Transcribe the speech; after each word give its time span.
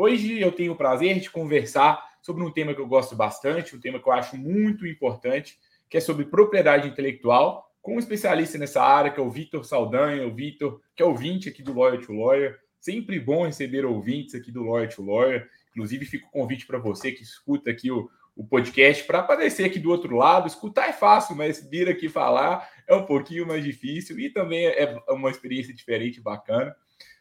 Hoje 0.00 0.40
eu 0.40 0.52
tenho 0.52 0.74
o 0.74 0.76
prazer 0.76 1.18
de 1.18 1.28
conversar 1.28 2.00
sobre 2.22 2.44
um 2.44 2.52
tema 2.52 2.72
que 2.72 2.80
eu 2.80 2.86
gosto 2.86 3.16
bastante, 3.16 3.74
um 3.74 3.80
tema 3.80 3.98
que 3.98 4.08
eu 4.08 4.12
acho 4.12 4.36
muito 4.36 4.86
importante, 4.86 5.58
que 5.90 5.96
é 5.96 6.00
sobre 6.00 6.24
propriedade 6.24 6.86
intelectual, 6.86 7.68
com 7.82 7.96
um 7.96 7.98
especialista 7.98 8.56
nessa 8.58 8.80
área, 8.80 9.10
que 9.10 9.18
é 9.18 9.22
o 9.24 9.28
Vitor 9.28 9.64
Saldanha, 9.64 10.24
o 10.24 10.32
Vitor, 10.32 10.80
que 10.94 11.02
é 11.02 11.04
ouvinte 11.04 11.48
aqui 11.48 11.64
do 11.64 11.76
Lawyer 11.76 12.00
to 12.00 12.12
Lawyer. 12.12 12.60
Sempre 12.78 13.18
bom 13.18 13.44
receber 13.44 13.84
ouvintes 13.84 14.36
aqui 14.36 14.52
do 14.52 14.62
Lawyer 14.62 14.88
to 14.88 15.02
Lawyer. 15.02 15.48
Inclusive, 15.70 16.04
fica 16.04 16.28
o 16.28 16.30
convite 16.30 16.64
para 16.64 16.78
você 16.78 17.10
que 17.10 17.24
escuta 17.24 17.68
aqui 17.68 17.90
o, 17.90 18.08
o 18.36 18.46
podcast 18.46 19.02
para 19.02 19.18
aparecer 19.18 19.64
aqui 19.64 19.80
do 19.80 19.90
outro 19.90 20.14
lado. 20.14 20.46
Escutar 20.46 20.88
é 20.88 20.92
fácil, 20.92 21.34
mas 21.34 21.68
vir 21.68 21.88
aqui 21.88 22.08
falar 22.08 22.70
é 22.86 22.94
um 22.94 23.04
pouquinho 23.04 23.48
mais 23.48 23.64
difícil 23.64 24.16
e 24.20 24.30
também 24.30 24.64
é 24.64 24.96
uma 25.08 25.28
experiência 25.28 25.74
diferente, 25.74 26.20
bacana. 26.20 26.72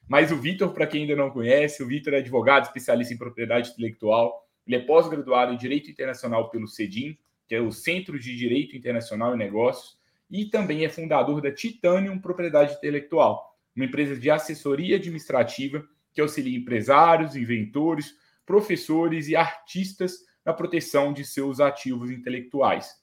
Mas 0.08 0.31
o 0.31 0.38
Vitor, 0.38 0.72
para 0.73 0.88
quem 0.88 1.02
ainda 1.02 1.16
não 1.16 1.30
conhece, 1.30 1.83
o 1.83 1.88
Vitor 1.88 2.13
é 2.13 2.17
advogado 2.17 2.66
especialista 2.66 3.13
em 3.13 3.17
propriedade 3.17 3.72
intelectual. 3.72 4.47
Ele 4.66 4.77
é 4.77 4.80
pós-graduado 4.80 5.53
em 5.53 5.58
Direito 5.58 5.91
Internacional 5.91 6.50
pelo 6.50 6.67
CEDIM, 6.67 7.17
que 7.47 7.55
é 7.55 7.61
o 7.61 7.72
Centro 7.72 8.17
de 8.17 8.35
Direito 8.35 8.75
Internacional 8.75 9.33
e 9.33 9.38
Negócios, 9.38 9.97
e 10.30 10.45
também 10.45 10.85
é 10.85 10.89
fundador 10.89 11.41
da 11.41 11.52
Titanium 11.52 12.19
Propriedade 12.19 12.73
Intelectual, 12.73 13.58
uma 13.75 13.85
empresa 13.85 14.16
de 14.17 14.30
assessoria 14.30 14.97
administrativa 14.97 15.85
que 16.13 16.22
auxilia 16.22 16.58
empresários, 16.58 17.35
inventores, 17.35 18.16
professores 18.45 19.28
e 19.28 19.35
artistas 19.35 20.25
na 20.44 20.53
proteção 20.53 21.13
de 21.13 21.25
seus 21.25 21.59
ativos 21.59 22.09
intelectuais. 22.09 22.95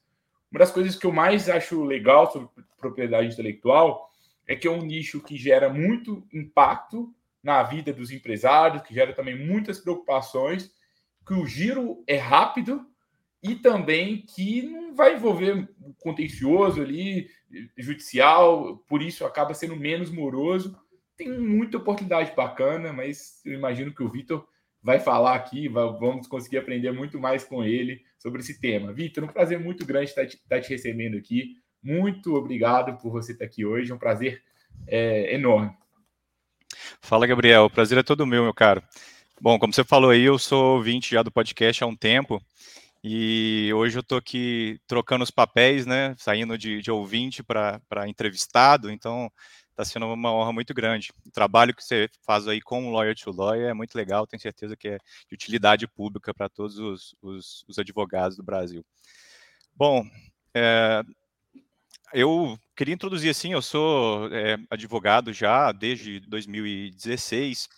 Uma 0.50 0.60
das 0.60 0.70
coisas 0.70 0.97
que 0.97 1.06
eu 1.06 1.12
mais 1.12 1.48
acho 1.48 1.84
legal 1.84 2.30
sobre 2.30 2.48
propriedade 2.78 3.32
intelectual 3.32 4.10
é 4.47 4.55
que 4.55 4.67
é 4.67 4.70
um 4.70 4.83
nicho 4.83 5.20
que 5.20 5.37
gera 5.37 5.73
muito 5.73 6.27
impacto 6.33 7.14
na 7.42 7.62
vida 7.62 7.92
dos 7.92 8.11
empresários, 8.11 8.83
que 8.83 8.95
gera 8.95 9.12
também 9.12 9.39
muitas 9.39 9.78
preocupações, 9.78 10.70
que 11.27 11.34
o 11.34 11.47
giro 11.47 12.03
é 12.06 12.17
rápido 12.17 12.87
e 13.42 13.55
também 13.55 14.22
que 14.22 14.62
não 14.62 14.95
vai 14.95 15.15
envolver 15.15 15.69
contencioso 15.98 16.81
ali, 16.81 17.28
judicial, 17.77 18.78
por 18.89 19.03
isso 19.03 19.25
acaba 19.27 19.53
sendo 19.53 19.77
menos 19.77 20.11
moroso. 20.11 20.78
Tem 21.17 21.31
muita 21.39 21.77
oportunidade 21.77 22.34
bacana, 22.34 22.92
mas 22.92 23.41
eu 23.45 23.53
imagino 23.53 23.95
que 23.95 24.03
o 24.03 24.09
Vitor 24.09 24.47
vai 24.83 24.98
falar 25.00 25.34
aqui, 25.34 25.69
vamos 25.69 26.27
conseguir 26.27 26.59
aprender 26.59 26.92
muito 26.92 27.19
mais 27.19 27.45
com 27.45 27.65
ele 27.65 28.03
sobre 28.19 28.41
esse 28.41 28.61
tema. 28.61 28.92
Vitor, 28.92 29.25
um 29.25 29.28
prazer 29.28 29.59
muito 29.59 29.84
grande 29.87 30.11
estar 30.11 30.27
te, 30.27 30.37
estar 30.37 30.61
te 30.61 30.70
recebendo 30.70 31.17
aqui. 31.17 31.56
Muito 31.85 32.35
obrigado 32.35 32.97
por 32.97 33.12
você 33.12 33.33
estar 33.33 33.45
aqui 33.45 33.67
hoje. 33.67 33.93
É 33.93 33.95
um 33.95 33.99
prazer 33.99 34.43
é, 34.87 35.34
enorme. 35.34 35.77
Fala, 37.03 37.27
Gabriel. 37.27 37.67
O 37.67 37.71
prazer 37.71 37.99
é 37.99 38.03
todo 38.03 38.27
meu, 38.27 38.43
meu 38.43 38.55
caro. 38.55 38.83
Bom, 39.39 39.59
como 39.59 39.72
você 39.72 39.84
falou 39.84 40.11
aí, 40.11 40.23
eu 40.23 40.39
sou 40.39 40.77
ouvinte 40.77 41.11
já 41.11 41.23
do 41.23 41.31
podcast 41.31 41.84
há 41.84 41.87
um 41.87 41.94
tempo. 41.94 42.43
E 43.03 43.71
hoje 43.75 43.99
eu 43.99 44.00
estou 44.00 44.17
aqui 44.17 44.81
trocando 44.87 45.23
os 45.23 45.31
papéis, 45.31 45.84
né? 45.84 46.15
Saindo 46.17 46.56
de, 46.56 46.81
de 46.81 46.91
ouvinte 46.91 47.43
para 47.43 48.09
entrevistado. 48.09 48.91
Então, 48.91 49.31
está 49.75 49.84
sendo 49.84 50.06
uma 50.06 50.33
honra 50.33 50.53
muito 50.53 50.73
grande. 50.73 51.12
O 51.27 51.31
trabalho 51.31 51.75
que 51.75 51.84
você 51.84 52.09
faz 52.25 52.49
aí 52.49 52.62
com 52.62 52.89
o 52.89 52.93
Lawyer 52.93 53.15
to 53.15 53.31
Lawyer 53.31 53.69
é 53.69 53.75
muito 53.75 53.94
legal, 53.94 54.27
tenho 54.27 54.41
certeza 54.41 54.77
que 54.77 54.89
é 54.89 54.99
de 55.28 55.34
utilidade 55.34 55.87
pública 55.87 56.33
para 56.33 56.49
todos 56.49 56.78
os, 56.78 57.15
os, 57.21 57.65
os, 57.69 57.78
advogados 57.78 58.37
do 58.37 58.43
Brasil. 58.43 58.84
Bom, 59.77 60.05
é, 60.55 61.03
eu 62.14 62.56
queria 62.76 62.94
introduzir 62.94 63.28
assim, 63.30 63.52
eu 63.52 63.60
sou 63.60 64.32
é, 64.32 64.56
advogado 64.70 65.32
já 65.32 65.72
desde 65.72 66.20
2016 66.20 67.69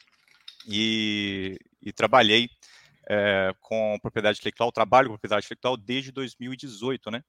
e, 0.69 1.59
e 1.81 1.93
trabalhei 1.93 2.51
é, 3.09 3.55
com 3.61 3.99
propriedade 4.01 4.39
intelectual, 4.39 4.71
trabalho 4.71 5.09
com 5.09 5.15
propriedade 5.15 5.47
intelectual 5.47 5.77
desde 5.77 6.13
2018, 6.13 7.11
né? 7.11 7.23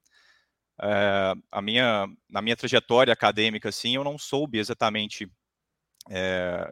É, 0.81 1.33
a 1.49 1.61
minha, 1.61 2.07
na 2.29 2.41
minha 2.41 2.57
trajetória 2.57 3.13
acadêmica, 3.13 3.69
assim, 3.69 3.95
eu 3.95 4.03
não 4.03 4.17
soube 4.17 4.59
exatamente 4.59 5.31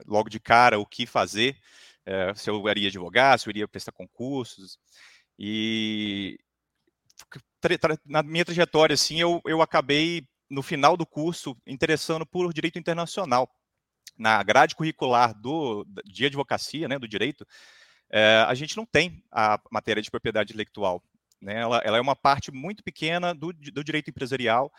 logo 0.06 0.30
de 0.30 0.40
cara 0.40 0.80
o 0.80 0.86
que 0.86 1.06
fazer, 1.06 1.58
se 2.36 2.50
eu 2.50 2.70
iria 2.70 2.88
advogar, 2.88 3.38
se 3.38 3.50
eu 3.50 3.52
iria 3.52 3.68
prestar 3.68 3.92
concursos, 3.92 4.80
e 5.38 6.40
na 8.06 8.22
minha 8.24 8.46
trajetória, 8.46 8.94
assim, 8.94 9.20
eu, 9.20 9.42
eu 9.46 9.62
acabei, 9.62 10.28
no 10.50 10.62
final 10.62 10.96
do 10.96 11.06
curso, 11.06 11.58
interessando 11.66 12.26
por 12.26 12.54
direito 12.54 12.78
internacional. 12.78 13.50
Na 14.18 14.42
grade 14.44 14.76
curricular 14.76 15.34
do, 15.34 15.86
de 16.06 16.26
advocacia, 16.26 16.88
né, 16.88 17.00
do 17.00 17.08
direito, 17.08 17.46
é, 18.10 18.46
a 18.48 18.54
gente 18.54 18.78
não 18.78 18.86
tem 18.86 19.24
a 19.32 19.60
matéria 19.72 20.02
de 20.02 20.12
propriedade 20.12 20.54
intelectual. 20.54 21.04
Né? 21.42 21.60
Ela, 21.60 21.82
ela 21.84 21.98
é 21.98 22.02
uma 22.02 22.16
parte 22.16 22.52
muito 22.52 22.84
pequena 22.84 23.34
do, 23.34 23.52
do 23.52 23.84
direito 23.84 24.10
empresarial 24.10 24.72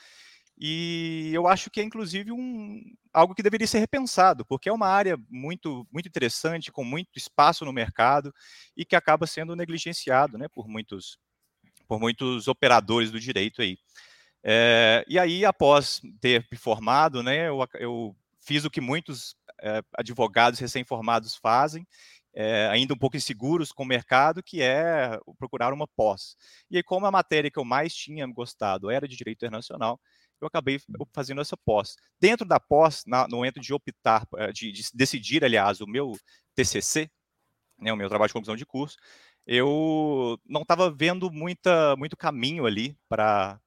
e 0.58 1.30
eu 1.34 1.46
acho 1.46 1.70
que 1.70 1.80
é 1.80 1.84
inclusive 1.84 2.32
um, 2.32 2.80
algo 3.12 3.34
que 3.34 3.42
deveria 3.42 3.66
ser 3.66 3.78
repensado, 3.78 4.44
porque 4.46 4.70
é 4.70 4.72
uma 4.72 4.88
área 4.88 5.18
muito, 5.28 5.86
muito 5.92 6.08
interessante, 6.08 6.72
com 6.72 6.82
muito 6.82 7.10
espaço 7.16 7.64
no 7.64 7.72
mercado 7.72 8.32
e 8.74 8.84
que 8.84 8.96
acaba 8.96 9.26
sendo 9.26 9.54
negligenciado 9.54 10.38
né, 10.38 10.48
por 10.48 10.66
muitos 10.66 11.18
por 11.86 12.00
muitos 12.00 12.48
operadores 12.48 13.10
do 13.10 13.20
direito 13.20 13.62
aí. 13.62 13.78
É, 14.42 15.04
e 15.08 15.18
aí, 15.18 15.44
após 15.44 16.00
ter 16.20 16.46
me 16.50 16.56
formado, 16.56 17.22
né, 17.22 17.48
eu, 17.48 17.58
eu 17.74 18.16
fiz 18.40 18.64
o 18.64 18.70
que 18.70 18.80
muitos 18.80 19.34
é, 19.60 19.82
advogados 19.98 20.60
recém-formados 20.60 21.34
fazem, 21.34 21.86
é, 22.32 22.68
ainda 22.68 22.94
um 22.94 22.98
pouco 22.98 23.16
inseguros 23.16 23.72
com 23.72 23.82
o 23.82 23.86
mercado, 23.86 24.42
que 24.42 24.62
é 24.62 25.18
procurar 25.38 25.72
uma 25.72 25.88
pós. 25.88 26.36
E 26.70 26.76
aí, 26.76 26.82
como 26.82 27.06
a 27.06 27.10
matéria 27.10 27.50
que 27.50 27.58
eu 27.58 27.64
mais 27.64 27.94
tinha 27.94 28.26
gostado 28.26 28.90
era 28.90 29.08
de 29.08 29.16
direito 29.16 29.38
internacional, 29.38 29.98
eu 30.40 30.46
acabei 30.46 30.78
fazendo 31.14 31.40
essa 31.40 31.56
pós. 31.56 31.96
Dentro 32.20 32.46
da 32.46 32.60
pós, 32.60 33.02
na, 33.06 33.26
no 33.26 33.38
momento 33.38 33.58
de 33.58 33.72
optar, 33.72 34.26
de, 34.52 34.70
de, 34.70 34.82
decidir, 34.94 35.44
aliás, 35.44 35.80
o 35.80 35.86
meu 35.86 36.12
TCC, 36.54 37.10
né, 37.78 37.92
o 37.92 37.96
meu 37.96 38.08
trabalho 38.08 38.28
de 38.28 38.34
conclusão 38.34 38.54
de 38.54 38.66
curso, 38.66 38.96
eu 39.46 40.38
não 40.46 40.62
estava 40.62 40.90
vendo 40.90 41.30
muita, 41.30 41.94
muito 41.96 42.16
caminho 42.16 42.66
ali 42.66 42.96
para 43.08 43.58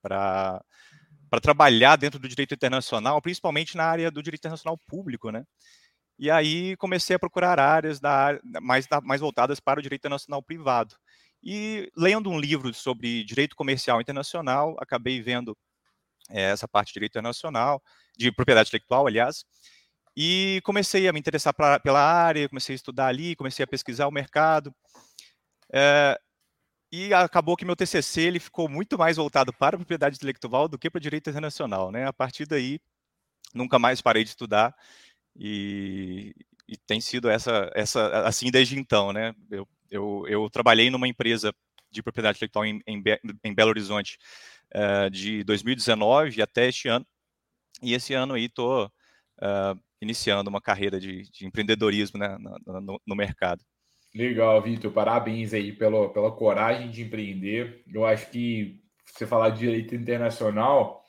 trabalhar 1.42 1.96
dentro 1.96 2.20
do 2.20 2.28
direito 2.28 2.54
internacional, 2.54 3.22
principalmente 3.22 3.78
na 3.78 3.86
área 3.86 4.12
do 4.12 4.22
direito 4.22 4.42
internacional 4.42 4.78
público, 4.88 5.32
né? 5.32 5.46
E 6.20 6.30
aí 6.30 6.76
comecei 6.78 7.16
a 7.16 7.20
procurar 7.20 7.60
áreas 7.60 8.00
da, 8.00 8.38
mais, 8.62 8.86
da, 8.88 9.00
mais 9.00 9.22
voltadas 9.22 9.60
para 9.62 9.80
o 9.80 9.84
direito 9.84 10.02
internacional 10.02 10.44
privado. 10.44 10.96
E 11.42 11.90
lendo 11.96 12.30
um 12.30 12.38
livro 12.38 12.74
sobre 12.74 13.24
direito 13.24 13.56
comercial 13.56 14.02
internacional, 14.02 14.76
acabei 14.80 15.22
vendo 15.22 15.58
é, 16.30 16.52
essa 16.52 16.68
parte 16.68 16.90
de 16.90 16.94
direito 16.96 17.14
internacional, 17.14 17.82
de 18.18 18.32
propriedade 18.32 18.68
intelectual, 18.70 19.08
aliás, 19.08 19.46
e 20.16 20.60
comecei 20.66 21.08
a 21.08 21.14
me 21.14 21.20
interessar 21.20 21.54
pra, 21.54 21.80
pela 21.80 22.02
área, 22.02 22.50
comecei 22.50 22.74
a 22.74 22.78
estudar 22.78 23.08
ali, 23.08 23.36
comecei 23.38 23.64
a 23.64 23.68
pesquisar 23.68 24.08
o 24.08 24.12
mercado. 24.12 24.74
É, 25.74 26.20
e 26.92 27.14
acabou 27.14 27.56
que 27.56 27.66
meu 27.66 27.76
TCC 27.76 28.22
ele 28.22 28.40
ficou 28.40 28.68
muito 28.68 28.98
mais 28.98 29.18
voltado 29.18 29.54
para 29.54 29.76
a 29.76 29.80
propriedade 29.80 30.16
intelectual 30.16 30.68
do 30.68 30.78
que 30.78 30.90
para 30.90 31.00
direito 31.00 31.30
internacional, 31.30 31.92
né? 31.92 32.06
A 32.08 32.14
partir 32.14 32.46
daí, 32.48 32.80
nunca 33.54 33.80
mais 33.80 34.02
parei 34.02 34.24
de 34.24 34.32
estudar 34.32 34.76
e, 35.36 36.34
e 36.68 36.78
tem 36.78 37.02
sido 37.02 37.30
essa, 37.30 37.72
essa 37.76 38.26
assim 38.28 38.52
desde 38.52 38.80
então, 38.80 39.14
né? 39.14 39.36
Eu, 39.52 39.68
eu, 39.92 40.26
eu 40.28 40.50
trabalhei 40.50 40.90
numa 40.90 41.08
empresa 41.08 41.54
de 41.92 42.04
propriedade 42.04 42.38
intelectual 42.38 42.66
em, 42.66 42.82
em, 42.88 43.04
em 43.44 43.54
Belo 43.54 43.70
Horizonte 43.70 44.18
uh, 44.76 45.10
de 45.10 45.44
2019 45.44 46.42
até 46.42 46.68
este 46.68 46.88
ano, 46.88 47.06
e 47.82 47.94
esse 47.94 48.14
ano 48.14 48.34
aí 48.34 48.46
estou 48.46 48.86
uh, 48.88 49.80
iniciando 50.02 50.50
uma 50.50 50.62
carreira 50.62 51.00
de, 51.00 51.24
de 51.32 51.46
empreendedorismo 51.46 52.20
né, 52.20 52.38
no, 52.40 52.82
no, 52.82 53.02
no 53.06 53.16
mercado. 53.16 53.64
Legal, 54.14 54.62
Vitor. 54.62 54.92
Parabéns 54.92 55.54
aí 55.54 55.72
pela, 55.72 56.12
pela 56.12 56.32
coragem 56.32 56.90
de 56.90 57.04
empreender. 57.04 57.84
Eu 57.92 58.06
acho 58.06 58.30
que 58.32 58.82
você 59.06 59.26
falar 59.26 59.50
de 59.50 59.60
direito 59.60 59.96
internacional 59.96 61.00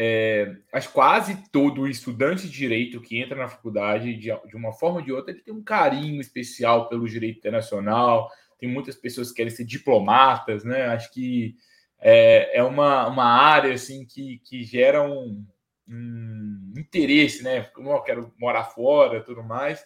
é, 0.00 0.54
acho 0.72 0.92
quase 0.92 1.42
todo 1.50 1.88
estudante 1.88 2.48
de 2.48 2.56
direito 2.56 3.00
que 3.00 3.20
entra 3.20 3.36
na 3.36 3.48
faculdade, 3.48 4.14
de, 4.14 4.30
de 4.46 4.56
uma 4.56 4.72
forma 4.72 4.98
ou 5.00 5.04
de 5.04 5.10
outra, 5.10 5.32
ele 5.32 5.42
tem 5.42 5.52
um 5.52 5.60
carinho 5.60 6.20
especial 6.20 6.88
pelo 6.88 7.08
direito 7.08 7.38
internacional. 7.38 8.30
Tem 8.60 8.68
muitas 8.68 8.94
pessoas 8.94 9.30
que 9.30 9.34
querem 9.34 9.50
ser 9.50 9.64
diplomatas, 9.64 10.62
né? 10.62 10.84
Acho 10.84 11.12
que 11.12 11.56
é, 12.00 12.58
é 12.58 12.62
uma, 12.62 13.08
uma 13.08 13.24
área 13.24 13.74
assim 13.74 14.06
que, 14.06 14.40
que 14.44 14.62
gera 14.62 15.02
um, 15.02 15.44
um 15.88 16.72
interesse, 16.78 17.42
né? 17.42 17.68
Eu 17.76 18.00
quero 18.02 18.32
morar 18.38 18.66
fora, 18.66 19.20
tudo 19.20 19.42
mais. 19.42 19.84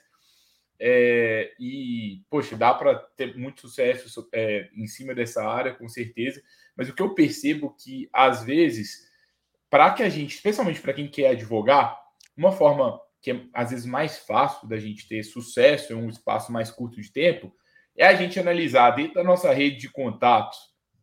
É, 0.79 1.53
e, 1.61 2.23
poxa, 2.29 2.57
dá 2.57 2.75
para 2.75 2.95
ter 3.17 3.37
muito 3.37 3.61
sucesso 3.61 4.29
é, 4.33 4.69
em 4.75 4.87
cima 4.87 5.15
dessa 5.15 5.45
área, 5.45 5.75
com 5.75 5.89
certeza. 5.89 6.43
Mas 6.77 6.89
o 6.89 6.95
que 6.95 7.03
eu 7.03 7.15
percebo 7.15 7.75
que, 7.79 8.09
às 8.13 8.43
vezes, 8.43 9.09
para 9.71 9.93
que 9.93 10.03
a 10.03 10.09
gente, 10.09 10.35
especialmente 10.35 10.81
para 10.81 10.93
quem 10.93 11.09
quer 11.09 11.29
advogar, 11.29 11.99
uma 12.37 12.53
forma 12.53 13.01
que 13.21 13.31
é, 13.31 13.41
às 13.55 13.71
vezes, 13.71 13.87
mais 13.87 14.19
fácil 14.19 14.69
da 14.69 14.77
gente 14.77 15.07
ter 15.07 15.23
sucesso 15.23 15.93
em 15.93 15.97
um 15.97 16.09
espaço 16.09 16.51
mais 16.51 16.71
curto 16.71 17.01
de 17.01 17.13
tempo 17.13 17.55
é 17.97 18.07
a 18.07 18.15
gente 18.15 18.41
analisar 18.41 18.91
dentro 18.91 19.15
da 19.15 19.25
nossa 19.25 19.53
rede 19.53 19.77
de 19.77 19.91
contatos, 19.91 20.59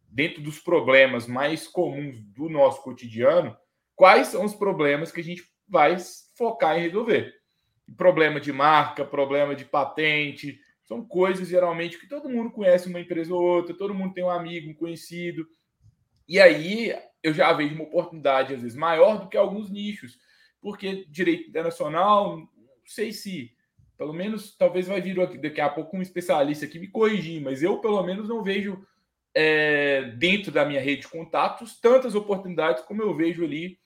dentro 0.08 0.42
dos 0.42 0.60
problemas 0.60 1.28
mais 1.28 1.68
comuns 1.68 2.20
do 2.20 2.50
nosso 2.50 2.82
cotidiano, 2.82 3.56
quais 3.96 4.28
são 4.28 4.44
os 4.44 4.56
problemas 4.56 5.12
que 5.12 5.22
a 5.22 5.24
gente 5.24 5.44
vai 5.68 5.96
focar 6.36 6.78
em 6.78 6.82
resolver 6.82 7.39
problema 7.98 8.40
de 8.40 8.52
marca, 8.52 9.06
problema 9.06 9.56
de 9.56 9.66
patente, 9.66 10.60
são 10.84 11.06
coisas 11.06 11.48
geralmente 11.48 12.00
que 12.00 12.08
todo 12.08 12.30
mundo 12.30 12.52
conhece 12.52 12.90
uma 12.90 13.00
empresa 13.00 13.34
ou 13.34 13.42
outra, 13.42 13.76
todo 13.76 13.94
mundo 13.94 14.14
tem 14.14 14.24
um 14.24 14.30
amigo, 14.30 14.72
um 14.72 14.74
conhecido. 14.74 15.48
E 16.28 16.40
aí 16.40 16.96
eu 17.22 17.34
já 17.34 17.54
vejo 17.54 17.76
uma 17.76 17.84
oportunidade, 17.84 18.54
às 18.54 18.62
vezes, 18.62 18.78
maior 18.78 19.20
do 19.20 19.30
que 19.30 19.38
alguns 19.38 19.70
nichos, 19.70 20.18
porque 20.62 21.06
direito 21.10 21.50
internacional, 21.50 22.38
não 22.38 22.50
sei 22.86 23.12
se, 23.12 23.52
pelo 23.98 24.14
menos, 24.14 24.56
talvez 24.58 24.88
vai 24.88 25.02
vir 25.02 25.16
daqui 25.40 25.62
a 25.62 25.70
pouco 25.70 25.96
um 25.96 26.02
especialista 26.02 26.66
aqui 26.66 26.80
me 26.80 26.88
corrigir, 26.88 27.42
mas 27.42 27.62
eu, 27.62 27.80
pelo 27.80 28.02
menos, 28.04 28.28
não 28.28 28.44
vejo 28.44 28.84
é, 29.34 30.04
dentro 30.18 30.52
da 30.52 30.66
minha 30.66 30.82
rede 30.82 31.02
de 31.02 31.08
contatos 31.08 31.80
tantas 31.80 32.16
oportunidades 32.16 32.84
como 32.84 33.02
eu 33.02 33.16
vejo 33.16 33.44
ali, 33.44 33.78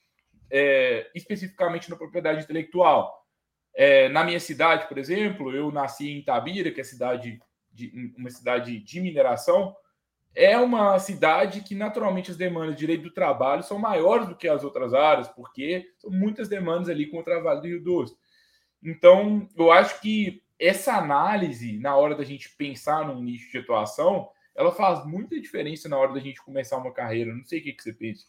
é, 0.50 1.10
especificamente 1.14 1.90
na 1.90 1.96
propriedade 1.96 2.42
intelectual. 2.42 3.23
É, 3.74 4.08
na 4.08 4.22
minha 4.22 4.38
cidade, 4.38 4.88
por 4.88 4.98
exemplo, 4.98 5.54
eu 5.54 5.70
nasci 5.72 6.08
em 6.10 6.18
Itabira, 6.18 6.70
que 6.70 6.80
é 6.80 6.84
cidade 6.84 7.40
de, 7.72 8.12
uma 8.16 8.30
cidade 8.30 8.78
de 8.78 9.00
mineração. 9.00 9.74
É 10.34 10.56
uma 10.58 10.98
cidade 10.98 11.60
que 11.60 11.74
naturalmente 11.74 12.30
as 12.30 12.36
demandas 12.36 12.74
de 12.74 12.80
direito 12.80 13.02
do 13.02 13.12
trabalho 13.12 13.62
são 13.62 13.78
maiores 13.78 14.28
do 14.28 14.36
que 14.36 14.48
as 14.48 14.64
outras 14.64 14.94
áreas, 14.94 15.28
porque 15.28 15.92
são 15.98 16.10
muitas 16.10 16.48
demandas 16.48 16.88
ali 16.88 17.06
contra 17.06 17.38
a 17.38 17.40
Vale 17.40 17.60
do 17.60 17.66
Rio 17.66 17.82
Doce. 17.82 18.16
Então, 18.82 19.48
eu 19.56 19.72
acho 19.72 20.00
que 20.00 20.42
essa 20.58 20.94
análise, 20.94 21.78
na 21.78 21.96
hora 21.96 22.14
da 22.14 22.24
gente 22.24 22.54
pensar 22.56 23.06
num 23.06 23.22
nicho 23.22 23.50
de 23.50 23.58
atuação, 23.58 24.28
ela 24.54 24.72
faz 24.72 25.04
muita 25.04 25.40
diferença 25.40 25.88
na 25.88 25.96
hora 25.96 26.12
da 26.12 26.20
gente 26.20 26.42
começar 26.42 26.76
uma 26.76 26.92
carreira. 26.92 27.34
Não 27.34 27.44
sei 27.44 27.60
o 27.60 27.62
que, 27.62 27.72
que 27.72 27.82
você 27.82 27.92
pensa. 27.92 28.26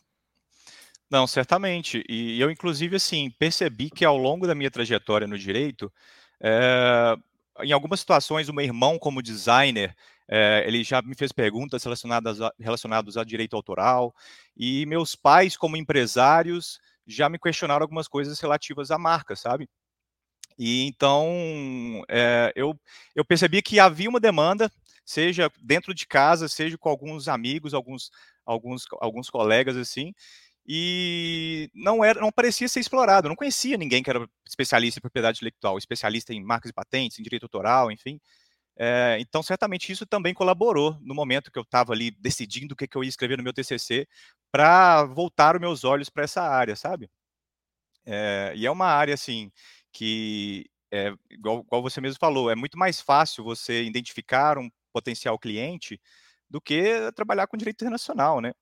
Não, 1.11 1.27
certamente. 1.27 2.03
E 2.09 2.39
eu, 2.39 2.49
inclusive, 2.49 2.95
assim, 2.95 3.29
percebi 3.31 3.89
que 3.89 4.03
ao 4.03 4.17
longo 4.17 4.47
da 4.47 4.55
minha 4.55 4.71
trajetória 4.71 5.27
no 5.27 5.37
direito, 5.37 5.91
é, 6.41 7.15
em 7.63 7.71
algumas 7.71 7.99
situações, 7.99 8.49
o 8.49 8.53
meu 8.53 8.65
irmão, 8.65 8.97
como 8.97 9.21
designer, 9.21 9.95
é, 10.27 10.63
ele 10.67 10.83
já 10.83 11.01
me 11.03 11.15
fez 11.15 11.31
perguntas 11.31 11.83
relacionadas 11.83 12.41
a, 12.41 12.51
relacionadas 12.59 13.17
a 13.17 13.23
direito 13.23 13.55
autoral, 13.55 14.13
e 14.57 14.85
meus 14.87 15.15
pais, 15.15 15.55
como 15.55 15.77
empresários, 15.77 16.79
já 17.05 17.29
me 17.29 17.37
questionaram 17.37 17.83
algumas 17.83 18.07
coisas 18.07 18.39
relativas 18.39 18.89
à 18.89 18.97
marca, 18.97 19.35
sabe? 19.35 19.69
E 20.57 20.83
então 20.87 22.03
é, 22.09 22.51
eu, 22.55 22.79
eu 23.15 23.25
percebi 23.25 23.61
que 23.61 23.79
havia 23.79 24.09
uma 24.09 24.19
demanda, 24.19 24.71
seja 25.05 25.51
dentro 25.61 25.93
de 25.93 26.07
casa, 26.07 26.47
seja 26.47 26.77
com 26.77 26.89
alguns 26.89 27.27
amigos, 27.27 27.73
alguns, 27.73 28.09
alguns, 28.45 28.85
alguns 29.01 29.29
colegas 29.29 29.75
assim, 29.77 30.13
e 30.67 31.69
não 31.73 32.03
era, 32.03 32.19
não 32.19 32.31
parecia 32.31 32.67
ser 32.67 32.79
explorado. 32.79 33.27
Eu 33.27 33.29
não 33.29 33.35
conhecia 33.35 33.77
ninguém 33.77 34.01
que 34.03 34.09
era 34.09 34.27
especialista 34.47 34.99
em 34.99 35.01
propriedade 35.01 35.37
intelectual, 35.37 35.77
especialista 35.77 36.33
em 36.33 36.43
marcas 36.43 36.71
e 36.71 36.73
patentes, 36.73 37.19
em 37.19 37.23
direito 37.23 37.43
autoral, 37.43 37.91
enfim. 37.91 38.19
É, 38.77 39.17
então, 39.19 39.43
certamente 39.43 39.91
isso 39.91 40.05
também 40.05 40.33
colaborou 40.33 40.97
no 41.01 41.15
momento 41.15 41.51
que 41.51 41.59
eu 41.59 41.63
estava 41.63 41.93
ali 41.93 42.11
decidindo 42.11 42.73
o 42.73 42.77
que, 42.77 42.87
que 42.87 42.97
eu 42.97 43.03
ia 43.03 43.09
escrever 43.09 43.37
no 43.37 43.43
meu 43.43 43.53
TCC 43.53 44.07
para 44.51 45.05
voltar 45.05 45.55
os 45.55 45.61
meus 45.61 45.83
olhos 45.85 46.09
para 46.09 46.23
essa 46.25 46.41
área, 46.43 46.75
sabe? 46.75 47.09
É, 48.05 48.53
e 48.55 48.65
é 48.65 48.71
uma 48.71 48.87
área 48.87 49.13
assim 49.13 49.51
que, 49.91 50.65
é, 50.91 51.13
igual, 51.31 51.61
igual 51.61 51.81
você 51.81 51.99
mesmo 52.01 52.17
falou, 52.19 52.49
é 52.51 52.55
muito 52.55 52.77
mais 52.77 53.01
fácil 53.01 53.43
você 53.43 53.83
identificar 53.83 54.57
um 54.57 54.69
potencial 54.93 55.37
cliente 55.39 55.99
do 56.49 56.61
que 56.61 57.11
trabalhar 57.15 57.47
com 57.47 57.57
direito 57.57 57.81
internacional, 57.83 58.41
né? 58.41 58.53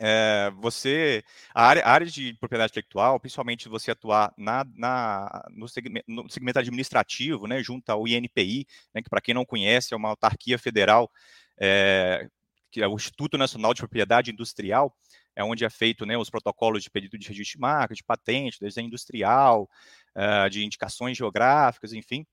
É, 0.00 0.50
você 0.56 1.22
a 1.54 1.66
área, 1.66 1.84
a 1.84 1.90
área, 1.90 2.06
de 2.06 2.34
propriedade 2.34 2.70
intelectual, 2.70 3.20
principalmente 3.20 3.68
você 3.68 3.90
atuar 3.90 4.32
na, 4.36 4.64
na 4.74 5.44
no, 5.50 5.68
segmento, 5.68 6.04
no, 6.08 6.30
segmento, 6.30 6.58
administrativo, 6.58 7.46
né, 7.46 7.62
junto 7.62 7.88
ao 7.90 8.06
INPI, 8.06 8.66
né, 8.94 9.02
que 9.02 9.10
para 9.10 9.20
quem 9.20 9.34
não 9.34 9.44
conhece 9.44 9.92
é 9.92 9.96
uma 9.96 10.10
autarquia 10.10 10.58
federal, 10.58 11.10
é, 11.58 12.28
que 12.70 12.82
é 12.82 12.88
o 12.88 12.94
Instituto 12.94 13.36
Nacional 13.36 13.74
de 13.74 13.80
Propriedade 13.80 14.30
Industrial, 14.30 14.96
é 15.36 15.44
onde 15.44 15.64
é 15.64 15.70
feito 15.70 16.06
né, 16.06 16.16
os 16.16 16.30
protocolos 16.30 16.82
de 16.82 16.90
pedido 16.90 17.18
de 17.18 17.28
registro 17.28 17.58
de 17.58 17.60
marca, 17.60 17.94
de 17.94 18.02
patente, 18.02 18.60
desenho 18.60 18.86
industrial, 18.86 19.68
é, 20.14 20.48
de 20.48 20.64
indicações 20.64 21.16
geográficas, 21.16 21.92
enfim. 21.92 22.26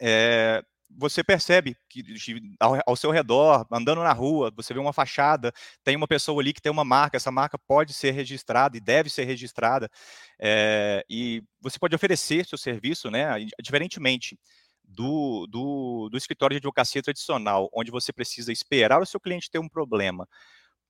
É, 0.00 0.64
você 0.96 1.22
percebe 1.22 1.76
que 1.88 2.02
ao, 2.58 2.96
seu 2.96 3.10
redor, 3.10 3.66
andando 3.70 4.02
na 4.02 4.12
rua, 4.12 4.52
você 4.54 4.74
vê 4.74 4.80
uma 4.80 4.92
fachada, 4.92 5.52
tem 5.84 5.96
uma 5.96 6.08
pessoa 6.08 6.40
ali 6.40 6.52
que 6.52 6.60
tem 6.60 6.72
uma 6.72 6.84
marca, 6.84 7.16
essa 7.16 7.30
marca 7.30 7.58
pode 7.58 7.94
ser 7.94 8.10
registrada 8.12 8.76
e 8.76 8.80
deve 8.80 9.08
ser 9.08 9.24
registrada, 9.24 9.88
é, 10.38 11.04
e 11.08 11.42
você 11.60 11.78
pode 11.78 11.94
oferecer 11.94 12.44
seu 12.44 12.58
serviço, 12.58 13.10
né, 13.10 13.28
diferentemente 13.62 14.38
do, 14.84 15.46
do, 15.48 16.08
do 16.10 16.18
escritório 16.18 16.54
de 16.54 16.58
advocacia 16.58 17.02
tradicional, 17.02 17.70
onde 17.72 17.90
você 17.90 18.12
precisa 18.12 18.52
esperar 18.52 19.00
o 19.00 19.06
seu 19.06 19.20
cliente 19.20 19.50
ter 19.50 19.58
um 19.58 19.68
problema 19.68 20.26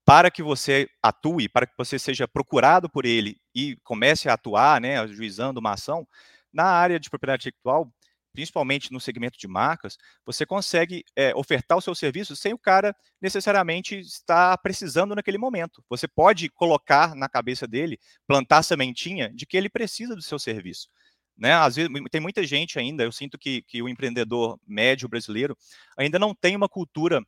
para 0.04 0.30
que 0.30 0.42
você 0.42 0.88
atue, 1.02 1.49
para 1.49 1.66
que 1.66 1.75
você 1.76 1.99
seja 1.99 2.26
procurado 2.26 2.88
por 2.88 3.04
ele 3.04 3.37
e 3.54 3.76
comece 3.85 4.28
a 4.28 4.35
atuar, 4.35 4.80
né, 4.80 4.99
ajuizando 4.99 5.61
uma 5.61 5.75
ação, 5.75 6.07
na 6.52 6.64
área 6.64 6.99
de 6.99 7.09
propriedade 7.09 7.42
intelectual, 7.42 7.92
principalmente 8.32 8.92
no 8.92 9.00
segmento 9.00 9.38
de 9.38 9.49
marcas, 9.49 9.96
você 10.25 10.46
consegue 10.46 11.04
é, 11.16 11.34
ofertar 11.34 11.78
o 11.78 11.80
seu 11.80 11.94
serviço 11.94 12.37
sem 12.37 12.52
o 12.52 12.58
cara 12.58 12.94
necessariamente 13.20 13.99
estar 13.99 14.56
precisando 14.58 15.14
naquele 15.14 15.38
momento. 15.38 15.84
Você 15.88 16.06
pode 16.06 16.49
colocar 16.49 17.14
na 17.14 17.28
cabeça 17.28 17.66
dele, 17.66 17.99
plantar 18.26 18.58
a 18.58 18.62
sementinha 18.62 19.30
de 19.32 19.46
que 19.46 19.56
ele 19.56 19.68
precisa 19.68 20.14
do 20.14 20.22
seu 20.22 20.38
serviço. 20.38 20.88
Né? 21.37 21.54
Às 21.54 21.76
vezes 21.76 21.90
tem 22.10 22.20
muita 22.20 22.46
gente 22.46 22.78
ainda, 22.78 23.02
eu 23.02 23.12
sinto 23.12 23.38
que, 23.38 23.62
que 23.62 23.82
o 23.82 23.88
empreendedor 23.88 24.58
médio 24.66 25.08
brasileiro 25.08 25.56
ainda 25.96 26.18
não 26.18 26.34
tem 26.34 26.54
uma 26.54 26.68
cultura 26.68 27.22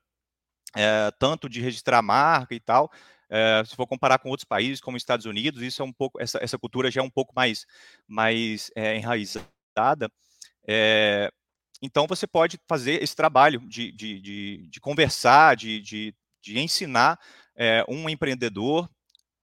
é, 0.77 1.11
tanto 1.19 1.49
de 1.49 1.61
registrar 1.61 2.03
marca 2.03 2.55
e 2.55 2.61
tal. 2.61 2.91
É, 3.31 3.63
se 3.65 3.75
for 3.75 3.87
comparar 3.87 4.19
com 4.19 4.29
outros 4.29 4.45
países, 4.45 4.81
como 4.81 4.97
os 4.97 5.03
Estados 5.03 5.25
Unidos, 5.25 5.63
isso 5.63 5.81
é 5.81 5.85
um 5.85 5.93
pouco, 5.93 6.21
essa, 6.21 6.39
essa 6.43 6.59
cultura 6.59 6.91
já 6.91 7.01
é 7.01 7.05
um 7.05 7.11
pouco 7.11 7.33
mais, 7.35 7.65
mais 8.07 8.71
enraizada. 8.77 10.11
É, 10.67 11.31
então, 11.81 12.07
você 12.07 12.27
pode 12.27 12.59
fazer 12.69 13.03
esse 13.03 13.15
trabalho 13.17 13.61
de, 13.69 13.91
de, 13.91 14.21
de, 14.21 14.69
de 14.69 14.81
conversar, 14.81 15.57
de, 15.57 15.81
de, 15.81 16.15
de 16.41 16.59
ensinar 16.61 17.19
é, 17.57 17.85
um 17.89 18.09
empreendedor 18.09 18.89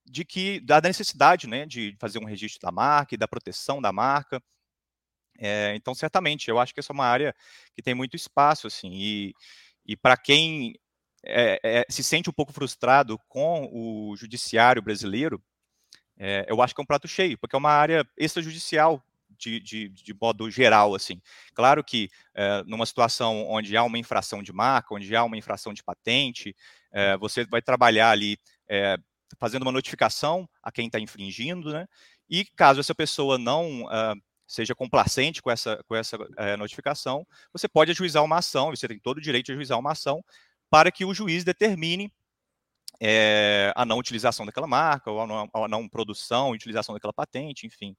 de 0.05 0.23
que 0.25 0.59
da 0.61 0.81
necessidade 0.81 1.47
né, 1.47 1.65
de 1.65 1.95
fazer 1.99 2.17
um 2.19 2.25
registro 2.25 2.61
da 2.61 2.71
marca 2.71 3.13
e 3.13 3.17
da 3.17 3.27
proteção 3.27 3.81
da 3.81 3.91
marca. 3.91 4.41
É, 5.37 5.75
então, 5.75 5.93
certamente, 5.93 6.49
eu 6.49 6.59
acho 6.59 6.73
que 6.73 6.79
essa 6.79 6.93
é 6.93 6.95
uma 6.95 7.05
área 7.05 7.35
que 7.75 7.81
tem 7.81 7.93
muito 7.93 8.15
espaço, 8.15 8.67
assim, 8.67 8.89
e, 8.93 9.33
e 9.85 9.95
para 9.97 10.17
quem 10.17 10.73
é, 11.23 11.85
se 11.89 12.03
sente 12.03 12.29
um 12.29 12.33
pouco 12.33 12.53
frustrado 12.53 13.19
com 13.27 13.69
o 13.71 14.15
judiciário 14.15 14.81
brasileiro, 14.81 15.43
eu 16.47 16.61
acho 16.61 16.75
que 16.75 16.81
é 16.81 16.83
um 16.83 16.85
prato 16.85 17.07
cheio, 17.07 17.37
porque 17.37 17.55
é 17.55 17.59
uma 17.59 17.71
área 17.71 18.05
extrajudicial 18.17 19.01
de, 19.39 19.59
de, 19.59 19.89
de 19.89 20.13
modo 20.13 20.49
geral, 20.51 20.93
assim. 20.93 21.21
Claro 21.53 21.83
que 21.83 22.09
é, 22.35 22.63
numa 22.65 22.85
situação 22.85 23.47
onde 23.49 23.75
há 23.77 23.83
uma 23.83 23.97
infração 23.97 24.43
de 24.43 24.51
marca, 24.53 24.93
onde 24.93 25.15
há 25.15 25.23
uma 25.23 25.37
infração 25.37 25.73
de 25.73 25.83
patente, 25.83 26.55
é, 26.91 27.17
você 27.17 27.45
vai 27.45 27.61
trabalhar 27.61 28.11
ali 28.11 28.37
é, 28.67 28.97
fazendo 29.39 29.63
uma 29.63 29.71
notificação 29.71 30.47
a 30.61 30.71
quem 30.71 30.87
está 30.87 30.99
infringindo, 30.99 31.71
né? 31.71 31.87
E 32.29 32.45
caso 32.45 32.79
essa 32.79 32.93
pessoa 32.93 33.37
não 33.39 33.85
seja 34.47 34.75
complacente 34.75 35.41
com 35.41 35.49
essa, 35.49 35.83
com 35.87 35.95
essa 35.95 36.17
notificação, 36.57 37.25
você 37.51 37.67
pode 37.67 37.91
ajuizar 37.91 38.23
uma 38.23 38.37
ação, 38.37 38.69
você 38.69 38.87
tem 38.87 38.99
todo 38.99 39.17
o 39.17 39.21
direito 39.21 39.47
de 39.47 39.51
ajuizar 39.53 39.79
uma 39.79 39.93
ação 39.93 40.23
para 40.69 40.91
que 40.91 41.05
o 41.05 41.13
juiz 41.13 41.43
determine 41.43 42.11
é, 43.01 43.71
a 43.75 43.85
não 43.85 43.97
utilização 43.97 44.45
daquela 44.45 44.67
marca, 44.67 45.09
ou 45.09 45.21
a 45.21 45.27
não, 45.27 45.49
a 45.53 45.67
não 45.67 45.87
produção 45.87 46.53
e 46.53 46.55
utilização 46.55 46.93
daquela 46.93 47.13
patente, 47.13 47.65
enfim. 47.65 47.95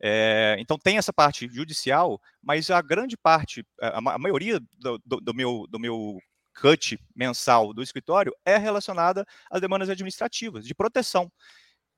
É, 0.00 0.56
então 0.60 0.78
tem 0.78 0.96
essa 0.96 1.12
parte 1.12 1.48
judicial, 1.48 2.20
mas 2.42 2.70
a 2.70 2.80
grande 2.80 3.16
parte, 3.16 3.64
a, 3.80 3.98
a 3.98 4.18
maioria 4.18 4.60
do, 4.78 4.98
do, 5.04 5.20
do, 5.20 5.34
meu, 5.34 5.66
do 5.68 5.78
meu 5.78 6.18
cut 6.60 6.98
mensal 7.14 7.72
do 7.72 7.82
escritório 7.82 8.32
é 8.44 8.56
relacionada 8.56 9.24
às 9.50 9.60
demandas 9.60 9.88
administrativas, 9.88 10.64
de 10.64 10.74
proteção. 10.74 11.30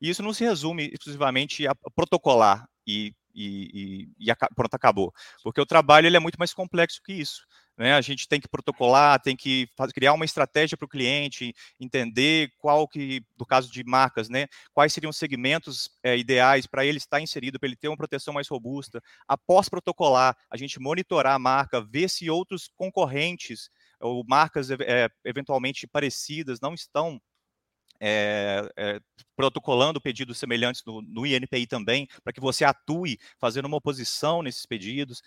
E 0.00 0.08
isso 0.08 0.22
não 0.22 0.32
se 0.32 0.44
resume 0.44 0.90
exclusivamente 0.92 1.66
a 1.66 1.74
protocolar 1.94 2.66
e, 2.86 3.12
e, 3.34 4.08
e, 4.18 4.30
e 4.30 4.34
pronto, 4.54 4.74
acabou. 4.74 5.12
Porque 5.42 5.60
o 5.60 5.66
trabalho 5.66 6.06
ele 6.06 6.16
é 6.16 6.20
muito 6.20 6.38
mais 6.38 6.54
complexo 6.54 7.00
que 7.04 7.12
isso. 7.12 7.42
Né? 7.80 7.94
A 7.94 8.02
gente 8.02 8.28
tem 8.28 8.38
que 8.38 8.46
protocolar, 8.46 9.18
tem 9.22 9.34
que 9.34 9.66
criar 9.94 10.12
uma 10.12 10.26
estratégia 10.26 10.76
para 10.76 10.84
o 10.84 10.88
cliente, 10.88 11.54
entender 11.80 12.52
qual 12.58 12.86
que, 12.86 13.24
no 13.38 13.46
caso 13.46 13.72
de 13.72 13.82
marcas, 13.82 14.28
né, 14.28 14.48
quais 14.74 14.92
seriam 14.92 15.08
os 15.08 15.16
segmentos 15.16 15.88
é, 16.02 16.14
ideais 16.14 16.66
para 16.66 16.84
ele 16.84 16.98
estar 16.98 17.22
inserido, 17.22 17.58
para 17.58 17.66
ele 17.66 17.76
ter 17.76 17.88
uma 17.88 17.96
proteção 17.96 18.34
mais 18.34 18.46
robusta. 18.48 19.02
Após 19.26 19.70
protocolar, 19.70 20.36
a 20.50 20.58
gente 20.58 20.78
monitorar 20.78 21.36
a 21.36 21.38
marca, 21.38 21.80
ver 21.80 22.10
se 22.10 22.28
outros 22.28 22.68
concorrentes 22.76 23.70
ou 23.98 24.22
marcas 24.28 24.70
é, 24.70 25.08
eventualmente 25.24 25.86
parecidas 25.86 26.60
não 26.60 26.74
estão 26.74 27.18
é, 27.98 28.70
é, 28.76 29.00
protocolando 29.36 30.00
pedidos 30.00 30.38
semelhantes 30.38 30.82
no, 30.86 31.02
no 31.02 31.26
INPI 31.26 31.66
também, 31.66 32.08
para 32.22 32.32
que 32.32 32.40
você 32.40 32.64
atue 32.64 33.18
fazendo 33.38 33.66
uma 33.66 33.76
oposição 33.76 34.42
nesses 34.42 34.64
pedidos. 34.64 35.22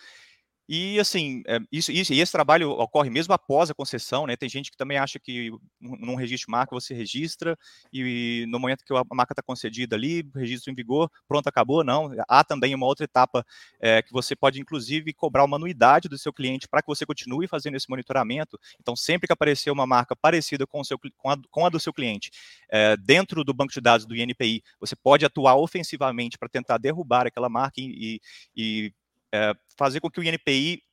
E 0.67 0.97
assim, 0.97 1.43
é, 1.45 1.59
isso, 1.71 1.91
isso, 1.91 2.13
e 2.13 2.21
esse 2.21 2.31
trabalho 2.31 2.69
ocorre 2.71 3.09
mesmo 3.09 3.33
após 3.33 3.69
a 3.69 3.73
concessão, 3.73 4.25
né? 4.25 4.37
Tem 4.37 4.47
gente 4.47 4.71
que 4.71 4.77
também 4.77 4.97
acha 4.97 5.19
que 5.19 5.51
num 5.79 6.15
registro 6.15 6.47
de 6.47 6.51
marca 6.51 6.73
você 6.73 6.93
registra 6.93 7.57
e 7.91 8.45
no 8.47 8.59
momento 8.59 8.85
que 8.85 8.93
a 8.95 9.03
marca 9.13 9.33
está 9.33 9.43
concedida 9.43 9.95
ali, 9.97 10.23
registro 10.33 10.71
em 10.71 10.75
vigor, 10.75 11.11
pronto, 11.27 11.47
acabou. 11.47 11.83
Não, 11.83 12.11
há 12.29 12.43
também 12.45 12.73
uma 12.73 12.85
outra 12.85 13.03
etapa 13.03 13.45
é, 13.81 14.01
que 14.01 14.13
você 14.13 14.35
pode, 14.37 14.61
inclusive, 14.61 15.11
cobrar 15.13 15.43
uma 15.43 15.57
anuidade 15.57 16.07
do 16.07 16.17
seu 16.17 16.31
cliente 16.31 16.67
para 16.67 16.81
que 16.81 16.87
você 16.87 17.05
continue 17.05 17.45
fazendo 17.45 17.75
esse 17.75 17.89
monitoramento. 17.89 18.57
Então, 18.79 18.95
sempre 18.95 19.27
que 19.27 19.33
aparecer 19.33 19.69
uma 19.69 19.85
marca 19.85 20.15
parecida 20.15 20.65
com, 20.65 20.79
o 20.79 20.85
seu, 20.85 20.97
com, 21.17 21.29
a, 21.29 21.37
com 21.51 21.65
a 21.65 21.69
do 21.69 21.79
seu 21.79 21.91
cliente, 21.91 22.31
é, 22.71 22.95
dentro 22.95 23.43
do 23.43 23.53
banco 23.53 23.73
de 23.73 23.81
dados 23.81 24.05
do 24.05 24.15
INPI, 24.15 24.63
você 24.79 24.95
pode 24.95 25.25
atuar 25.25 25.57
ofensivamente 25.57 26.37
para 26.37 26.47
tentar 26.47 26.77
derrubar 26.77 27.27
aquela 27.27 27.49
marca 27.49 27.81
e, 27.81 28.21
e 28.55 28.93
é, 29.33 29.53
fazer 29.75 29.99
com 29.99 30.11
que 30.11 30.19
o 30.19 30.23
INPI 30.23 30.83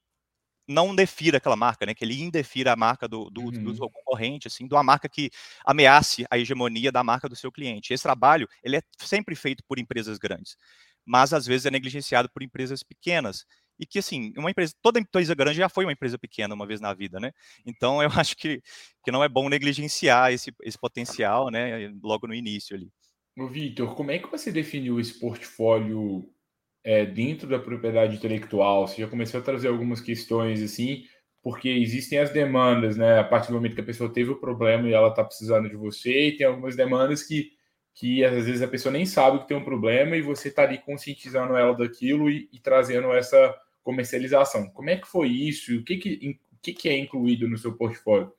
não 0.67 0.95
defira 0.95 1.39
aquela 1.39 1.57
marca, 1.57 1.85
né? 1.85 1.95
Que 1.95 2.05
ele 2.05 2.21
indefira 2.21 2.73
a 2.73 2.77
marca 2.77 3.09
do, 3.09 3.29
do, 3.29 3.43
uhum. 3.43 3.73
do, 3.73 3.91
concorrente, 3.91 4.47
assim, 4.47 4.67
de 4.67 4.75
uma 4.75 4.83
marca 4.83 5.09
que 5.09 5.31
ameace 5.65 6.25
a 6.31 6.39
hegemonia 6.39 6.93
da 6.93 7.03
marca 7.03 7.29
do 7.29 7.37
seu 7.37 7.51
cliente. 7.51 7.93
Esse 7.93 8.05
trabalho 8.05 8.49
ele 8.63 8.77
é 8.77 8.83
sempre 8.99 9.35
feito 9.35 9.65
por 9.67 9.79
empresas 9.79 10.17
grandes, 10.17 10.57
mas 11.05 11.33
às 11.33 11.45
vezes 11.45 11.67
é 11.67 11.71
negligenciado 11.71 12.31
por 12.31 12.43
empresas 12.43 12.83
pequenas. 12.83 13.45
E 13.79 13.87
que, 13.87 13.99
assim, 13.99 14.33
uma 14.37 14.51
empresa, 14.51 14.75
toda 14.83 15.01
empresa 15.01 15.35
grande 15.35 15.57
já 15.57 15.69
foi 15.69 15.85
uma 15.85 15.93
empresa 15.93 16.19
pequena 16.19 16.55
uma 16.55 16.67
vez 16.67 16.81
na 16.81 16.93
vida, 16.93 17.19
né? 17.19 17.33
Então, 17.65 18.03
eu 18.03 18.09
acho 18.25 18.37
que, 18.37 18.63
que 19.03 19.11
não 19.11 19.25
é 19.25 19.29
bom 19.29 19.49
negligenciar 19.49 20.33
esse, 20.33 20.55
esse 20.63 20.79
potencial, 20.79 21.51
né? 21.51 21.91
Logo 22.03 22.27
no 22.27 22.35
início 22.35 22.77
ali. 22.77 22.91
Vitor, 23.51 23.95
como 23.95 24.11
é 24.11 24.19
que 24.19 24.31
você 24.31 24.53
definiu 24.53 25.01
esse 25.01 25.19
portfólio 25.19 26.31
é, 26.83 27.05
dentro 27.05 27.49
da 27.49 27.59
propriedade 27.59 28.17
intelectual? 28.17 28.87
Você 28.87 29.03
já 29.03 29.09
começou 29.09 29.41
a 29.41 29.43
trazer 29.43 29.69
algumas 29.69 30.01
questões 30.01 30.63
assim, 30.63 31.05
porque 31.43 31.69
existem 31.69 32.19
as 32.19 32.31
demandas, 32.31 32.97
né? 32.97 33.19
A 33.19 33.25
partir 33.25 33.49
do 33.49 33.55
momento 33.55 33.75
que 33.75 33.81
a 33.81 33.85
pessoa 33.85 34.13
teve 34.13 34.31
o 34.31 34.41
problema 34.41 34.89
e 34.89 34.93
ela 34.93 35.09
está 35.09 35.25
precisando 35.25 35.69
de 35.69 35.77
você, 35.77 36.29
e 36.29 36.37
tem 36.37 36.47
algumas 36.47 36.77
demandas 36.77 37.23
que, 37.23 37.53
que 37.95 38.25
às 38.25 38.45
vezes 38.45 38.63
a 38.63 38.69
pessoa 38.69 38.93
nem 38.93 39.07
sabe 39.07 39.41
que 39.41 39.49
tem 39.49 39.57
um 39.57 39.65
problema 39.65 40.17
e 40.17 40.23
você 40.23 40.49
está 40.49 40.63
ali 40.63 40.79
conscientizando 40.79 41.57
ela 41.57 41.75
daquilo 41.75 42.31
e, 42.31 42.49
e, 42.53 42.59
trazendo 42.59 43.13
essa 43.13 43.55
comercialização. 43.83 44.69
Como 44.71 44.91
é 44.91 44.97
que 44.97 45.09
foi 45.09 45.29
isso? 45.29 45.75
O 45.77 45.85
que, 45.85 45.97
que, 45.97 46.39
o 46.55 46.59
que, 46.61 46.73
que 46.73 46.89
é 46.89 46.99
incluído 46.99 47.49
no 47.49 47.57
seu 47.57 47.75
portfólio? 47.77 48.33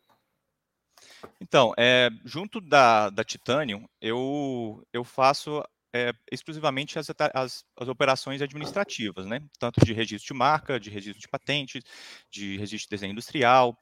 Então, 1.39 1.73
é, 1.77 2.09
junto 2.23 2.61
da, 2.61 3.09
da 3.09 3.23
Titanium, 3.23 3.87
eu, 3.99 4.83
eu 4.93 5.03
faço 5.03 5.63
é, 5.93 6.13
exclusivamente 6.31 6.97
as, 6.97 7.09
as, 7.33 7.65
as, 7.77 7.87
operações 7.87 8.41
administrativas, 8.41 9.25
né? 9.25 9.41
tanto 9.59 9.83
de 9.85 9.93
registro 9.93 10.33
de 10.33 10.37
marca, 10.37 10.79
de 10.79 10.89
registro 10.89 11.21
de 11.21 11.27
patentes, 11.27 11.83
de 12.29 12.57
registro 12.57 12.89
de 12.89 12.95
desenho 12.95 13.11
industrial, 13.11 13.77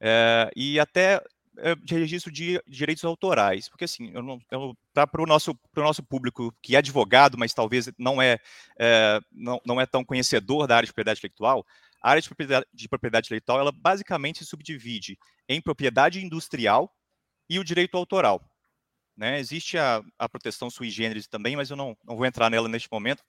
é, 0.00 0.50
e 0.54 0.78
até 0.78 1.22
é, 1.58 1.74
de 1.76 1.94
registro 1.94 2.32
de 2.32 2.60
direitos 2.66 3.04
autorais, 3.04 3.68
porque 3.68 3.84
assim, 3.84 4.12
para 4.92 5.22
o 5.22 5.26
nosso, 5.26 5.58
nosso 5.76 6.02
público 6.02 6.52
que 6.60 6.74
é 6.74 6.78
advogado, 6.78 7.38
mas 7.38 7.54
talvez 7.54 7.90
não 7.98 8.20
é, 8.20 8.38
é, 8.78 9.20
não, 9.32 9.60
não 9.64 9.80
é 9.80 9.86
tão 9.86 10.04
conhecedor 10.04 10.66
da 10.66 10.76
área 10.76 10.86
de 10.86 10.92
propriedade 10.92 11.20
intelectual, 11.20 11.64
a 12.02 12.10
área 12.10 12.20
de 12.20 12.28
propriedade, 12.28 12.66
de 12.74 12.88
propriedade 12.88 13.26
intelectual, 13.28 13.60
ela 13.60 13.72
basicamente 13.72 14.40
se 14.40 14.46
subdivide 14.46 15.18
em 15.48 15.60
propriedade 15.60 16.22
industrial 16.22 16.92
e 17.48 17.58
o 17.58 17.64
direito 17.64 17.96
autoral. 17.96 18.44
Né? 19.16 19.38
Existe 19.38 19.78
a, 19.78 20.02
a 20.18 20.28
proteção 20.28 20.70
sui 20.70 20.90
generis 20.90 21.26
também, 21.26 21.56
mas 21.56 21.70
eu 21.70 21.76
não, 21.76 21.96
não 22.04 22.16
vou 22.16 22.26
entrar 22.26 22.50
nela 22.50 22.68
neste 22.68 22.88
momento. 22.90 23.22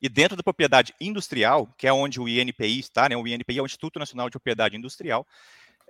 E 0.00 0.08
dentro 0.08 0.36
da 0.36 0.42
propriedade 0.42 0.94
industrial, 1.00 1.66
que 1.78 1.86
é 1.86 1.92
onde 1.92 2.20
o 2.20 2.28
INPI 2.28 2.78
está, 2.78 3.08
né? 3.08 3.16
o 3.16 3.26
INPI 3.26 3.58
é 3.58 3.62
o 3.62 3.66
Instituto 3.66 3.98
Nacional 3.98 4.28
de 4.28 4.32
Propriedade 4.32 4.76
Industrial, 4.76 5.26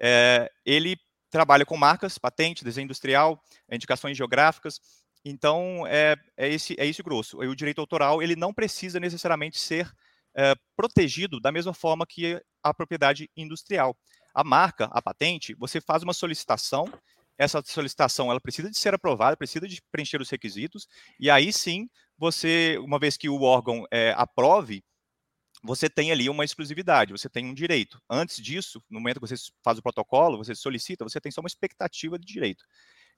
é, 0.00 0.50
ele 0.64 0.96
trabalha 1.30 1.64
com 1.64 1.76
marcas, 1.76 2.18
patente, 2.18 2.64
desenho 2.64 2.84
industrial, 2.84 3.42
indicações 3.70 4.16
geográficas. 4.16 4.80
Então, 5.24 5.86
é, 5.86 6.16
é, 6.36 6.48
esse, 6.48 6.76
é 6.78 6.86
esse 6.86 7.02
grosso. 7.02 7.42
E 7.42 7.48
o 7.48 7.56
direito 7.56 7.80
autoral 7.80 8.22
ele 8.22 8.36
não 8.36 8.52
precisa 8.52 9.00
necessariamente 9.00 9.58
ser 9.58 9.90
é, 10.34 10.54
protegido 10.76 11.40
da 11.40 11.50
mesma 11.50 11.72
forma 11.72 12.06
que 12.06 12.40
a 12.62 12.74
propriedade 12.74 13.30
industrial. 13.36 13.96
A 14.34 14.44
marca, 14.44 14.86
a 14.92 15.02
patente, 15.02 15.54
você 15.54 15.80
faz 15.80 16.02
uma 16.02 16.12
solicitação 16.12 16.92
essa 17.42 17.62
solicitação 17.64 18.30
ela 18.30 18.40
precisa 18.40 18.70
de 18.70 18.78
ser 18.78 18.94
aprovada, 18.94 19.36
precisa 19.36 19.66
de 19.66 19.82
preencher 19.90 20.20
os 20.20 20.30
requisitos, 20.30 20.86
e 21.18 21.28
aí 21.28 21.52
sim, 21.52 21.88
você, 22.16 22.78
uma 22.78 22.98
vez 22.98 23.16
que 23.16 23.28
o 23.28 23.42
órgão 23.42 23.84
é, 23.90 24.14
aprove, 24.16 24.84
você 25.64 25.88
tem 25.88 26.10
ali 26.10 26.28
uma 26.28 26.44
exclusividade, 26.44 27.12
você 27.12 27.28
tem 27.28 27.46
um 27.46 27.54
direito. 27.54 28.00
Antes 28.08 28.36
disso, 28.36 28.82
no 28.88 29.00
momento 29.00 29.20
que 29.20 29.28
você 29.28 29.34
faz 29.62 29.78
o 29.78 29.82
protocolo, 29.82 30.38
você 30.38 30.54
solicita, 30.54 31.04
você 31.04 31.20
tem 31.20 31.30
só 31.30 31.40
uma 31.40 31.48
expectativa 31.48 32.18
de 32.18 32.26
direito. 32.26 32.64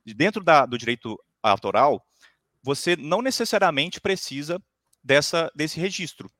Dentro 0.04 0.43
da, 0.43 0.66
do 0.66 0.76
direito 0.76 1.19
autoral, 1.43 2.04
você 2.62 2.97
não 2.97 3.23
necessariamente 3.23 4.00
precisa 4.00 4.62
dessa, 5.02 5.50
desse 5.54 5.78
registro. 5.78 6.31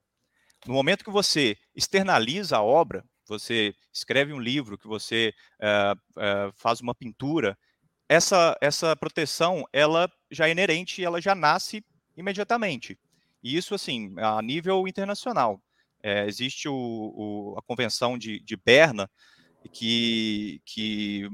No 0.67 0.73
momento 0.73 1.05
que 1.05 1.11
você 1.11 1.57
externaliza 1.75 2.57
a 2.57 2.63
obra, 2.63 3.05
você 3.27 3.75
escreve 3.93 4.33
um 4.33 4.41
livro, 4.41 4.79
que 4.79 4.87
você 4.87 5.35
uh, 5.61 5.95
uh, 6.19 6.53
faz 6.55 6.81
uma 6.81 6.95
pintura, 6.95 7.59
essa, 8.09 8.57
essa 8.61 8.95
proteção, 8.97 9.65
ela 9.73 10.11
já 10.31 10.49
é 10.49 10.51
inerente, 10.53 11.05
ela 11.05 11.21
já 11.21 11.35
nasce 11.35 11.85
imediatamente. 12.17 12.99
E 13.43 13.57
isso, 13.57 13.75
assim, 13.75 14.15
a 14.19 14.41
nível 14.41 14.87
internacional. 14.89 15.61
É, 16.03 16.27
existe 16.27 16.69
o, 16.69 16.75
o, 16.75 17.55
a 17.59 17.63
Convenção 17.63 18.19
de, 18.19 18.41
de 18.41 18.57
Berna, 18.57 19.11
que, 19.73 20.61
que 20.65 21.27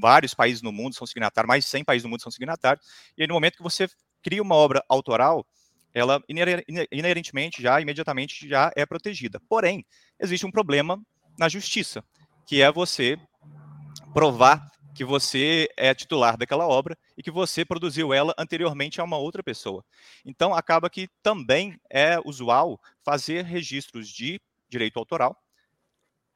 vários 0.00 0.34
países 0.34 0.62
no 0.62 0.72
mundo 0.72 0.94
são 0.94 1.06
signatários, 1.06 1.48
mais 1.48 1.64
de 1.64 1.70
100 1.70 1.84
países 1.84 2.04
no 2.04 2.10
mundo 2.10 2.22
são 2.22 2.32
signatários, 2.32 2.84
e 3.16 3.22
aí 3.22 3.28
no 3.28 3.34
momento 3.34 3.56
que 3.56 3.62
você 3.62 3.88
cria 4.22 4.42
uma 4.42 4.54
obra 4.54 4.84
autoral, 4.88 5.46
ela 5.92 6.22
inerentemente, 6.28 7.62
já 7.62 7.80
imediatamente, 7.80 8.48
já 8.48 8.70
é 8.76 8.86
protegida. 8.86 9.40
Porém, 9.48 9.84
existe 10.20 10.46
um 10.46 10.50
problema 10.50 11.00
na 11.38 11.48
justiça, 11.48 12.04
que 12.46 12.62
é 12.62 12.70
você 12.70 13.18
provar 14.12 14.70
que 15.00 15.04
você 15.06 15.66
é 15.78 15.94
titular 15.94 16.36
daquela 16.36 16.68
obra 16.68 16.94
e 17.16 17.22
que 17.22 17.30
você 17.30 17.64
produziu 17.64 18.12
ela 18.12 18.34
anteriormente 18.36 19.00
a 19.00 19.04
uma 19.04 19.16
outra 19.16 19.42
pessoa. 19.42 19.82
Então, 20.26 20.54
acaba 20.54 20.90
que 20.90 21.08
também 21.22 21.80
é 21.88 22.20
usual 22.22 22.78
fazer 23.02 23.46
registros 23.46 24.10
de 24.10 24.38
direito 24.68 24.98
autoral 24.98 25.42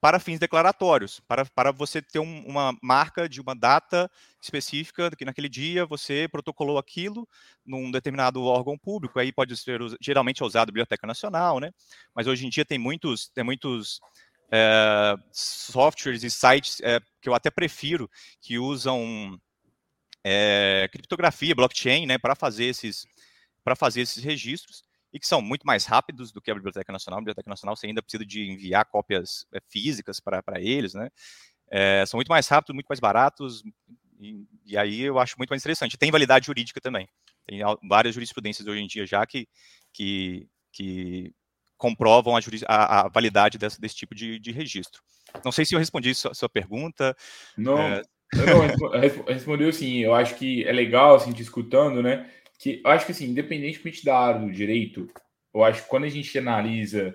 para 0.00 0.18
fins 0.18 0.38
declaratórios, 0.38 1.20
para, 1.28 1.44
para 1.44 1.72
você 1.72 2.00
ter 2.00 2.20
um, 2.20 2.42
uma 2.46 2.74
marca 2.82 3.28
de 3.28 3.38
uma 3.38 3.54
data 3.54 4.10
específica, 4.40 5.10
que 5.10 5.26
naquele 5.26 5.50
dia 5.50 5.84
você 5.84 6.26
protocolou 6.26 6.78
aquilo 6.78 7.28
num 7.66 7.90
determinado 7.90 8.42
órgão 8.44 8.78
público, 8.78 9.18
aí 9.18 9.30
pode 9.30 9.54
ser, 9.58 9.78
geralmente 10.00 10.42
é 10.42 10.46
usado 10.46 10.70
a 10.70 10.72
Biblioteca 10.72 11.06
Nacional, 11.06 11.60
né? 11.60 11.70
Mas 12.14 12.26
hoje 12.26 12.46
em 12.46 12.48
dia 12.48 12.64
tem 12.64 12.78
muitos, 12.78 13.28
tem 13.28 13.44
muitos 13.44 14.00
é, 14.50 15.16
softwares 15.32 16.22
e 16.22 16.30
sites 16.30 16.80
é, 16.82 17.00
que 17.20 17.28
eu 17.28 17.34
até 17.34 17.50
prefiro, 17.50 18.10
que 18.40 18.58
usam 18.58 19.38
é, 20.24 20.88
criptografia, 20.92 21.54
blockchain, 21.54 22.06
né, 22.06 22.18
para 22.18 22.34
fazer 22.34 22.64
esses 22.64 23.06
para 23.62 23.74
fazer 23.74 24.02
esses 24.02 24.22
registros 24.22 24.82
e 25.10 25.18
que 25.18 25.26
são 25.26 25.40
muito 25.40 25.66
mais 25.66 25.86
rápidos 25.86 26.30
do 26.32 26.40
que 26.40 26.50
a 26.50 26.54
Biblioteca 26.54 26.92
Nacional. 26.92 27.18
A 27.18 27.22
Biblioteca 27.22 27.48
Nacional 27.48 27.74
você 27.74 27.86
ainda 27.86 28.02
precisa 28.02 28.26
de 28.26 28.50
enviar 28.50 28.84
cópias 28.84 29.46
físicas 29.70 30.20
para 30.20 30.60
eles, 30.60 30.92
né? 30.92 31.08
são 32.06 32.18
muito 32.18 32.28
mais 32.28 32.46
rápidos, 32.46 32.74
muito 32.74 32.88
mais 32.88 33.00
baratos, 33.00 33.62
e 34.66 34.76
aí 34.76 35.00
eu 35.00 35.18
acho 35.18 35.36
muito 35.38 35.50
mais 35.50 35.62
interessante. 35.62 35.96
Tem 35.96 36.10
validade 36.10 36.46
jurídica 36.46 36.80
também. 36.80 37.08
Tem 37.46 37.60
várias 37.88 38.14
jurisprudências 38.14 38.66
hoje 38.66 38.80
em 38.80 38.86
dia 38.86 39.06
já 39.06 39.24
que, 39.26 39.46
que, 39.92 40.48
que 40.72 41.32
comprovam 41.76 42.36
a, 42.36 42.40
a, 42.68 43.00
a 43.00 43.08
validade 43.08 43.58
desse, 43.58 43.80
desse 43.80 43.96
tipo 43.96 44.14
de, 44.14 44.38
de, 44.38 44.52
registro. 44.52 45.02
Não 45.44 45.52
sei 45.52 45.64
se 45.64 45.74
eu 45.74 45.78
respondi 45.78 46.10
a 46.10 46.14
sua, 46.14 46.34
sua 46.34 46.48
pergunta. 46.48 47.16
Não, 47.56 47.78
é... 47.78 48.02
não 48.32 49.00
respondeu 49.26 49.72
sim. 49.72 49.98
Eu 49.98 50.14
acho 50.14 50.34
que 50.36 50.64
é 50.64 50.72
legal, 50.72 51.16
assim, 51.16 51.32
te 51.32 51.42
escutando, 51.42 52.02
né? 52.02 52.30
Que 52.58 52.80
eu 52.84 52.90
acho 52.90 53.06
que, 53.06 53.12
assim, 53.12 53.26
independentemente 53.26 54.04
da 54.04 54.16
área 54.18 54.40
do 54.40 54.52
direito, 54.52 55.08
eu 55.52 55.64
acho 55.64 55.82
que 55.82 55.88
quando 55.88 56.04
a 56.04 56.08
gente 56.08 56.36
analisa 56.38 57.14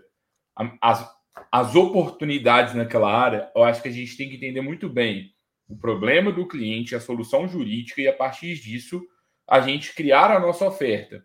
as, 0.81 1.09
as 1.51 1.75
oportunidades 1.75 2.73
naquela 2.73 3.11
área, 3.11 3.49
eu 3.55 3.63
acho 3.63 3.81
que 3.81 3.87
a 3.87 3.91
gente 3.91 4.17
tem 4.17 4.29
que 4.29 4.35
entender 4.35 4.61
muito 4.61 4.89
bem 4.89 5.33
o 5.67 5.77
problema 5.77 6.31
do 6.31 6.47
cliente, 6.47 6.95
a 6.95 6.99
solução 6.99 7.47
jurídica, 7.47 8.01
e 8.01 8.07
a 8.07 8.13
partir 8.13 8.55
disso, 8.55 9.01
a 9.47 9.61
gente 9.61 9.93
criar 9.93 10.31
a 10.31 10.39
nossa 10.39 10.65
oferta. 10.65 11.23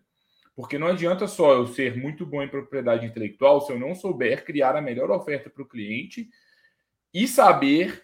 Porque 0.55 0.77
não 0.77 0.87
adianta 0.87 1.27
só 1.27 1.53
eu 1.53 1.67
ser 1.67 1.97
muito 1.97 2.25
bom 2.25 2.41
em 2.41 2.47
propriedade 2.47 3.05
intelectual 3.05 3.61
se 3.61 3.73
eu 3.73 3.79
não 3.79 3.93
souber 3.93 4.45
criar 4.45 4.75
a 4.75 4.81
melhor 4.81 5.11
oferta 5.11 5.49
para 5.49 5.63
o 5.63 5.67
cliente 5.67 6.29
e 7.13 7.27
saber 7.27 8.03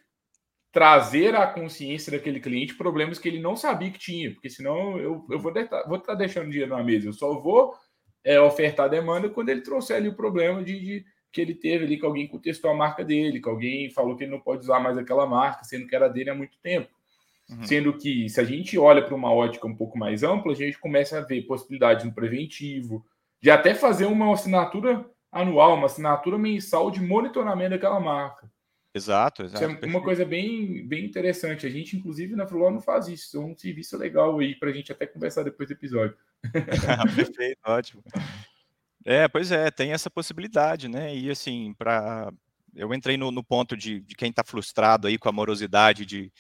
trazer 0.72 1.36
à 1.36 1.48
consciência 1.48 2.12
daquele 2.12 2.40
cliente 2.40 2.76
problemas 2.76 3.20
que 3.20 3.28
ele 3.28 3.40
não 3.40 3.56
sabia 3.56 3.92
que 3.92 4.00
tinha, 4.00 4.32
porque 4.32 4.50
senão 4.50 4.98
eu, 4.98 5.26
eu 5.30 5.40
vou 5.40 5.52
estar 5.52 5.84
vou 5.84 6.00
tá 6.00 6.14
deixando 6.14 6.50
dinheiro 6.50 6.76
na 6.76 6.84
mesa, 6.84 7.08
eu 7.08 7.14
só 7.14 7.38
vou 7.40 7.76
é, 8.24 8.40
ofertar 8.40 8.86
a 8.86 8.90
demanda 8.90 9.30
quando 9.30 9.50
ele 9.50 9.62
trouxer 9.62 9.98
ali 9.98 10.08
o 10.08 10.16
problema 10.16 10.64
de, 10.64 10.80
de, 10.80 11.06
que 11.32 11.42
ele 11.42 11.56
teve 11.56 11.86
ali, 11.86 11.98
que 11.98 12.06
alguém 12.06 12.28
contestou 12.28 12.72
a 12.72 12.76
marca 12.76 13.04
dele, 13.04 13.42
que 13.42 13.50
alguém 13.50 13.90
falou 13.90 14.16
que 14.16 14.24
ele 14.24 14.32
não 14.32 14.40
pode 14.40 14.62
usar 14.62 14.80
mais 14.80 14.98
aquela 14.98 15.26
marca, 15.26 15.64
sendo 15.64 15.88
que 15.88 15.96
era 15.96 16.08
dele 16.08 16.30
há 16.30 16.36
muito 16.36 16.58
tempo. 16.60 16.90
Uhum. 17.52 17.64
Sendo 17.64 17.98
que, 17.98 18.30
se 18.30 18.40
a 18.40 18.44
gente 18.44 18.78
olha 18.78 19.04
para 19.04 19.16
uma 19.16 19.32
ótica 19.32 19.68
um 19.68 19.76
pouco 19.76 19.98
mais 19.98 20.24
ampla, 20.24 20.54
a 20.54 20.56
gente 20.56 20.80
começa 20.80 21.18
a 21.18 21.22
ver 21.22 21.42
possibilidades 21.44 22.06
no 22.06 22.14
preventivo, 22.14 23.06
de 23.42 23.52
até 23.52 23.74
fazer 23.74 24.06
uma 24.06 24.34
assinatura 24.34 25.06
anual, 25.32 25.76
uma 25.76 25.88
assinatura 25.88 26.38
mensal 26.38 26.90
de 26.90 27.02
monitoramento 27.02 27.72
daquela 27.72 28.00
marca. 28.00 28.50
Exato, 28.94 29.44
exato. 29.44 29.64
Isso 29.64 29.86
é 29.86 29.88
uma 29.88 30.02
coisa 30.02 30.26
bem, 30.26 30.86
bem 30.86 31.06
interessante. 31.06 31.66
A 31.66 31.70
gente, 31.70 31.96
inclusive, 31.96 32.36
na 32.36 32.46
Flor 32.46 32.72
não 32.72 32.82
faz 32.82 33.08
isso. 33.08 33.38
É 33.38 33.40
um 33.40 33.58
serviço 33.58 33.98
legal 33.98 34.38
aí 34.40 34.54
para 34.56 34.70
a 34.70 34.74
gente 34.74 34.92
até 34.92 35.06
conversar 35.06 35.44
depois 35.44 35.70
do 35.70 35.74
episódio. 35.74 36.16
Perfeito, 37.16 37.60
ótimo. 37.66 38.04
É, 39.06 39.28
pois 39.30 39.52
é, 39.52 39.72
tem 39.72 39.94
essa 39.94 40.10
possibilidade, 40.10 40.90
né? 40.90 41.16
E 41.16 41.32
assim, 41.32 41.74
para 41.78 42.32
eu 42.76 42.94
entrei 42.94 43.18
no, 43.18 43.32
no 43.32 43.44
ponto 43.44 43.76
de, 43.76 44.02
de 44.02 44.16
quem 44.16 44.30
está 44.30 44.44
frustrado 44.44 45.08
aí 45.08 45.18
com 45.18 45.28
a 45.28 45.34
morosidade 45.34 46.06
de, 46.06 46.32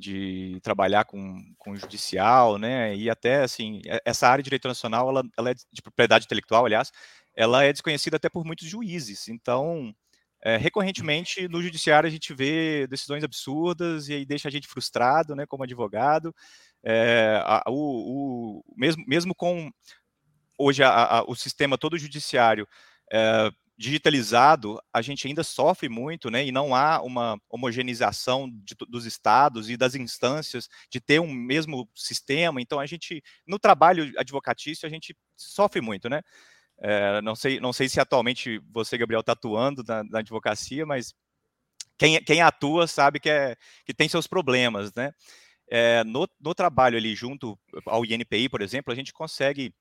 de 0.00 0.58
trabalhar 0.62 1.04
com, 1.04 1.38
com 1.58 1.76
judicial, 1.76 2.58
né? 2.58 2.96
E 2.96 3.10
até 3.10 3.42
assim, 3.42 3.82
essa 4.04 4.26
área 4.26 4.42
de 4.42 4.46
direito 4.46 4.66
nacional, 4.66 5.08
ela, 5.10 5.22
ela 5.36 5.50
é 5.50 5.54
de 5.54 5.82
propriedade 5.82 6.24
intelectual, 6.24 6.64
aliás, 6.64 6.90
ela 7.36 7.62
é 7.62 7.72
desconhecida 7.72 8.16
até 8.16 8.28
por 8.28 8.44
muitos 8.44 8.66
juízes. 8.66 9.28
Então, 9.28 9.94
é, 10.42 10.56
recorrentemente 10.56 11.46
no 11.48 11.62
judiciário 11.62 12.06
a 12.06 12.10
gente 12.10 12.32
vê 12.32 12.86
decisões 12.86 13.22
absurdas 13.22 14.08
e 14.08 14.14
aí 14.14 14.24
deixa 14.24 14.48
a 14.48 14.50
gente 14.50 14.66
frustrado, 14.66 15.36
né, 15.36 15.44
como 15.46 15.64
advogado. 15.64 16.34
É, 16.82 17.42
a, 17.44 17.62
o, 17.68 18.62
o, 18.62 18.74
mesmo, 18.76 19.04
mesmo 19.06 19.34
com 19.34 19.70
hoje 20.58 20.82
a, 20.82 21.18
a, 21.18 21.22
o 21.24 21.34
sistema 21.34 21.76
todo 21.76 21.98
judiciário 21.98 22.66
é, 23.12 23.50
digitalizado, 23.80 24.78
a 24.92 25.00
gente 25.00 25.26
ainda 25.26 25.42
sofre 25.42 25.88
muito, 25.88 26.30
né? 26.30 26.44
E 26.44 26.52
não 26.52 26.74
há 26.74 27.00
uma 27.00 27.40
homogeneização 27.48 28.46
de, 28.62 28.74
dos 28.86 29.06
estados 29.06 29.70
e 29.70 29.76
das 29.76 29.94
instâncias 29.94 30.68
de 30.90 31.00
ter 31.00 31.18
um 31.18 31.32
mesmo 31.32 31.88
sistema. 31.94 32.60
Então, 32.60 32.78
a 32.78 32.84
gente, 32.84 33.22
no 33.46 33.58
trabalho 33.58 34.12
advocatício, 34.18 34.86
a 34.86 34.90
gente 34.90 35.16
sofre 35.34 35.80
muito, 35.80 36.10
né? 36.10 36.20
É, 36.78 37.22
não, 37.22 37.34
sei, 37.34 37.58
não 37.58 37.72
sei 37.72 37.88
se 37.88 37.98
atualmente 37.98 38.60
você, 38.70 38.98
Gabriel, 38.98 39.20
está 39.20 39.32
atuando 39.32 39.82
na, 39.82 40.04
na, 40.04 40.18
advocacia, 40.18 40.84
mas 40.84 41.14
quem, 41.96 42.22
quem 42.22 42.42
atua 42.42 42.86
sabe 42.86 43.18
que, 43.18 43.30
é, 43.30 43.56
que 43.86 43.94
tem 43.94 44.10
seus 44.10 44.26
problemas, 44.26 44.92
né? 44.92 45.10
É, 45.70 46.04
no, 46.04 46.28
no 46.38 46.54
trabalho 46.54 46.98
ali 46.98 47.14
junto 47.14 47.58
ao 47.86 48.04
INPI, 48.04 48.50
por 48.50 48.60
exemplo, 48.60 48.92
a 48.92 48.96
gente 48.96 49.10
consegue 49.10 49.72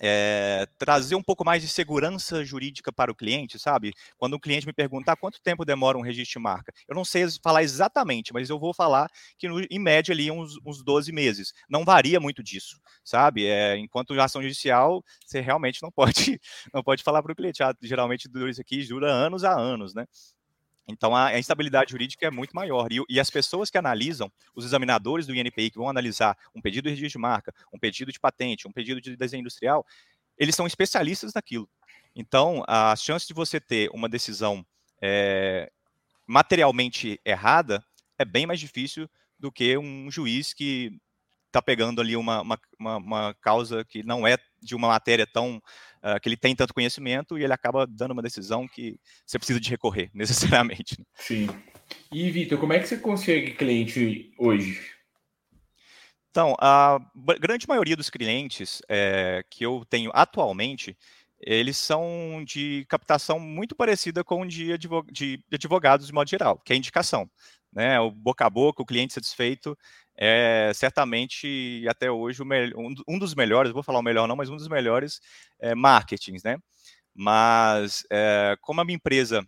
é, 0.00 0.66
trazer 0.78 1.14
um 1.14 1.22
pouco 1.22 1.44
mais 1.44 1.62
de 1.62 1.68
segurança 1.68 2.44
jurídica 2.44 2.92
para 2.92 3.10
o 3.10 3.14
cliente, 3.14 3.58
sabe? 3.58 3.92
Quando 4.16 4.34
o 4.34 4.40
cliente 4.40 4.66
me 4.66 4.72
perguntar 4.72 5.16
quanto 5.16 5.40
tempo 5.42 5.64
demora 5.64 5.98
um 5.98 6.02
registro 6.02 6.38
de 6.38 6.44
marca, 6.44 6.72
eu 6.88 6.94
não 6.94 7.04
sei 7.04 7.26
falar 7.42 7.62
exatamente, 7.62 8.32
mas 8.32 8.48
eu 8.48 8.58
vou 8.58 8.72
falar 8.72 9.08
que 9.38 9.48
no, 9.48 9.60
em 9.60 9.78
média 9.78 10.12
ali 10.12 10.30
uns, 10.30 10.58
uns 10.64 10.82
12 10.82 11.12
meses. 11.12 11.52
Não 11.68 11.84
varia 11.84 12.20
muito 12.20 12.42
disso, 12.42 12.78
sabe? 13.04 13.46
É, 13.46 13.76
enquanto 13.76 14.18
ação 14.20 14.42
judicial, 14.42 15.02
você 15.24 15.40
realmente 15.40 15.82
não 15.82 15.90
pode, 15.90 16.40
não 16.72 16.82
pode 16.82 17.02
falar 17.02 17.22
para 17.22 17.32
o 17.32 17.36
cliente. 17.36 17.62
Ah, 17.62 17.74
geralmente 17.82 18.28
isso 18.48 18.60
aqui 18.60 18.84
dura 18.86 19.10
anos 19.10 19.44
a 19.44 19.52
anos, 19.58 19.94
né? 19.94 20.04
Então, 20.88 21.14
a, 21.14 21.26
a 21.26 21.38
instabilidade 21.38 21.90
jurídica 21.90 22.26
é 22.26 22.30
muito 22.30 22.56
maior. 22.56 22.90
E, 22.90 23.02
e, 23.08 23.20
as 23.20 23.30
pessoas 23.30 23.68
que 23.70 23.76
analisam, 23.76 24.32
os 24.54 24.64
examinadores 24.64 25.26
do 25.26 25.34
INPI, 25.34 25.70
que 25.70 25.76
vão 25.76 25.88
analisar 25.88 26.36
um 26.54 26.60
pedido 26.60 26.84
de 26.84 26.90
registro 26.90 27.18
de 27.18 27.22
marca, 27.22 27.54
um 27.72 27.78
pedido 27.78 28.10
de 28.10 28.18
patente, 28.18 28.66
um 28.66 28.72
pedido 28.72 29.00
de 29.00 29.16
desenho 29.16 29.42
industrial, 29.42 29.84
eles 30.38 30.54
são 30.54 30.66
especialistas 30.66 31.34
naquilo. 31.34 31.68
Então, 32.16 32.64
a 32.66 32.96
chance 32.96 33.26
de 33.26 33.34
você 33.34 33.60
ter 33.60 33.90
uma 33.92 34.08
decisão 34.08 34.64
é, 35.00 35.70
materialmente 36.26 37.20
errada 37.24 37.84
é 38.18 38.24
bem 38.24 38.46
mais 38.46 38.58
difícil 38.58 39.08
do 39.38 39.52
que 39.52 39.76
um 39.76 40.10
juiz 40.10 40.52
que 40.52 40.98
está 41.48 41.60
pegando 41.60 42.00
ali 42.00 42.16
uma, 42.16 42.42
uma, 42.42 42.96
uma, 42.96 43.34
causa 43.40 43.84
que 43.84 44.02
não 44.02 44.26
é 44.26 44.36
de 44.62 44.74
uma 44.74 44.88
matéria 44.88 45.26
tão 45.26 45.56
uh, 45.56 46.20
que 46.20 46.28
ele 46.28 46.36
tem 46.36 46.54
tanto 46.54 46.74
conhecimento 46.74 47.38
e 47.38 47.44
ele 47.44 47.52
acaba 47.52 47.86
dando 47.86 48.12
uma 48.12 48.22
decisão 48.22 48.68
que 48.68 48.98
você 49.26 49.38
precisa 49.38 49.60
de 49.60 49.70
recorrer 49.70 50.10
necessariamente. 50.14 50.96
Né? 50.98 51.04
Sim. 51.16 51.48
E 52.12 52.30
Vitor, 52.30 52.58
como 52.58 52.72
é 52.72 52.78
que 52.78 52.86
você 52.86 52.98
consegue 52.98 53.52
cliente 53.52 54.32
hoje? 54.38 54.98
Então, 56.30 56.54
a 56.60 57.00
grande 57.40 57.66
maioria 57.66 57.96
dos 57.96 58.10
clientes 58.10 58.80
é, 58.88 59.42
que 59.50 59.64
eu 59.64 59.84
tenho 59.88 60.10
atualmente, 60.14 60.96
eles 61.40 61.78
são 61.78 62.44
de 62.46 62.84
captação 62.88 63.40
muito 63.40 63.74
parecida 63.74 64.22
com 64.22 64.46
de, 64.46 64.76
de 65.10 65.42
advogados 65.52 66.06
de 66.06 66.12
modo 66.12 66.28
geral, 66.28 66.58
que 66.58 66.72
é 66.72 66.76
indicação. 66.76 67.28
Né? 67.72 67.98
O 67.98 68.10
boca 68.10 68.46
a 68.46 68.50
boca, 68.50 68.82
o 68.82 68.86
cliente 68.86 69.14
satisfeito, 69.14 69.76
é 70.18 70.72
certamente 70.74 71.84
até 71.88 72.10
hoje 72.10 72.42
um, 72.42 73.18
dos 73.18 73.34
melhores, 73.36 73.70
vou 73.70 73.84
falar 73.84 74.00
o 74.00 74.02
melhor 74.02 74.26
não, 74.26 74.34
mas 74.34 74.50
um 74.50 74.56
dos 74.56 74.66
melhores 74.66 75.20
é, 75.60 75.74
marketings, 75.76 76.42
né? 76.42 76.58
Mas 77.14 78.04
é, 78.10 78.56
como 78.60 78.80
a 78.80 78.84
minha 78.84 78.96
empresa 78.96 79.46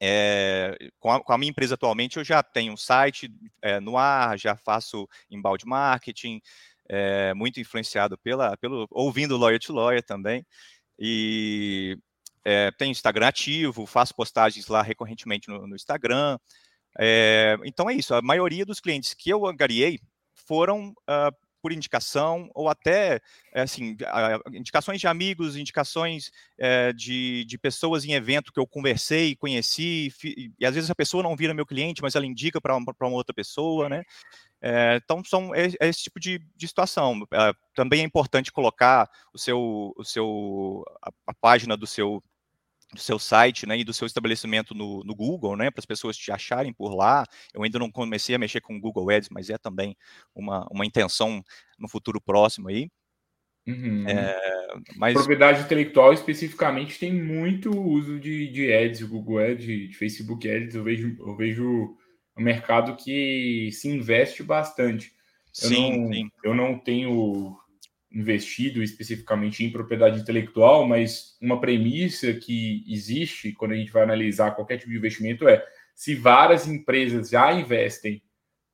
é, 0.00 0.76
com, 0.98 1.10
a, 1.10 1.22
com, 1.22 1.32
a, 1.32 1.38
minha 1.38 1.50
empresa 1.50 1.74
atualmente 1.74 2.16
eu 2.16 2.24
já 2.24 2.42
tenho 2.42 2.72
um 2.72 2.76
site 2.76 3.30
é, 3.60 3.80
no 3.80 3.98
ar, 3.98 4.38
já 4.38 4.56
faço 4.56 5.08
embalde 5.30 5.66
marketing, 5.66 6.40
é, 6.88 7.34
muito 7.34 7.60
influenciado 7.60 8.16
pela, 8.18 8.56
pelo 8.56 8.86
ouvindo 8.90 9.36
Lawyer 9.36 9.58
to 9.58 9.72
Lawyer 9.72 10.02
também 10.02 10.46
e 10.98 11.98
é, 12.44 12.70
tenho 12.72 12.92
Instagram 12.92 13.28
ativo, 13.28 13.86
faço 13.86 14.14
postagens 14.14 14.68
lá 14.68 14.82
recorrentemente 14.82 15.48
no, 15.48 15.66
no 15.66 15.76
Instagram, 15.76 16.38
é, 16.98 17.56
então 17.64 17.88
é 17.88 17.94
isso, 17.94 18.14
a 18.14 18.22
maioria 18.22 18.64
dos 18.64 18.80
clientes 18.80 19.14
que 19.14 19.30
eu 19.30 19.46
angariei 19.46 20.00
foram 20.34 20.90
uh, 20.90 21.34
por 21.60 21.72
indicação 21.72 22.50
ou 22.54 22.68
até 22.68 23.20
assim 23.54 23.96
indicações 24.52 25.00
de 25.00 25.06
amigos, 25.06 25.56
indicações 25.56 26.30
é, 26.58 26.92
de, 26.92 27.44
de 27.44 27.58
pessoas 27.58 28.04
em 28.04 28.12
evento 28.12 28.52
que 28.52 28.58
eu 28.58 28.66
conversei, 28.66 29.36
conheci 29.36 30.12
e, 30.24 30.50
e 30.58 30.66
às 30.66 30.74
vezes 30.74 30.90
a 30.90 30.94
pessoa 30.94 31.22
não 31.22 31.36
vira 31.36 31.54
meu 31.54 31.66
cliente, 31.66 32.02
mas 32.02 32.14
ela 32.14 32.26
indica 32.26 32.60
para 32.60 32.76
uma, 32.76 32.94
outra 33.10 33.34
pessoa, 33.34 33.88
né? 33.88 34.02
É, 34.62 35.00
então 35.02 35.22
são 35.24 35.54
é, 35.54 35.68
é, 35.80 35.88
esse 35.88 36.02
tipo 36.02 36.20
de, 36.20 36.38
de 36.56 36.68
situação. 36.68 37.26
É, 37.32 37.52
também 37.74 38.00
é 38.00 38.04
importante 38.04 38.52
colocar 38.52 39.08
o 39.32 39.38
seu, 39.38 39.92
o 39.96 40.04
seu 40.04 40.84
a, 41.02 41.10
a 41.28 41.34
página 41.34 41.76
do 41.76 41.86
seu 41.86 42.22
do 42.92 43.00
seu 43.00 43.18
site 43.18 43.66
né, 43.66 43.78
e 43.78 43.84
do 43.84 43.92
seu 43.92 44.06
estabelecimento 44.06 44.74
no, 44.74 45.04
no 45.04 45.14
Google, 45.14 45.56
né, 45.56 45.70
para 45.70 45.80
as 45.80 45.86
pessoas 45.86 46.16
te 46.16 46.32
acharem 46.32 46.72
por 46.72 46.94
lá. 46.94 47.24
Eu 47.54 47.62
ainda 47.62 47.78
não 47.78 47.90
comecei 47.90 48.34
a 48.34 48.38
mexer 48.38 48.60
com 48.60 48.76
o 48.76 48.80
Google 48.80 49.10
Ads, 49.10 49.28
mas 49.30 49.50
é 49.50 49.58
também 49.58 49.96
uma, 50.34 50.66
uma 50.70 50.84
intenção 50.84 51.42
no 51.78 51.88
futuro 51.88 52.20
próximo 52.20 52.68
aí. 52.68 52.90
Uhum. 53.66 54.08
É, 54.08 54.36
mas... 54.96 55.14
Propriedade 55.14 55.62
intelectual 55.62 56.12
especificamente 56.12 56.98
tem 56.98 57.12
muito 57.12 57.70
uso 57.70 58.18
de, 58.18 58.48
de 58.48 58.72
ads, 58.72 59.02
Google 59.02 59.38
Ads, 59.38 59.64
de 59.64 59.94
Facebook 59.94 60.50
Ads. 60.50 60.74
Eu 60.74 60.82
vejo, 60.82 61.16
eu 61.18 61.36
vejo 61.36 61.96
um 62.36 62.42
mercado 62.42 62.96
que 62.96 63.70
se 63.72 63.88
investe 63.88 64.42
bastante. 64.42 65.12
Eu 65.62 65.68
sim, 65.68 66.00
não, 66.00 66.12
sim. 66.12 66.30
Eu 66.42 66.54
não 66.54 66.78
tenho 66.78 67.59
investido 68.12 68.82
especificamente 68.82 69.64
em 69.64 69.70
propriedade 69.70 70.20
intelectual, 70.20 70.86
mas 70.86 71.36
uma 71.40 71.60
premissa 71.60 72.34
que 72.34 72.84
existe 72.88 73.52
quando 73.52 73.72
a 73.72 73.76
gente 73.76 73.92
vai 73.92 74.02
analisar 74.02 74.52
qualquer 74.52 74.78
tipo 74.78 74.90
de 74.90 74.96
investimento 74.96 75.48
é 75.48 75.64
se 75.94 76.14
várias 76.14 76.66
empresas 76.66 77.30
já 77.30 77.52
investem 77.52 78.22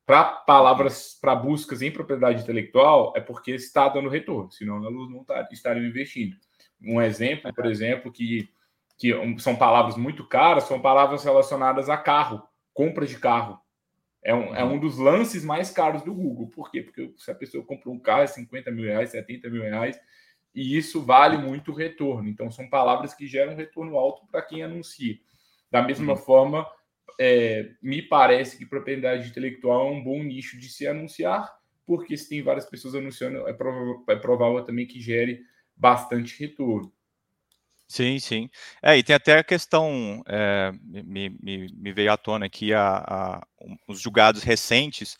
para 0.05 0.23
palavras, 0.23 1.17
para 1.19 1.35
buscas 1.35 1.81
em 1.81 1.91
propriedade 1.91 2.41
intelectual, 2.41 3.13
é 3.15 3.19
porque 3.19 3.51
está 3.51 3.89
dando 3.89 4.07
retorno, 4.07 4.49
senão 4.49 4.77
elas 4.77 4.93
não 4.93 5.23
tá, 5.25 5.45
estariam 5.51 5.85
investindo. 5.85 6.37
Um 6.81 7.01
exemplo, 7.01 7.53
por 7.53 7.65
exemplo, 7.65 8.11
que, 8.11 8.49
que 8.97 9.13
são 9.39 9.57
palavras 9.57 9.97
muito 9.97 10.25
caras, 10.25 10.63
são 10.63 10.79
palavras 10.79 11.25
relacionadas 11.25 11.89
a 11.89 11.97
carro, 11.97 12.41
compra 12.73 13.05
de 13.05 13.19
carro. 13.19 13.59
É 14.27 14.35
um, 14.35 14.53
é 14.53 14.61
um 14.61 14.77
dos 14.77 14.97
lances 14.97 15.45
mais 15.45 15.71
caros 15.71 16.01
do 16.01 16.13
Google. 16.13 16.49
Por 16.49 16.69
quê? 16.69 16.81
Porque 16.81 17.13
se 17.15 17.31
a 17.31 17.33
pessoa 17.33 17.63
compra 17.63 17.89
um 17.89 17.97
carro 17.97 18.23
é 18.23 18.27
50 18.27 18.69
mil 18.71 18.83
reais, 18.83 19.11
70 19.11 19.49
mil 19.49 19.61
reais, 19.61 19.97
e 20.53 20.77
isso 20.77 21.01
vale 21.01 21.37
muito 21.37 21.71
retorno. 21.71 22.27
Então, 22.27 22.51
são 22.51 22.69
palavras 22.69 23.13
que 23.13 23.25
geram 23.25 23.55
retorno 23.55 23.97
alto 23.97 24.27
para 24.29 24.41
quem 24.41 24.61
anuncia. 24.61 25.15
Da 25.71 25.81
mesma 25.81 26.11
uhum. 26.11 26.19
forma, 26.19 26.67
é, 27.17 27.71
me 27.81 28.01
parece 28.01 28.57
que 28.57 28.65
propriedade 28.65 29.29
intelectual 29.29 29.87
é 29.87 29.91
um 29.91 30.03
bom 30.03 30.21
nicho 30.21 30.59
de 30.59 30.67
se 30.67 30.85
anunciar, 30.85 31.49
porque 31.85 32.17
se 32.17 32.27
tem 32.27 32.43
várias 32.43 32.65
pessoas 32.65 32.95
anunciando, 32.95 33.47
é 33.47 33.53
provável, 33.53 34.03
é 34.09 34.15
provável 34.17 34.61
também 34.65 34.85
que 34.85 34.99
gere 34.99 35.39
bastante 35.73 36.37
retorno. 36.37 36.91
Sim, 37.89 38.19
sim. 38.19 38.49
É, 38.83 38.97
e 38.97 39.03
tem 39.03 39.15
até 39.15 39.37
a 39.39 39.43
questão, 39.43 40.21
é, 40.27 40.71
me, 40.83 41.29
me, 41.41 41.67
me, 41.73 41.93
veio 41.93 42.11
à 42.11 42.17
tona 42.17 42.45
aqui 42.45 42.73
a, 42.73 42.97
a, 42.97 43.47
os 43.87 44.01
julgados 44.01 44.43
recentes 44.43 45.15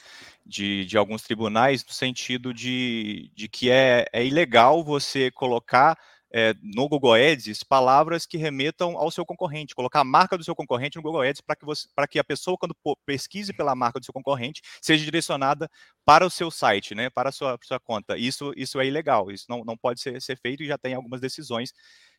de, 0.46 0.84
de 0.86 0.98
alguns 0.98 1.22
tribunais, 1.22 1.86
no 1.86 1.94
sentido 1.94 2.54
de, 2.54 3.32
de 3.34 3.48
que 3.48 3.70
é, 3.72 4.06
é 4.12 4.26
ilegal 4.26 4.84
você 4.84 5.32
colocar 5.32 5.98
é, 6.30 6.54
no 6.62 6.90
Google 6.90 7.14
Ads 7.14 7.64
palavras 7.64 8.26
que 8.26 8.36
remetam 8.38 8.98
ao 8.98 9.10
seu 9.10 9.26
concorrente, 9.26 9.74
colocar 9.74 10.02
a 10.02 10.04
marca 10.04 10.38
do 10.38 10.44
seu 10.44 10.54
concorrente 10.54 10.98
no 10.98 11.02
Google 11.02 11.22
Ads 11.22 11.40
para 11.40 11.56
que, 11.56 11.66
que 12.12 12.20
a 12.20 12.24
pessoa, 12.24 12.58
quando 12.58 12.76
pesquise 13.06 13.54
pela 13.54 13.74
marca 13.76 13.98
do 13.98 14.04
seu 14.04 14.14
concorrente, 14.14 14.62
seja 14.82 15.06
direcionada 15.06 15.70
para 16.04 16.26
o 16.26 16.30
seu 16.30 16.52
site, 16.52 16.94
né, 16.94 17.10
para 17.10 17.30
a 17.30 17.32
sua, 17.32 17.58
sua 17.64 17.80
conta. 17.80 18.18
Isso, 18.18 18.52
isso 18.58 18.78
é 18.82 18.86
ilegal, 18.86 19.32
isso 19.32 19.46
não, 19.48 19.64
não 19.64 19.78
pode 19.78 20.02
ser, 20.02 20.22
ser 20.22 20.38
feito 20.38 20.64
e 20.64 20.68
já 20.68 20.78
tem 20.78 20.94
algumas 20.94 21.22
decisões 21.22 21.72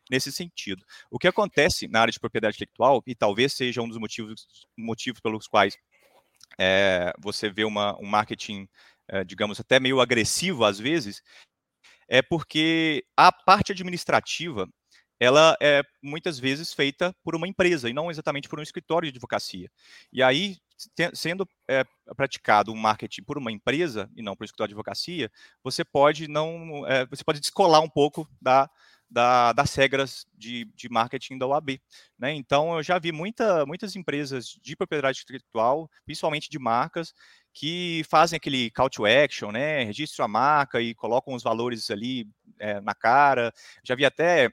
nesse 0.09 0.31
sentido. 0.31 0.83
O 1.11 1.19
que 1.19 1.27
acontece 1.27 1.87
na 1.87 2.01
área 2.01 2.11
de 2.11 2.19
propriedade 2.19 2.55
intelectual, 2.55 3.03
e 3.05 3.13
talvez 3.13 3.53
seja 3.53 3.81
um 3.81 3.87
dos 3.87 3.97
motivos, 3.97 4.47
motivos 4.77 5.19
pelos 5.21 5.47
quais 5.47 5.77
é, 6.57 7.13
você 7.19 7.49
vê 7.49 7.63
uma, 7.63 7.97
um 7.99 8.05
marketing, 8.05 8.67
é, 9.07 9.23
digamos, 9.23 9.59
até 9.59 9.79
meio 9.79 10.01
agressivo 10.01 10.65
às 10.65 10.79
vezes, 10.79 11.21
é 12.07 12.21
porque 12.21 13.05
a 13.15 13.31
parte 13.31 13.71
administrativa 13.71 14.67
ela 15.19 15.55
é 15.61 15.83
muitas 16.01 16.39
vezes 16.39 16.73
feita 16.73 17.13
por 17.23 17.35
uma 17.35 17.47
empresa 17.47 17.89
e 17.89 17.93
não 17.93 18.09
exatamente 18.09 18.47
por 18.47 18.57
um 18.57 18.63
escritório 18.63 19.05
de 19.05 19.17
advocacia. 19.17 19.69
E 20.13 20.23
aí, 20.23 20.57
sendo 21.13 21.47
é, 21.69 21.83
praticado 22.15 22.71
um 22.71 22.75
marketing 22.75 23.23
por 23.23 23.37
uma 23.37 23.51
empresa 23.51 24.09
e 24.15 24.21
não 24.21 24.33
por 24.35 24.43
um 24.43 24.45
escritório 24.45 24.69
de 24.69 24.75
advocacia, 24.75 25.29
você 25.61 25.83
pode 25.83 26.29
não, 26.29 26.87
é, 26.87 27.05
você 27.05 27.23
pode 27.23 27.41
descolar 27.41 27.81
um 27.81 27.89
pouco 27.89 28.29
da, 28.41 28.69
da, 29.09 29.53
das 29.53 29.73
regras 29.75 30.25
de, 30.37 30.65
de, 30.75 30.87
marketing 30.89 31.37
da 31.37 31.47
OAB. 31.47 31.79
Né? 32.17 32.33
Então, 32.33 32.77
eu 32.77 32.83
já 32.83 32.99
vi 32.99 33.11
muita, 33.11 33.65
muitas 33.65 33.95
empresas 33.95 34.57
de 34.61 34.75
propriedade 34.75 35.21
intelectual, 35.23 35.89
principalmente 36.05 36.49
de 36.49 36.59
marcas, 36.59 37.13
que 37.53 38.03
fazem 38.09 38.37
aquele 38.37 38.69
call 38.71 38.89
to 38.89 39.05
action, 39.05 39.51
né? 39.51 39.83
Registram 39.83 40.25
a 40.25 40.27
marca 40.27 40.79
e 40.81 40.93
colocam 40.93 41.33
os 41.33 41.43
valores 41.43 41.89
ali 41.89 42.27
é, 42.59 42.79
na 42.81 42.93
cara. 42.93 43.51
Já 43.83 43.95
vi 43.95 44.05
até 44.05 44.51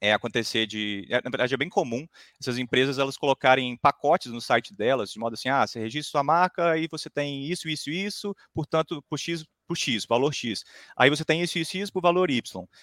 é, 0.00 0.12
acontecer 0.12 0.66
de. 0.66 1.06
É, 1.10 1.20
na 1.22 1.30
verdade, 1.30 1.54
é 1.54 1.56
bem 1.56 1.68
comum 1.68 2.06
essas 2.40 2.58
empresas 2.58 2.98
elas 2.98 3.16
colocarem 3.16 3.76
pacotes 3.76 4.32
no 4.32 4.40
site 4.40 4.74
delas, 4.74 5.10
de 5.10 5.18
modo 5.18 5.34
assim: 5.34 5.48
ah, 5.48 5.66
você 5.66 5.80
registra 5.80 6.10
sua 6.10 6.22
marca 6.24 6.76
e 6.78 6.88
você 6.88 7.08
tem 7.08 7.44
isso, 7.44 7.68
isso, 7.68 7.90
isso, 7.90 8.34
portanto, 8.52 9.02
por 9.08 9.18
X, 9.18 9.44
por 9.66 9.76
X, 9.76 10.04
valor 10.06 10.32
X. 10.32 10.64
Aí 10.96 11.10
você 11.10 11.24
tem 11.24 11.42
isso, 11.42 11.58
isso, 11.58 11.76
isso 11.76 11.92
por 11.92 12.02
valor 12.02 12.30
Y. 12.30 12.42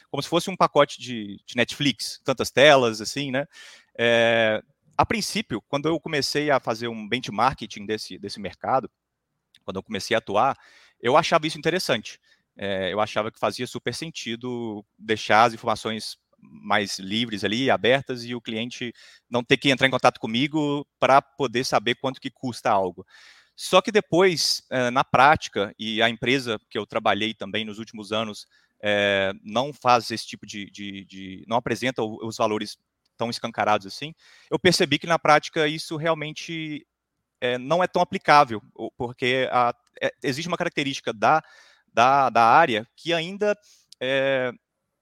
Como 0.10 0.24
se 0.24 0.30
fosse 0.30 0.50
um 0.50 0.56
pacote 0.56 1.00
de, 1.00 1.40
de 1.46 1.56
Netflix, 1.56 2.22
tantas 2.24 2.52
telas, 2.52 3.02
assim, 3.02 3.32
né? 3.32 3.48
É, 3.98 4.62
a 4.98 5.06
princípio, 5.06 5.62
quando 5.68 5.88
eu 5.88 6.00
comecei 6.00 6.52
a 6.52 6.60
fazer 6.60 6.88
um 6.88 7.08
benchmarking 7.08 7.86
desse, 7.86 8.18
desse 8.18 8.40
mercado, 8.40 8.90
quando 9.64 9.78
eu 9.78 9.84
comecei 9.84 10.16
a 10.16 10.20
atuar, 10.20 10.58
eu 11.00 11.18
achava 11.18 11.48
isso 11.48 11.58
interessante. 11.58 12.20
É, 12.58 12.92
eu 12.92 13.00
achava 13.00 13.32
que 13.32 13.40
fazia 13.40 13.66
super 13.66 13.94
sentido 13.94 14.86
deixar 14.98 15.46
as 15.46 15.54
informações 15.54 16.18
mais 16.42 16.98
livres 17.00 17.44
ali, 17.44 17.70
abertas, 17.70 18.24
e 18.26 18.34
o 18.34 18.42
cliente 18.42 18.94
não 19.30 19.44
ter 19.44 19.58
que 19.58 19.70
entrar 19.70 19.88
em 19.88 19.92
contato 19.92 20.20
comigo 20.20 20.86
para 21.00 21.22
poder 21.22 21.64
saber 21.64 21.96
quanto 21.96 22.20
que 22.20 22.32
custa 22.32 22.70
algo. 22.70 23.06
Só 23.56 23.82
que 23.82 23.92
depois, 23.92 24.64
é, 24.70 24.90
na 24.90 25.04
prática, 25.04 25.74
e 25.78 26.02
a 26.02 26.10
empresa 26.10 26.60
que 26.70 26.78
eu 26.78 26.86
trabalhei 26.86 27.34
também 27.34 27.66
nos 27.66 27.80
últimos 27.80 28.12
anos 28.12 28.48
é, 28.82 29.32
não 29.44 29.72
faz 29.72 30.10
esse 30.10 30.26
tipo 30.26 30.46
de, 30.46 30.70
de, 30.72 31.06
de, 31.06 31.46
não 31.48 31.58
apresenta 31.58 32.02
os 32.04 32.38
valores 32.38 32.78
tão 33.18 33.30
escancarados 33.30 33.86
assim, 33.86 34.16
eu 34.50 34.58
percebi 34.58 34.98
que 34.98 35.06
na 35.06 35.20
prática 35.20 35.68
isso 35.68 35.96
realmente 35.96 36.86
é, 37.40 37.58
não 37.58 37.84
é 37.84 37.88
tão 37.88 38.02
aplicável, 38.02 38.62
porque 38.98 39.48
a, 39.52 39.76
existe 40.24 40.48
uma 40.48 40.58
característica 40.58 41.14
da, 41.14 41.44
da, 41.94 42.30
da 42.30 42.44
área 42.44 42.88
que 42.96 43.14
ainda 43.14 43.56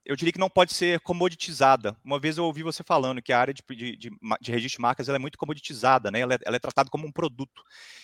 eu 0.06 0.16
diria 0.16 0.32
que 0.32 0.40
não 0.40 0.50
pode 0.50 0.74
ser 0.74 1.00
comoditizada. 1.02 1.96
Uma 2.04 2.20
vez 2.20 2.38
eu 2.38 2.46
ouvi 2.46 2.64
você 2.64 2.84
falando 2.84 3.22
que 3.22 3.32
a 3.32 3.40
área 3.40 3.54
de, 3.54 3.62
de, 3.70 3.96
de, 3.96 4.10
de 4.42 4.52
registro 4.52 4.78
de 4.78 4.82
marcas 4.82 5.08
é 5.10 5.20
muito 5.20 5.38
comoditizada, 5.38 6.10
né? 6.10 6.20
Ela 6.22 6.36
é, 6.36 6.38
ela 6.46 6.56
é, 6.56 6.60
tratada 6.60 6.90
como 6.90 7.06
um 7.06 7.12
produto. 7.12 7.62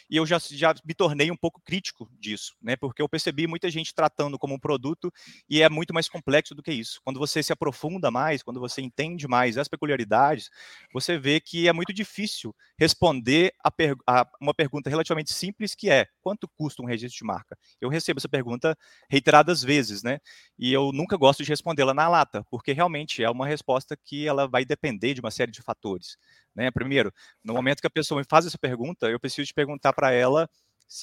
E 0.09 0.17
eu 0.17 0.25
já, 0.25 0.37
já 0.39 0.73
me 0.85 0.93
tornei 0.93 1.31
um 1.31 1.35
pouco 1.35 1.61
crítico 1.61 2.09
disso, 2.19 2.55
né? 2.61 2.75
Porque 2.75 3.01
eu 3.01 3.09
percebi 3.09 3.47
muita 3.47 3.69
gente 3.69 3.93
tratando 3.93 4.37
como 4.37 4.53
um 4.53 4.59
produto 4.59 5.11
e 5.49 5.61
é 5.61 5.69
muito 5.69 5.93
mais 5.93 6.07
complexo 6.07 6.53
do 6.53 6.61
que 6.61 6.71
isso. 6.71 7.01
Quando 7.03 7.19
você 7.19 7.41
se 7.41 7.53
aprofunda 7.53 8.11
mais, 8.11 8.43
quando 8.43 8.59
você 8.59 8.81
entende 8.81 9.27
mais 9.27 9.57
as 9.57 9.67
peculiaridades, 9.67 10.49
você 10.93 11.17
vê 11.17 11.39
que 11.39 11.67
é 11.67 11.73
muito 11.73 11.93
difícil 11.93 12.55
responder 12.77 13.53
a, 13.63 13.71
per, 13.71 13.95
a 14.07 14.27
uma 14.39 14.53
pergunta 14.53 14.89
relativamente 14.89 15.33
simples 15.33 15.73
que 15.73 15.89
é 15.89 16.07
quanto 16.21 16.47
custa 16.47 16.81
um 16.81 16.85
registro 16.85 17.17
de 17.17 17.25
marca? 17.25 17.57
Eu 17.79 17.89
recebo 17.89 18.19
essa 18.19 18.29
pergunta 18.29 18.77
reiteradas 19.09 19.63
vezes, 19.63 20.03
né? 20.03 20.19
E 20.57 20.71
eu 20.71 20.91
nunca 20.93 21.17
gosto 21.17 21.43
de 21.43 21.49
respondê-la 21.49 21.93
na 21.93 22.07
lata, 22.07 22.43
porque 22.49 22.71
realmente 22.71 23.23
é 23.23 23.29
uma 23.29 23.45
resposta 23.45 23.97
que 23.97 24.27
ela 24.27 24.47
vai 24.47 24.63
depender 24.63 25.13
de 25.13 25.19
uma 25.19 25.31
série 25.31 25.51
de 25.51 25.61
fatores. 25.61 26.17
Né? 26.55 26.71
Primeiro, 26.71 27.13
no 27.43 27.53
momento 27.53 27.81
que 27.81 27.87
a 27.87 27.89
pessoa 27.89 28.19
me 28.19 28.25
faz 28.29 28.45
essa 28.45 28.57
pergunta, 28.57 29.07
eu 29.09 29.19
preciso 29.19 29.45
de 29.45 29.53
perguntar 29.53 29.91
para 29.91 30.11
ela 30.11 30.49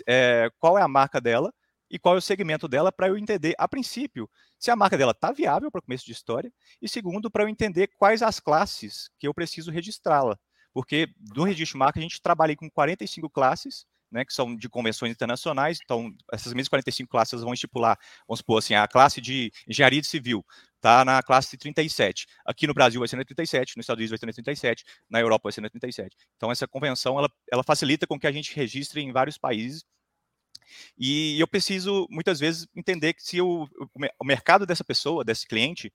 é, 0.08 0.50
qual 0.58 0.78
é 0.78 0.82
a 0.82 0.88
marca 0.88 1.20
dela 1.20 1.52
e 1.90 1.98
qual 1.98 2.14
é 2.14 2.18
o 2.18 2.22
segmento 2.22 2.66
dela 2.66 2.90
para 2.90 3.08
eu 3.08 3.18
entender, 3.18 3.54
a 3.58 3.68
princípio, 3.68 4.28
se 4.58 4.70
a 4.70 4.76
marca 4.76 4.96
dela 4.96 5.12
está 5.12 5.30
viável 5.30 5.70
para 5.70 5.82
começo 5.82 6.06
de 6.06 6.12
história, 6.12 6.50
e 6.80 6.88
segundo, 6.88 7.30
para 7.30 7.44
eu 7.44 7.48
entender 7.48 7.88
quais 7.98 8.22
as 8.22 8.40
classes 8.40 9.10
que 9.18 9.28
eu 9.28 9.34
preciso 9.34 9.70
registrá-la. 9.70 10.38
Porque 10.72 11.08
no 11.36 11.44
registro 11.44 11.74
de 11.74 11.78
marca 11.78 12.00
a 12.00 12.02
gente 12.02 12.22
trabalha 12.22 12.56
com 12.56 12.70
45 12.70 13.28
classes, 13.28 13.84
né, 14.12 14.24
que 14.24 14.32
são 14.32 14.54
de 14.54 14.68
convenções 14.68 15.10
internacionais, 15.10 15.78
então 15.82 16.14
essas 16.32 16.52
mesmas 16.52 16.68
45 16.68 17.10
classes 17.10 17.40
vão 17.40 17.54
estipular, 17.54 17.98
vamos 18.28 18.40
supor 18.40 18.58
assim, 18.58 18.74
a 18.74 18.86
classe 18.86 19.20
de 19.20 19.50
engenharia 19.66 20.00
de 20.00 20.06
civil 20.06 20.44
está 20.76 21.04
na 21.04 21.22
classe 21.22 21.56
37. 21.56 22.26
Aqui 22.44 22.66
no 22.66 22.74
Brasil 22.74 23.00
vai 23.00 23.08
ser 23.08 23.16
na 23.16 23.24
37, 23.24 23.76
nos 23.76 23.84
Estados 23.84 24.00
Unidos 24.00 24.10
vai 24.10 24.18
ser 24.18 24.26
na 24.26 24.32
37, 24.32 24.84
na 25.08 25.20
Europa 25.20 25.44
vai 25.44 25.52
ser 25.52 25.60
na 25.60 25.70
37. 25.70 26.16
Então 26.36 26.50
essa 26.50 26.68
convenção 26.68 27.18
ela, 27.18 27.30
ela 27.50 27.62
facilita 27.62 28.06
com 28.06 28.18
que 28.18 28.26
a 28.26 28.32
gente 28.32 28.54
registre 28.54 29.00
em 29.00 29.12
vários 29.12 29.38
países 29.38 29.84
e 30.98 31.40
eu 31.40 31.46
preciso 31.46 32.06
muitas 32.10 32.40
vezes 32.40 32.66
entender 32.74 33.14
que 33.14 33.22
se 33.22 33.40
o, 33.40 33.68
o 34.18 34.24
mercado 34.24 34.66
dessa 34.66 34.84
pessoa, 34.84 35.24
desse 35.24 35.46
cliente, 35.46 35.92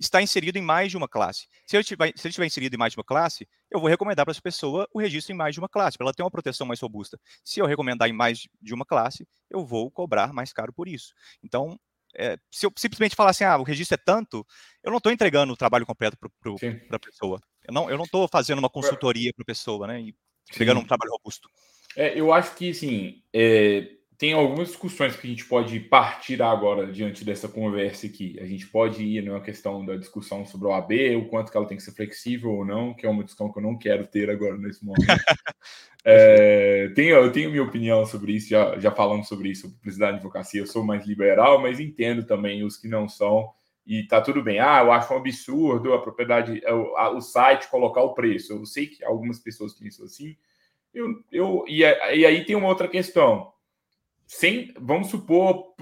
está 0.00 0.22
inserido 0.22 0.58
em 0.58 0.62
mais 0.62 0.90
de 0.90 0.96
uma 0.96 1.08
classe. 1.08 1.46
Se 1.66 1.76
ele, 1.76 1.84
tiver, 1.84 2.12
se 2.16 2.26
ele 2.26 2.28
estiver 2.28 2.46
inserido 2.46 2.74
em 2.74 2.78
mais 2.78 2.92
de 2.92 2.98
uma 2.98 3.04
classe, 3.04 3.48
eu 3.70 3.80
vou 3.80 3.88
recomendar 3.88 4.24
para 4.24 4.32
essa 4.32 4.42
pessoa 4.42 4.88
o 4.92 5.00
registro 5.00 5.32
em 5.32 5.36
mais 5.36 5.54
de 5.54 5.60
uma 5.60 5.68
classe, 5.68 5.96
para 5.98 6.04
ela 6.06 6.14
ter 6.14 6.22
uma 6.22 6.30
proteção 6.30 6.66
mais 6.66 6.80
robusta. 6.80 7.18
Se 7.44 7.60
eu 7.60 7.66
recomendar 7.66 8.08
em 8.08 8.12
mais 8.12 8.46
de 8.60 8.74
uma 8.74 8.84
classe, 8.84 9.26
eu 9.50 9.64
vou 9.64 9.90
cobrar 9.90 10.32
mais 10.32 10.52
caro 10.52 10.72
por 10.72 10.88
isso. 10.88 11.12
Então, 11.42 11.78
é, 12.16 12.38
se 12.50 12.64
eu 12.64 12.72
simplesmente 12.76 13.16
falar 13.16 13.30
assim, 13.30 13.44
ah, 13.44 13.58
o 13.58 13.62
registro 13.62 13.94
é 13.94 14.02
tanto, 14.04 14.46
eu 14.82 14.90
não 14.90 14.98
estou 14.98 15.12
entregando 15.12 15.52
o 15.52 15.56
trabalho 15.56 15.86
completo 15.86 16.16
para 16.16 16.96
a 16.96 17.00
pessoa. 17.00 17.40
Eu 17.66 17.74
não 17.74 18.04
estou 18.04 18.26
fazendo 18.28 18.60
uma 18.60 18.70
consultoria 18.70 19.32
para 19.34 19.42
a 19.42 19.46
pessoa, 19.46 19.86
né? 19.86 20.00
E 20.00 20.14
entregando 20.50 20.80
Sim. 20.80 20.84
um 20.84 20.88
trabalho 20.88 21.12
robusto. 21.12 21.48
É, 21.96 22.18
eu 22.18 22.32
acho 22.32 22.54
que, 22.54 22.70
assim, 22.70 23.22
é, 23.32 23.97
tem 24.18 24.32
algumas 24.32 24.66
discussões 24.66 25.14
que 25.14 25.28
a 25.28 25.30
gente 25.30 25.44
pode 25.44 25.78
partir 25.78 26.42
agora 26.42 26.90
diante 26.90 27.24
dessa 27.24 27.48
conversa 27.48 28.08
aqui. 28.08 28.36
A 28.40 28.46
gente 28.46 28.66
pode 28.66 29.00
ir 29.04 29.22
numa 29.22 29.40
questão 29.40 29.86
da 29.86 29.96
discussão 29.96 30.44
sobre 30.44 30.66
o 30.66 30.72
AB, 30.72 31.14
o 31.14 31.28
quanto 31.28 31.52
que 31.52 31.56
ela 31.56 31.68
tem 31.68 31.76
que 31.76 31.84
ser 31.84 31.92
flexível 31.92 32.50
ou 32.50 32.64
não, 32.64 32.92
que 32.92 33.06
é 33.06 33.08
uma 33.08 33.22
discussão 33.22 33.52
que 33.52 33.60
eu 33.60 33.62
não 33.62 33.78
quero 33.78 34.04
ter 34.08 34.28
agora 34.28 34.58
nesse 34.58 34.84
momento. 34.84 35.06
é, 36.04 36.88
tenho, 36.96 37.14
eu 37.14 37.30
tenho 37.30 37.48
minha 37.48 37.62
opinião 37.62 38.04
sobre 38.04 38.32
isso, 38.32 38.48
já, 38.48 38.76
já 38.80 38.90
falamos 38.90 39.28
sobre 39.28 39.50
isso, 39.50 39.70
publicidade 39.76 40.14
de 40.14 40.16
advocacia, 40.16 40.60
eu 40.62 40.66
sou 40.66 40.82
mais 40.82 41.06
liberal, 41.06 41.62
mas 41.62 41.78
entendo 41.78 42.26
também 42.26 42.64
os 42.64 42.76
que 42.76 42.88
não 42.88 43.08
são, 43.08 43.48
e 43.86 44.02
tá 44.02 44.20
tudo 44.20 44.42
bem. 44.42 44.58
Ah, 44.58 44.82
eu 44.82 44.90
acho 44.90 45.14
um 45.14 45.16
absurdo 45.16 45.94
a 45.94 46.02
propriedade, 46.02 46.60
o, 46.66 46.96
a, 46.96 47.10
o 47.10 47.20
site 47.20 47.70
colocar 47.70 48.02
o 48.02 48.14
preço. 48.14 48.52
Eu 48.52 48.66
sei 48.66 48.88
que 48.88 49.04
algumas 49.04 49.38
pessoas 49.38 49.74
pensam 49.74 50.04
assim, 50.04 50.36
eu, 50.92 51.06
eu, 51.30 51.64
e, 51.68 51.82
e 51.82 52.26
aí 52.26 52.44
tem 52.44 52.56
uma 52.56 52.68
outra 52.68 52.88
questão 52.88 53.52
sem, 54.28 54.74
vamos 54.78 55.08
supor, 55.08 55.74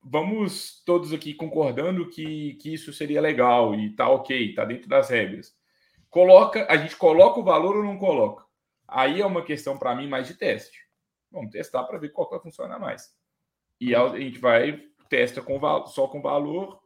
vamos 0.00 0.80
todos 0.86 1.12
aqui 1.12 1.34
concordando 1.34 2.08
que, 2.08 2.54
que 2.54 2.72
isso 2.72 2.92
seria 2.92 3.20
legal 3.20 3.74
e 3.74 3.92
tá 3.96 4.08
ok, 4.08 4.54
tá 4.54 4.64
dentro 4.64 4.88
das 4.88 5.10
regras. 5.10 5.52
Coloca, 6.08 6.64
a 6.70 6.76
gente 6.76 6.96
coloca 6.96 7.40
o 7.40 7.44
valor 7.44 7.76
ou 7.76 7.82
não 7.82 7.98
coloca? 7.98 8.46
Aí 8.86 9.20
é 9.20 9.26
uma 9.26 9.42
questão 9.44 9.76
para 9.76 9.96
mim 9.96 10.06
mais 10.06 10.28
de 10.28 10.34
teste. 10.34 10.78
Vamos 11.28 11.50
testar 11.50 11.82
para 11.82 11.98
ver 11.98 12.10
qual 12.10 12.30
vai 12.30 12.38
funcionar 12.38 12.78
mais. 12.78 13.10
E 13.80 13.96
a 13.96 14.16
gente 14.16 14.38
vai 14.38 14.80
testa 15.08 15.42
com 15.42 15.58
só 15.88 16.06
com 16.06 16.22
valor 16.22 16.80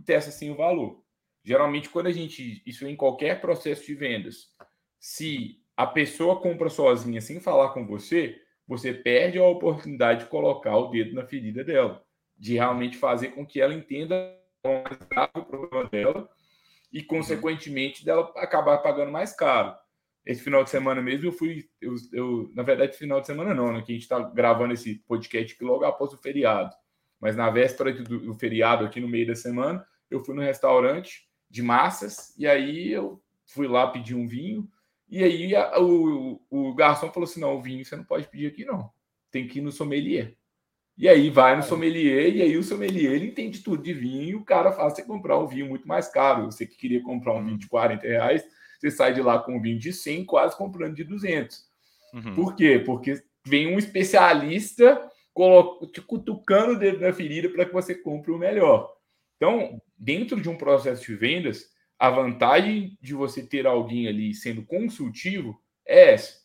e 0.00 0.02
testa 0.02 0.32
sem 0.32 0.50
o 0.50 0.56
valor. 0.56 1.00
Geralmente 1.44 1.88
quando 1.88 2.08
a 2.08 2.12
gente 2.12 2.60
isso 2.66 2.84
em 2.88 2.96
qualquer 2.96 3.40
processo 3.40 3.86
de 3.86 3.94
vendas, 3.94 4.48
se 4.98 5.62
a 5.76 5.86
pessoa 5.86 6.40
compra 6.40 6.68
sozinha 6.68 7.20
sem 7.20 7.38
falar 7.38 7.68
com 7.68 7.86
você, 7.86 8.36
você 8.70 8.94
perde 8.94 9.36
a 9.36 9.44
oportunidade 9.44 10.20
de 10.20 10.30
colocar 10.30 10.76
o 10.76 10.92
dedo 10.92 11.12
na 11.12 11.26
ferida 11.26 11.64
dela 11.64 12.04
de 12.38 12.54
realmente 12.54 12.96
fazer 12.96 13.30
com 13.30 13.44
que 13.44 13.60
ela 13.60 13.74
entenda 13.74 14.32
mais 14.64 14.96
grave 15.10 15.32
o 15.34 15.44
problema 15.44 15.88
dela 15.88 16.30
e, 16.92 17.02
consequentemente, 17.02 18.04
dela 18.04 18.32
acabar 18.36 18.78
pagando 18.78 19.10
mais 19.10 19.34
caro. 19.34 19.74
Esse 20.24 20.40
final 20.44 20.62
de 20.62 20.70
semana 20.70 21.02
mesmo 21.02 21.26
eu 21.26 21.32
fui, 21.32 21.68
eu, 21.80 21.94
eu 22.12 22.50
na 22.54 22.62
verdade, 22.62 22.96
final 22.96 23.20
de 23.20 23.26
semana 23.26 23.52
não, 23.52 23.72
né? 23.72 23.82
Que 23.82 23.90
a 23.90 23.94
gente 23.94 24.02
está 24.02 24.20
gravando 24.20 24.72
esse 24.72 25.00
podcast 25.00 25.52
aqui 25.52 25.64
logo 25.64 25.84
após 25.84 26.12
o 26.12 26.18
feriado. 26.18 26.72
Mas 27.18 27.34
na 27.34 27.50
véspera 27.50 27.92
do, 27.92 28.20
do 28.20 28.34
feriado, 28.34 28.84
aqui 28.84 29.00
no 29.00 29.08
meio 29.08 29.26
da 29.26 29.34
semana, 29.34 29.84
eu 30.08 30.20
fui 30.20 30.32
no 30.32 30.42
restaurante 30.42 31.28
de 31.50 31.60
massas 31.60 32.32
e 32.38 32.46
aí 32.46 32.92
eu 32.92 33.20
fui 33.48 33.66
lá 33.66 33.88
pedir 33.88 34.14
um 34.14 34.28
vinho. 34.28 34.70
E 35.10 35.24
aí 35.24 35.56
a, 35.56 35.80
o, 35.80 36.40
o 36.48 36.74
garçom 36.74 37.10
falou 37.10 37.28
assim: 37.28 37.40
não, 37.40 37.56
o 37.56 37.62
vinho 37.62 37.84
você 37.84 37.96
não 37.96 38.04
pode 38.04 38.28
pedir 38.28 38.46
aqui, 38.46 38.64
não. 38.64 38.90
Tem 39.30 39.46
que 39.46 39.58
ir 39.58 39.62
no 39.62 39.72
sommelier. 39.72 40.36
E 40.96 41.08
aí 41.08 41.30
vai 41.30 41.56
no 41.56 41.62
sommelier, 41.62 42.34
e 42.36 42.42
aí 42.42 42.56
o 42.56 42.62
sommelier 42.62 43.12
ele 43.12 43.26
entende 43.26 43.60
tudo 43.60 43.82
de 43.82 43.92
vinho, 43.92 44.22
e 44.22 44.34
o 44.34 44.44
cara 44.44 44.70
faz 44.70 44.94
você 44.94 45.02
comprar 45.02 45.38
um 45.38 45.46
vinho 45.46 45.66
muito 45.66 45.88
mais 45.88 46.08
caro. 46.08 46.44
Você 46.44 46.66
que 46.66 46.76
queria 46.76 47.02
comprar 47.02 47.34
um 47.34 47.44
vinho 47.44 47.58
de 47.58 47.66
40 47.68 48.06
reais, 48.06 48.44
você 48.78 48.90
sai 48.90 49.14
de 49.14 49.22
lá 49.22 49.38
com 49.38 49.56
um 49.56 49.60
vinho 49.60 49.78
de 49.78 49.92
100, 49.92 50.24
quase 50.26 50.56
comprando 50.56 50.94
de 50.94 51.04
200. 51.04 51.64
Uhum. 52.12 52.34
Por 52.34 52.54
quê? 52.54 52.82
Porque 52.84 53.22
vem 53.46 53.74
um 53.74 53.78
especialista 53.78 55.10
te 55.92 56.02
cutucando 56.02 56.72
o 56.72 56.78
dedo 56.78 57.00
na 57.00 57.12
ferida 57.12 57.48
para 57.48 57.64
que 57.64 57.72
você 57.72 57.94
compre 57.94 58.30
o 58.30 58.38
melhor. 58.38 58.92
Então, 59.36 59.80
dentro 59.96 60.40
de 60.40 60.48
um 60.50 60.56
processo 60.56 61.02
de 61.06 61.14
vendas, 61.14 61.70
a 62.00 62.08
vantagem 62.08 62.96
de 62.98 63.12
você 63.12 63.46
ter 63.46 63.66
alguém 63.66 64.08
ali 64.08 64.32
sendo 64.32 64.62
consultivo 64.62 65.60
é 65.86 66.14
essa. 66.14 66.40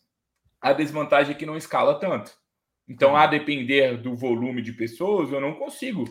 A 0.60 0.74
desvantagem 0.74 1.34
é 1.34 1.38
que 1.38 1.46
não 1.46 1.56
escala 1.56 1.98
tanto. 1.98 2.38
Então, 2.86 3.16
a 3.16 3.26
depender 3.26 3.98
do 3.98 4.14
volume 4.14 4.62
de 4.62 4.74
pessoas, 4.74 5.32
eu 5.32 5.40
não 5.40 5.54
consigo 5.56 6.04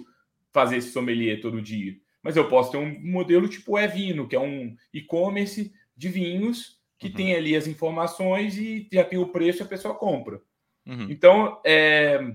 fazer 0.51 0.79
esse 0.79 0.93
sommelier 0.93 1.43
todo 1.43 1.61
dia. 1.61 1.95
Mas 2.23 2.37
eu 2.37 2.49
posso 2.49 2.71
ter 2.71 2.79
um 2.79 2.99
modelo 3.03 3.47
tipo 3.47 3.79
Evino, 3.79 4.27
que 4.27 4.35
é 4.35 4.41
um 4.41 4.75
e-commerce 4.95 5.75
de 5.95 6.09
vinhos 6.09 6.81
que 6.99 7.09
uhum. 7.09 7.15
tem 7.15 7.35
ali 7.35 7.55
as 7.55 7.67
informações 7.67 8.57
e 8.57 8.89
já 8.91 9.05
tem 9.05 9.19
o 9.19 9.29
preço 9.29 9.63
e 9.63 9.65
a 9.65 9.69
pessoa 9.69 9.95
compra. 9.95 10.41
Uhum. 10.87 11.07
Então, 11.11 11.61
é, 11.67 12.35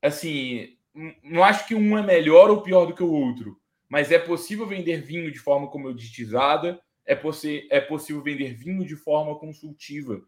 assim, 0.00 0.74
não 1.22 1.44
acho 1.44 1.68
que 1.68 1.74
um 1.74 1.98
é 1.98 2.02
melhor 2.02 2.48
ou 2.48 2.62
pior 2.62 2.86
do 2.86 2.94
que 2.94 3.02
o 3.02 3.12
outro, 3.12 3.59
mas 3.90 4.12
é 4.12 4.18
possível 4.20 4.64
vender 4.66 5.02
vinho 5.02 5.32
de 5.32 5.40
forma 5.40 5.68
comoditizada, 5.68 6.80
é, 7.04 7.18
é 7.70 7.80
possível 7.80 8.22
vender 8.22 8.54
vinho 8.54 8.86
de 8.86 8.94
forma 8.94 9.36
consultiva. 9.36 10.22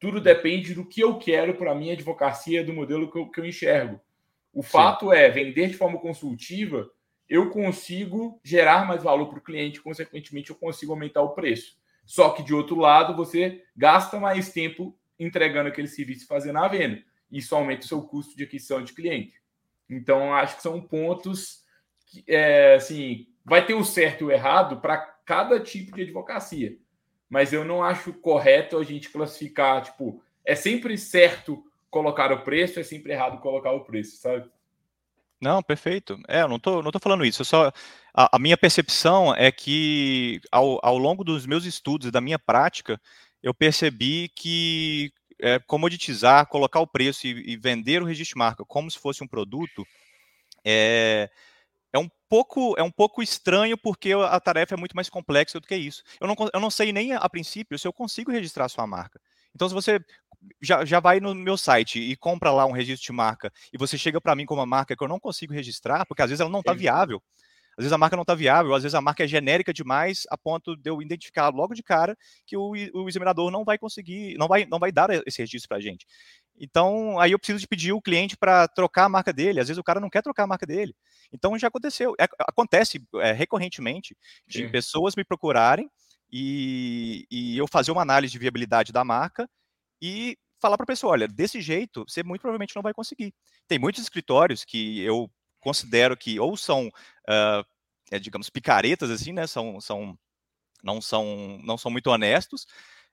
Tudo 0.00 0.22
depende 0.22 0.72
do 0.72 0.86
que 0.88 1.02
eu 1.02 1.18
quero 1.18 1.54
para 1.54 1.72
a 1.72 1.74
minha 1.74 1.92
advocacia, 1.92 2.64
do 2.64 2.72
modelo 2.72 3.12
que 3.12 3.18
eu, 3.18 3.28
que 3.28 3.40
eu 3.40 3.44
enxergo. 3.44 4.00
O 4.54 4.62
Sim. 4.62 4.68
fato 4.70 5.12
é, 5.12 5.28
vender 5.28 5.68
de 5.68 5.76
forma 5.76 5.98
consultiva, 5.98 6.90
eu 7.28 7.50
consigo 7.50 8.40
gerar 8.42 8.86
mais 8.86 9.02
valor 9.02 9.28
para 9.28 9.38
o 9.38 9.42
cliente, 9.42 9.82
consequentemente, 9.82 10.48
eu 10.48 10.56
consigo 10.56 10.92
aumentar 10.92 11.20
o 11.20 11.34
preço. 11.34 11.76
Só 12.06 12.30
que, 12.30 12.42
de 12.42 12.54
outro 12.54 12.76
lado, 12.76 13.14
você 13.14 13.62
gasta 13.76 14.18
mais 14.18 14.50
tempo 14.50 14.96
entregando 15.18 15.68
aquele 15.68 15.88
serviço 15.88 16.24
e 16.24 16.26
fazendo 16.26 16.58
a 16.58 16.68
venda. 16.68 17.02
Isso 17.30 17.54
aumenta 17.54 17.84
o 17.84 17.88
seu 17.88 18.00
custo 18.02 18.34
de 18.34 18.44
aquisição 18.44 18.82
de 18.82 18.94
cliente. 18.94 19.34
Então, 19.90 20.32
acho 20.32 20.56
que 20.56 20.62
são 20.62 20.80
pontos 20.80 21.63
é, 22.26 22.74
assim, 22.74 23.26
vai 23.44 23.64
ter 23.64 23.74
o 23.74 23.84
certo 23.84 24.22
e 24.22 24.24
o 24.24 24.30
errado 24.30 24.80
para 24.80 24.98
cada 24.98 25.58
tipo 25.60 25.96
de 25.96 26.02
advocacia 26.02 26.76
mas 27.34 27.52
eu 27.52 27.64
não 27.64 27.82
acho 27.82 28.12
correto 28.12 28.78
a 28.78 28.84
gente 28.84 29.10
classificar, 29.10 29.82
tipo, 29.82 30.22
é 30.44 30.54
sempre 30.54 30.96
certo 30.96 31.64
colocar 31.90 32.30
o 32.30 32.44
preço, 32.44 32.78
é 32.78 32.84
sempre 32.84 33.12
errado 33.12 33.40
colocar 33.40 33.72
o 33.72 33.84
preço, 33.84 34.18
sabe? 34.18 34.48
Não, 35.40 35.60
perfeito. 35.60 36.16
É, 36.28 36.42
eu 36.42 36.48
não 36.48 36.60
tô, 36.60 36.80
não 36.80 36.92
tô 36.92 37.00
falando 37.00 37.24
isso. 37.24 37.44
Só 37.44 37.72
a, 38.14 38.36
a, 38.36 38.38
minha 38.38 38.56
percepção 38.56 39.34
é 39.34 39.50
que 39.50 40.40
ao, 40.50 40.78
ao 40.80 40.96
longo 40.96 41.24
dos 41.24 41.44
meus 41.44 41.64
estudos 41.64 42.06
e 42.06 42.12
da 42.12 42.20
minha 42.20 42.38
prática, 42.38 43.00
eu 43.42 43.52
percebi 43.52 44.28
que 44.28 45.12
é, 45.40 45.58
comoditizar, 45.58 46.46
colocar 46.46 46.78
o 46.78 46.86
preço 46.86 47.26
e, 47.26 47.52
e, 47.52 47.56
vender 47.56 48.00
o 48.00 48.06
registro 48.06 48.34
de 48.34 48.38
marca 48.38 48.64
como 48.64 48.88
se 48.88 48.98
fosse 48.98 49.24
um 49.24 49.28
produto 49.28 49.84
é, 50.64 51.28
é 51.94 51.98
um 51.98 52.08
pouco 52.28 52.74
é 52.76 52.82
um 52.82 52.90
pouco 52.90 53.22
estranho 53.22 53.78
porque 53.78 54.12
a 54.12 54.40
tarefa 54.40 54.74
é 54.74 54.76
muito 54.76 54.96
mais 54.96 55.08
complexa 55.08 55.60
do 55.60 55.66
que 55.66 55.76
isso. 55.76 56.02
Eu 56.20 56.26
não, 56.26 56.34
eu 56.52 56.60
não 56.60 56.70
sei 56.70 56.92
nem 56.92 57.12
a 57.12 57.28
princípio 57.28 57.78
se 57.78 57.86
eu 57.86 57.92
consigo 57.92 58.32
registrar 58.32 58.64
a 58.64 58.68
sua 58.68 58.86
marca. 58.86 59.20
Então, 59.54 59.68
se 59.68 59.74
você 59.74 60.00
já, 60.60 60.84
já 60.84 60.98
vai 60.98 61.20
no 61.20 61.34
meu 61.34 61.56
site 61.56 62.00
e 62.00 62.16
compra 62.16 62.50
lá 62.50 62.66
um 62.66 62.72
registro 62.72 63.06
de 63.06 63.12
marca 63.12 63.52
e 63.72 63.78
você 63.78 63.96
chega 63.96 64.20
para 64.20 64.34
mim 64.34 64.44
com 64.44 64.54
uma 64.54 64.66
marca 64.66 64.96
que 64.96 65.04
eu 65.04 65.08
não 65.08 65.20
consigo 65.20 65.52
registrar, 65.52 66.04
porque 66.06 66.22
às 66.22 66.30
vezes 66.30 66.40
ela 66.40 66.50
não 66.50 66.60
está 66.60 66.72
viável. 66.74 67.22
Às 67.78 67.84
vezes 67.84 67.92
a 67.92 67.98
marca 67.98 68.16
não 68.16 68.22
está 68.22 68.34
viável, 68.34 68.74
às 68.74 68.82
vezes 68.84 68.94
a 68.94 69.00
marca 69.00 69.24
é 69.24 69.26
genérica 69.28 69.72
demais 69.72 70.22
a 70.30 70.38
ponto 70.38 70.76
de 70.76 70.88
eu 70.90 71.02
identificar 71.02 71.48
logo 71.48 71.74
de 71.74 71.82
cara 71.82 72.16
que 72.46 72.56
o, 72.56 72.72
o 72.94 73.08
examinador 73.08 73.50
não 73.50 73.64
vai 73.64 73.78
conseguir, 73.78 74.36
não 74.38 74.46
vai, 74.46 74.64
não 74.66 74.78
vai 74.78 74.92
dar 74.92 75.10
esse 75.26 75.40
registro 75.40 75.68
para 75.68 75.78
a 75.78 75.80
gente. 75.80 76.06
Então, 76.58 77.18
aí 77.18 77.32
eu 77.32 77.38
preciso 77.38 77.58
de 77.58 77.66
pedir 77.66 77.92
o 77.92 78.00
cliente 78.00 78.36
para 78.36 78.68
trocar 78.68 79.04
a 79.04 79.08
marca 79.08 79.32
dele. 79.32 79.60
Às 79.60 79.68
vezes 79.68 79.78
o 79.78 79.84
cara 79.84 80.00
não 80.00 80.10
quer 80.10 80.22
trocar 80.22 80.44
a 80.44 80.46
marca 80.46 80.66
dele. 80.66 80.94
Então, 81.32 81.58
já 81.58 81.68
aconteceu. 81.68 82.14
É, 82.18 82.24
acontece 82.40 83.02
é, 83.16 83.32
recorrentemente 83.32 84.16
de 84.46 84.58
Sim. 84.58 84.70
pessoas 84.70 85.16
me 85.16 85.24
procurarem 85.24 85.90
e, 86.30 87.26
e 87.30 87.56
eu 87.58 87.66
fazer 87.66 87.90
uma 87.90 88.02
análise 88.02 88.32
de 88.32 88.38
viabilidade 88.38 88.92
da 88.92 89.04
marca 89.04 89.48
e 90.00 90.36
falar 90.60 90.76
para 90.76 90.84
a 90.84 90.86
pessoa: 90.86 91.12
olha, 91.12 91.28
desse 91.28 91.60
jeito 91.60 92.04
você 92.08 92.22
muito 92.22 92.40
provavelmente 92.40 92.74
não 92.74 92.82
vai 92.82 92.94
conseguir. 92.94 93.34
Tem 93.68 93.78
muitos 93.78 94.02
escritórios 94.02 94.64
que 94.64 95.00
eu 95.00 95.30
considero 95.60 96.16
que 96.16 96.38
ou 96.38 96.56
são, 96.56 96.88
uh, 96.88 97.64
é, 98.10 98.18
digamos, 98.18 98.50
picaretas, 98.50 99.10
assim, 99.10 99.32
né? 99.32 99.46
São, 99.46 99.80
são, 99.80 100.18
não, 100.82 101.00
são, 101.00 101.58
não 101.64 101.78
são 101.78 101.90
muito 101.90 102.08
honestos. 102.08 102.66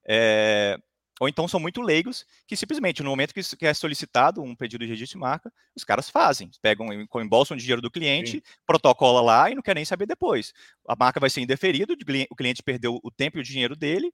É, 0.08 0.78
ou 1.22 1.30
então 1.30 1.48
são 1.48 1.60
muito 1.60 1.84
leigos, 1.84 2.26
que 2.48 2.58
simplesmente 2.58 3.04
no 3.04 3.12
momento 3.12 3.32
que 3.32 3.68
é 3.68 3.76
solicitado 3.76 4.42
um 4.42 4.56
pedido 4.56 4.84
de 4.84 4.90
registro 4.90 5.20
de 5.20 5.22
marca, 5.22 5.54
os 5.76 5.84
caras 5.84 6.10
fazem, 6.10 6.50
pegam, 6.60 6.88
embolsam 7.22 7.56
o 7.56 7.60
dinheiro 7.60 7.80
do 7.80 7.92
cliente, 7.92 8.38
Sim. 8.38 8.42
protocola 8.66 9.22
lá 9.22 9.52
e 9.52 9.54
não 9.54 9.62
quer 9.62 9.76
nem 9.76 9.86
saber 9.86 10.08
depois. 10.08 10.52
A 10.88 10.96
marca 10.96 11.20
vai 11.20 11.30
ser 11.30 11.42
indeferida, 11.42 11.94
o 12.28 12.36
cliente 12.36 12.64
perdeu 12.64 13.00
o 13.04 13.12
tempo 13.12 13.38
e 13.38 13.42
o 13.42 13.44
dinheiro 13.44 13.76
dele, 13.76 14.12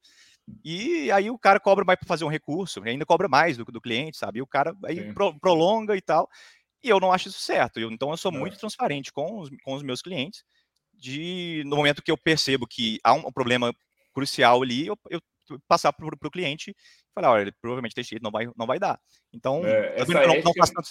e 0.66 1.10
aí 1.10 1.30
o 1.30 1.40
cara 1.40 1.62
cobra 1.62 1.86
mais 1.86 1.98
para 1.98 2.10
fazer 2.10 2.26
um 2.26 2.30
recurso, 2.30 2.84
ainda 2.84 3.06
cobra 3.06 3.30
mais 3.30 3.56
do, 3.56 3.64
do 3.64 3.80
cliente, 3.80 4.18
sabe? 4.18 4.40
E 4.40 4.42
o 4.42 4.48
cara 4.48 4.76
aí 4.84 5.14
pro, 5.14 5.34
prolonga 5.40 5.96
e 5.96 6.02
tal. 6.02 6.30
E 6.84 6.90
eu 6.90 7.00
não 7.00 7.14
acho 7.14 7.30
isso 7.30 7.40
certo. 7.40 7.80
Eu, 7.80 7.90
então 7.90 8.12
eu 8.12 8.18
sou 8.18 8.34
muito 8.34 8.60
transparente 8.60 9.14
com 9.14 9.40
os, 9.40 9.50
com 9.64 9.76
os 9.76 9.82
meus 9.82 10.02
clientes. 10.02 10.44
De 10.94 11.64
no 11.68 11.78
momento 11.78 12.02
que 12.02 12.12
eu 12.12 12.18
percebo 12.18 12.68
que 12.68 13.00
há 13.02 13.14
um 13.14 13.32
problema 13.32 13.74
crucial 14.14 14.62
ali, 14.62 14.88
eu, 14.88 15.00
eu 15.10 15.22
passar 15.68 15.94
para 15.94 16.06
o 16.06 16.32
cliente 16.32 16.72
e 16.72 16.76
falar, 17.14 17.32
olha, 17.32 17.54
provavelmente 17.62 17.96
desse 17.96 18.12
jeito 18.12 18.24
não 18.24 18.32
vai, 18.32 18.48
não 18.58 18.66
vai 18.66 18.80
dar. 18.80 19.00
Então, 19.34 19.66
é, 19.66 20.00
essa, 20.00 20.14
não, 20.14 20.22
ética, 20.22 20.44
não 20.44 20.54
tanto, 20.54 20.90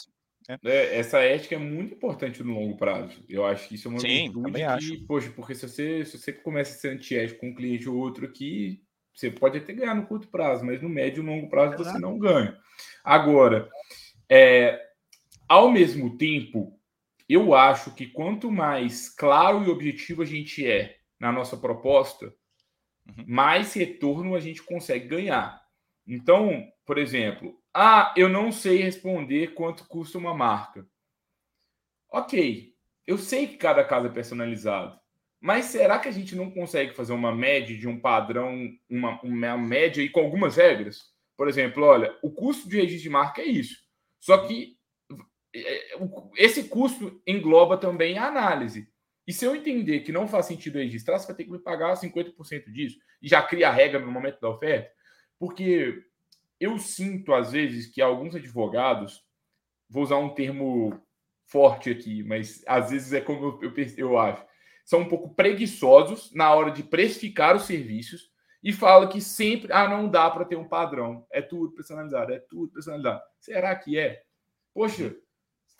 né? 0.49 0.59
é, 0.64 0.99
essa 0.99 1.19
ética 1.21 1.55
é 1.55 1.59
muito 1.59 1.95
importante 1.95 2.42
no 2.42 2.55
longo 2.55 2.77
prazo. 2.77 3.25
Eu 3.29 3.45
acho 3.45 3.69
que 3.69 3.75
isso 3.75 3.88
é 3.88 3.90
uma 3.90 4.01
Sim, 4.01 4.33
virtude 4.33 4.62
que, 4.79 5.07
poxa, 5.07 5.31
porque 5.35 5.55
se 5.55 5.69
você, 5.69 6.05
se 6.05 6.19
você 6.19 6.33
começa 6.33 6.73
a 6.73 6.79
ser 6.79 6.88
antiético 6.88 7.40
com 7.40 7.49
um 7.49 7.55
cliente 7.55 7.88
ou 7.88 7.97
outro 7.97 8.25
aqui, 8.25 8.83
você 9.14 9.31
pode 9.31 9.59
até 9.59 9.73
ganhar 9.73 9.95
no 9.95 10.07
curto 10.07 10.29
prazo, 10.29 10.64
mas 10.64 10.83
no 10.83 10.88
médio 10.88 11.23
e 11.23 11.27
longo 11.27 11.49
prazo 11.49 11.79
você 11.79 11.99
não 11.99 12.19
ganha. 12.19 12.57
Agora, 13.03 13.69
é, 14.31 14.81
ao 15.49 15.71
mesmo 15.71 16.16
tempo, 16.19 16.79
eu 17.29 17.55
acho 17.55 17.95
que 17.95 18.07
quanto 18.07 18.51
mais 18.51 19.09
claro 19.09 19.64
e 19.64 19.71
objetivo 19.71 20.23
a 20.23 20.27
gente 20.27 20.66
é 20.66 20.97
na 21.19 21.33
nossa 21.33 21.57
proposta, 21.57 22.33
uhum. 23.07 23.25
mais 23.27 23.73
retorno 23.75 24.35
a 24.35 24.40
gente 24.40 24.62
consegue 24.62 25.07
ganhar. 25.07 25.62
Então, 26.07 26.66
por 26.85 26.99
exemplo, 26.99 27.59
ah, 27.75 28.14
eu 28.16 28.29
não 28.29 28.53
sei 28.53 28.79
responder 28.79 29.55
quanto 29.55 29.87
custa 29.87 30.19
uma 30.19 30.35
marca. 30.35 30.87
Ok, 32.11 32.73
eu 33.07 33.19
sei 33.19 33.47
que 33.47 33.57
cada 33.57 33.85
caso 33.85 34.07
é 34.07 34.11
personalizado, 34.11 34.99
mas 35.40 35.66
será 35.66 35.99
que 35.99 36.09
a 36.09 36.12
gente 36.12 36.35
não 36.35 36.51
consegue 36.51 36.95
fazer 36.95 37.12
uma 37.12 37.35
média 37.35 37.77
de 37.77 37.87
um 37.87 38.01
padrão, 38.01 38.69
uma, 38.88 39.21
uma 39.23 39.59
média 39.59 40.03
e 40.03 40.09
com 40.09 40.21
algumas 40.21 40.57
regras? 40.57 41.14
Por 41.37 41.49
exemplo, 41.49 41.85
olha, 41.85 42.16
o 42.23 42.31
custo 42.31 42.69
de 42.69 42.77
registro 42.77 43.03
de 43.03 43.11
marca 43.11 43.42
é 43.42 43.47
isso. 43.47 43.85
Só 44.19 44.38
que 44.47 44.77
é, 45.55 45.99
esse 46.37 46.64
custo 46.69 47.21
engloba 47.27 47.77
também 47.77 48.16
a 48.19 48.27
análise. 48.29 48.88
E 49.27 49.33
se 49.33 49.45
eu 49.45 49.57
entender 49.57 50.01
que 50.01 50.12
não 50.12 50.29
faz 50.29 50.47
sentido 50.47 50.79
registrar, 50.79 51.19
você 51.19 51.27
vai 51.27 51.37
ter 51.37 51.45
que 51.45 51.51
me 51.51 51.59
pagar 51.59 51.95
50% 51.95 52.71
disso. 52.71 52.99
E 53.21 53.29
já 53.29 53.43
cria 53.43 53.69
a 53.69 53.73
regra 53.73 53.99
no 53.99 54.11
momento 54.11 54.41
da 54.41 54.49
oferta. 54.49 54.91
Porque 55.39 56.03
eu 56.61 56.79
sinto, 56.79 57.35
às 57.35 57.53
vezes, 57.53 57.87
que 57.87 58.01
alguns 58.01 58.35
advogados, 58.35 59.25
vou 59.89 60.03
usar 60.03 60.19
um 60.19 60.35
termo 60.35 61.01
forte 61.47 61.91
aqui, 61.91 62.23
mas 62.23 62.62
às 62.67 62.91
vezes 62.91 63.12
é 63.12 63.21
como 63.21 63.59
eu, 63.62 63.73
eu, 63.75 63.87
eu 63.97 64.19
acho, 64.19 64.45
são 64.85 65.01
um 65.01 65.09
pouco 65.09 65.35
preguiçosos 65.35 66.33
na 66.33 66.53
hora 66.53 66.71
de 66.71 66.83
precificar 66.83 67.55
os 67.55 67.65
serviços 67.65 68.31
e 68.62 68.73
fala 68.73 69.09
que 69.09 69.21
sempre, 69.21 69.73
ah, 69.73 69.89
não 69.89 70.09
dá 70.09 70.31
para 70.31 70.45
ter 70.45 70.57
um 70.57 70.69
padrão, 70.69 71.27
é 71.31 71.41
tudo 71.41 71.73
personalizado, 71.73 72.33
é 72.33 72.39
tudo 72.39 72.73
personalizado. 72.73 73.21
Será 73.39 73.75
que 73.77 73.99
é? 73.99 74.23
Poxa, 74.75 75.15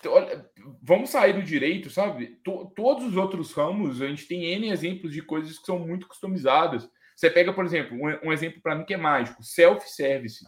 olha, 0.05 0.49
vamos 0.83 1.11
sair 1.11 1.33
do 1.33 1.43
direito, 1.43 1.89
sabe? 1.91 2.39
todos 2.75 3.05
os 3.05 3.17
outros 3.17 3.53
ramos, 3.53 4.03
a 4.03 4.09
gente 4.09 4.27
tem 4.27 4.45
N 4.45 4.71
exemplos 4.71 5.13
de 5.13 5.23
coisas 5.23 5.59
que 5.59 5.67
são 5.67 5.79
muito 5.79 6.07
customizadas. 6.07 6.89
Você 7.17 7.31
pega, 7.31 7.53
por 7.53 7.65
exemplo, 7.65 7.97
um, 7.97 8.29
um 8.29 8.33
exemplo 8.33 8.61
para 8.61 8.75
mim 8.75 8.85
que 8.85 8.95
é 8.95 8.99
mágico: 8.99 9.43
self-service. 9.43 10.45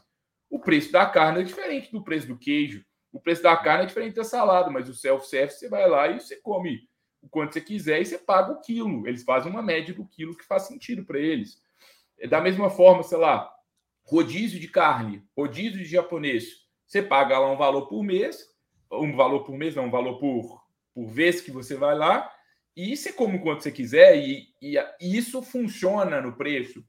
O 0.50 0.58
preço 0.58 0.92
da 0.92 1.06
carne 1.06 1.40
é 1.40 1.44
diferente 1.44 1.90
do 1.90 2.02
preço 2.02 2.26
do 2.26 2.38
queijo. 2.38 2.84
O 3.12 3.20
preço 3.20 3.42
da 3.42 3.56
carne 3.56 3.84
é 3.84 3.86
diferente 3.86 4.14
da 4.14 4.24
salada, 4.24 4.70
mas 4.70 4.88
o 4.88 4.94
self-service 4.94 5.58
você 5.58 5.68
vai 5.68 5.88
lá 5.88 6.08
e 6.08 6.20
você 6.20 6.36
come 6.36 6.88
o 7.22 7.28
quanto 7.28 7.54
você 7.54 7.60
quiser 7.60 8.00
e 8.00 8.06
você 8.06 8.18
paga 8.18 8.52
o 8.52 8.60
quilo. 8.60 9.06
Eles 9.06 9.24
fazem 9.24 9.50
uma 9.50 9.62
média 9.62 9.94
do 9.94 10.06
quilo 10.06 10.36
que 10.36 10.44
faz 10.44 10.64
sentido 10.64 11.04
para 11.04 11.18
eles. 11.18 11.60
Da 12.28 12.40
mesma 12.40 12.68
forma, 12.68 13.02
sei 13.02 13.18
lá, 13.18 13.50
rodízio 14.04 14.60
de 14.60 14.68
carne, 14.68 15.22
rodízio 15.36 15.78
de 15.78 15.84
japonês. 15.84 16.66
Você 16.86 17.02
paga 17.02 17.38
lá 17.38 17.50
um 17.50 17.56
valor 17.56 17.86
por 17.86 18.02
mês, 18.02 18.47
um 18.92 19.14
valor 19.14 19.44
por 19.44 19.56
mês, 19.56 19.74
não, 19.74 19.86
um 19.86 19.90
valor 19.90 20.18
por, 20.18 20.62
por 20.94 21.06
vez 21.06 21.40
que 21.40 21.50
você 21.50 21.76
vai 21.76 21.96
lá, 21.96 22.30
e 22.76 22.96
você 22.96 23.12
come 23.12 23.40
quanto 23.40 23.62
você 23.62 23.72
quiser, 23.72 24.16
e, 24.16 24.48
e, 24.62 24.76
e 25.00 25.16
isso 25.16 25.42
funciona 25.42 26.20
no 26.20 26.36
preço. 26.36 26.84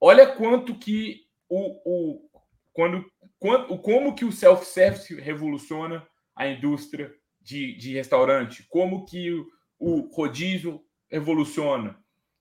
Olha 0.00 0.26
quanto 0.26 0.78
que 0.78 1.22
o, 1.48 1.80
o 1.84 2.30
quando, 2.72 3.10
quando 3.38 3.78
como 3.78 4.14
que 4.14 4.24
o 4.24 4.32
self-service 4.32 5.14
revoluciona 5.14 6.06
a 6.34 6.46
indústria 6.46 7.14
de, 7.40 7.74
de 7.76 7.94
restaurante, 7.94 8.66
como 8.68 9.06
que 9.06 9.32
o, 9.32 9.46
o 9.78 10.00
rodízio 10.14 10.84
revoluciona. 11.10 11.98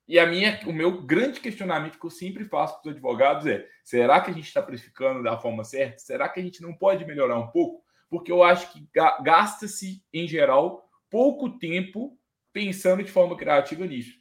E 0.07 0.19
a 0.19 0.25
minha, 0.25 0.59
o 0.67 0.73
meu 0.73 1.01
grande 1.01 1.39
questionamento 1.39 1.97
que 1.97 2.05
eu 2.05 2.11
sempre 2.11 2.43
faço 2.43 2.81
para 2.81 2.89
os 2.89 2.95
advogados 2.95 3.47
é: 3.47 3.65
será 3.83 4.19
que 4.19 4.29
a 4.29 4.33
gente 4.33 4.47
está 4.47 4.61
precificando 4.61 5.23
da 5.23 5.37
forma 5.37 5.63
certa? 5.63 5.99
Será 5.99 6.27
que 6.27 6.39
a 6.39 6.43
gente 6.43 6.61
não 6.61 6.73
pode 6.73 7.05
melhorar 7.05 7.39
um 7.39 7.47
pouco? 7.47 7.84
Porque 8.15 8.31
eu 8.31 8.43
acho 8.43 8.71
que 8.71 8.87
gasta-se, 9.21 10.01
em 10.13 10.25
geral, 10.25 10.89
pouco 11.09 11.59
tempo 11.59 12.17
pensando 12.53 13.03
de 13.03 13.11
forma 13.11 13.35
criativa 13.35 13.85
nisso. 13.85 14.17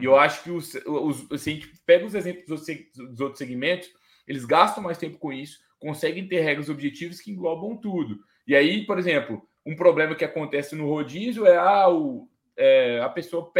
E 0.00 0.04
eu 0.04 0.12
uhum. 0.12 0.18
acho 0.18 0.44
que 0.44 0.50
os, 0.52 0.72
os, 0.86 1.42
se 1.42 1.50
a 1.50 1.52
gente 1.54 1.72
pega 1.84 2.06
os 2.06 2.14
exemplos 2.14 2.46
dos, 2.46 2.64
dos 2.94 3.20
outros 3.20 3.38
segmentos, 3.38 3.88
eles 4.24 4.44
gastam 4.44 4.84
mais 4.84 4.98
tempo 4.98 5.18
com 5.18 5.32
isso, 5.32 5.58
conseguem 5.80 6.28
ter 6.28 6.40
regras 6.42 6.68
objetivas 6.68 7.20
que 7.20 7.32
englobam 7.32 7.76
tudo. 7.76 8.20
E 8.46 8.54
aí, 8.54 8.86
por 8.86 8.96
exemplo, 9.00 9.42
um 9.66 9.74
problema 9.74 10.14
que 10.14 10.24
acontece 10.24 10.76
no 10.76 10.88
rodízio 10.88 11.44
é, 11.44 11.56
ah, 11.56 11.88
o, 11.88 12.28
é, 12.56 13.00
a 13.00 13.08
pessoa 13.08 13.52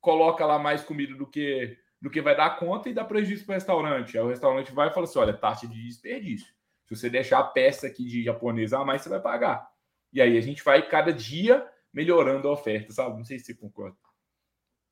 coloca 0.00 0.46
lá 0.46 0.56
mais 0.56 0.84
comida 0.84 1.16
do 1.16 1.26
que 1.26 1.76
do 2.00 2.08
que 2.08 2.22
vai 2.22 2.36
dar 2.36 2.56
conta 2.60 2.88
e 2.88 2.94
dá 2.94 3.04
prejuízo 3.04 3.44
para 3.44 3.54
o 3.54 3.54
restaurante. 3.56 4.16
Aí 4.16 4.22
o 4.22 4.28
restaurante 4.28 4.70
vai 4.70 4.86
e 4.86 4.92
fala 4.92 5.04
assim: 5.04 5.18
olha, 5.18 5.32
taxa 5.32 5.66
de 5.66 5.82
desperdício. 5.82 6.46
Se 6.88 6.96
você 6.96 7.10
deixar 7.10 7.40
a 7.40 7.44
peça 7.44 7.86
aqui 7.86 8.04
de 8.04 8.22
japonês 8.22 8.72
a 8.72 8.84
mais, 8.84 9.02
você 9.02 9.10
vai 9.10 9.20
pagar. 9.20 9.68
E 10.12 10.22
aí 10.22 10.38
a 10.38 10.40
gente 10.40 10.64
vai 10.64 10.88
cada 10.88 11.12
dia 11.12 11.66
melhorando 11.92 12.48
a 12.48 12.52
oferta, 12.52 12.92
sabe? 12.92 13.16
Não 13.16 13.24
sei 13.24 13.38
se 13.38 13.46
você 13.46 13.54
concorda. 13.54 13.96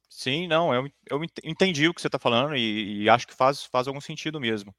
Sim, 0.09 0.47
não, 0.47 0.73
eu, 0.73 0.89
eu 1.11 1.21
entendi 1.43 1.89
o 1.89 1.93
que 1.93 2.01
você 2.01 2.07
está 2.07 2.19
falando 2.19 2.55
e, 2.55 3.03
e, 3.03 3.09
acho 3.09 3.27
que 3.27 3.35
faz, 3.35 3.65
faz 3.65 3.89
algum 3.89 4.01
sentido 4.01 4.41
mesmo. 4.41 4.75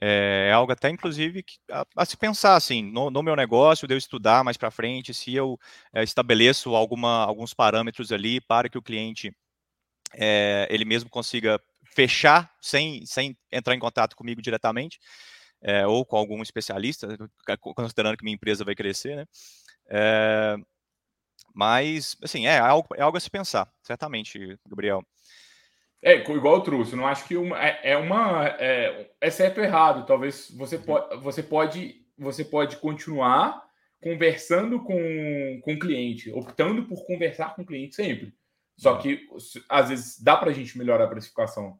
É, 0.00 0.48
é 0.48 0.52
algo 0.52 0.72
até, 0.72 0.88
inclusive, 0.88 1.42
que, 1.42 1.58
a, 1.70 1.84
a, 1.96 2.04
se 2.04 2.16
pensar 2.16 2.56
assim, 2.56 2.82
no, 2.82 3.10
no 3.10 3.22
meu 3.22 3.36
negócio, 3.36 3.86
de 3.86 3.94
eu 3.94 3.98
estudar 3.98 4.42
mais 4.42 4.56
para 4.56 4.70
frente, 4.70 5.12
se 5.12 5.34
eu 5.34 5.58
é, 5.92 6.02
estabeleço 6.02 6.74
alguma, 6.74 7.24
alguns 7.24 7.52
parâmetros 7.52 8.10
ali 8.10 8.40
para 8.40 8.68
que 8.68 8.78
o 8.78 8.82
cliente 8.82 9.36
é, 10.14 10.66
ele 10.70 10.84
mesmo 10.84 11.10
consiga 11.10 11.60
fechar 11.84 12.52
sem, 12.60 13.04
sem 13.04 13.36
entrar 13.52 13.74
em 13.74 13.78
contato 13.78 14.16
comigo 14.16 14.40
diretamente, 14.40 14.98
é, 15.62 15.86
ou 15.86 16.04
com 16.04 16.16
algum 16.16 16.42
especialista, 16.42 17.08
considerando 17.74 18.16
que 18.16 18.24
minha 18.24 18.34
empresa 18.34 18.64
vai 18.64 18.74
crescer, 18.74 19.16
né? 19.16 19.26
É, 19.88 20.56
mas, 21.54 22.16
assim, 22.22 22.46
é 22.46 22.58
algo, 22.58 22.88
é 22.96 23.02
algo 23.02 23.16
a 23.16 23.20
se 23.20 23.30
pensar, 23.30 23.70
certamente, 23.82 24.58
Gabriel. 24.66 25.04
É, 26.02 26.14
igual 26.14 26.56
eu 26.56 26.62
trouxe, 26.62 26.96
não 26.96 27.06
acho 27.06 27.26
que 27.26 27.36
uma, 27.36 27.62
é, 27.62 27.80
é 27.92 27.96
uma. 27.96 28.46
É, 28.58 29.10
é 29.20 29.30
certo 29.30 29.58
ou 29.58 29.64
errado. 29.64 30.06
Talvez 30.06 30.50
você, 30.50 30.76
uhum. 30.76 30.82
po, 30.82 31.18
você, 31.18 31.42
pode, 31.42 32.06
você 32.16 32.44
pode 32.44 32.76
continuar 32.76 33.62
conversando 34.00 34.82
com, 34.82 35.60
com 35.62 35.74
o 35.74 35.78
cliente, 35.78 36.32
optando 36.32 36.86
por 36.86 37.04
conversar 37.04 37.54
com 37.54 37.62
o 37.62 37.66
cliente 37.66 37.94
sempre. 37.94 38.32
Só 38.78 38.94
uhum. 38.94 38.98
que, 39.00 39.28
às 39.68 39.90
vezes, 39.90 40.22
dá 40.22 40.36
para 40.38 40.50
a 40.50 40.54
gente 40.54 40.78
melhorar 40.78 41.04
a 41.04 41.08
precificação. 41.08 41.78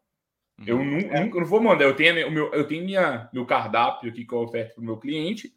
Eu 0.67 0.77
uhum. 0.77 0.85
nunca, 0.85 1.17
é. 1.17 1.25
não 1.25 1.45
vou 1.47 1.63
mandar. 1.63 1.85
Eu 1.85 1.97
tenho, 1.97 2.29
o 2.29 2.31
meu, 2.31 2.53
eu 2.53 2.67
tenho 2.67 2.85
minha, 2.85 3.29
meu 3.33 3.47
cardápio 3.47 4.11
aqui 4.11 4.27
que 4.27 4.33
eu 4.33 4.41
oferto 4.41 4.75
para 4.75 4.83
o 4.83 4.85
meu 4.85 4.99
cliente. 4.99 5.53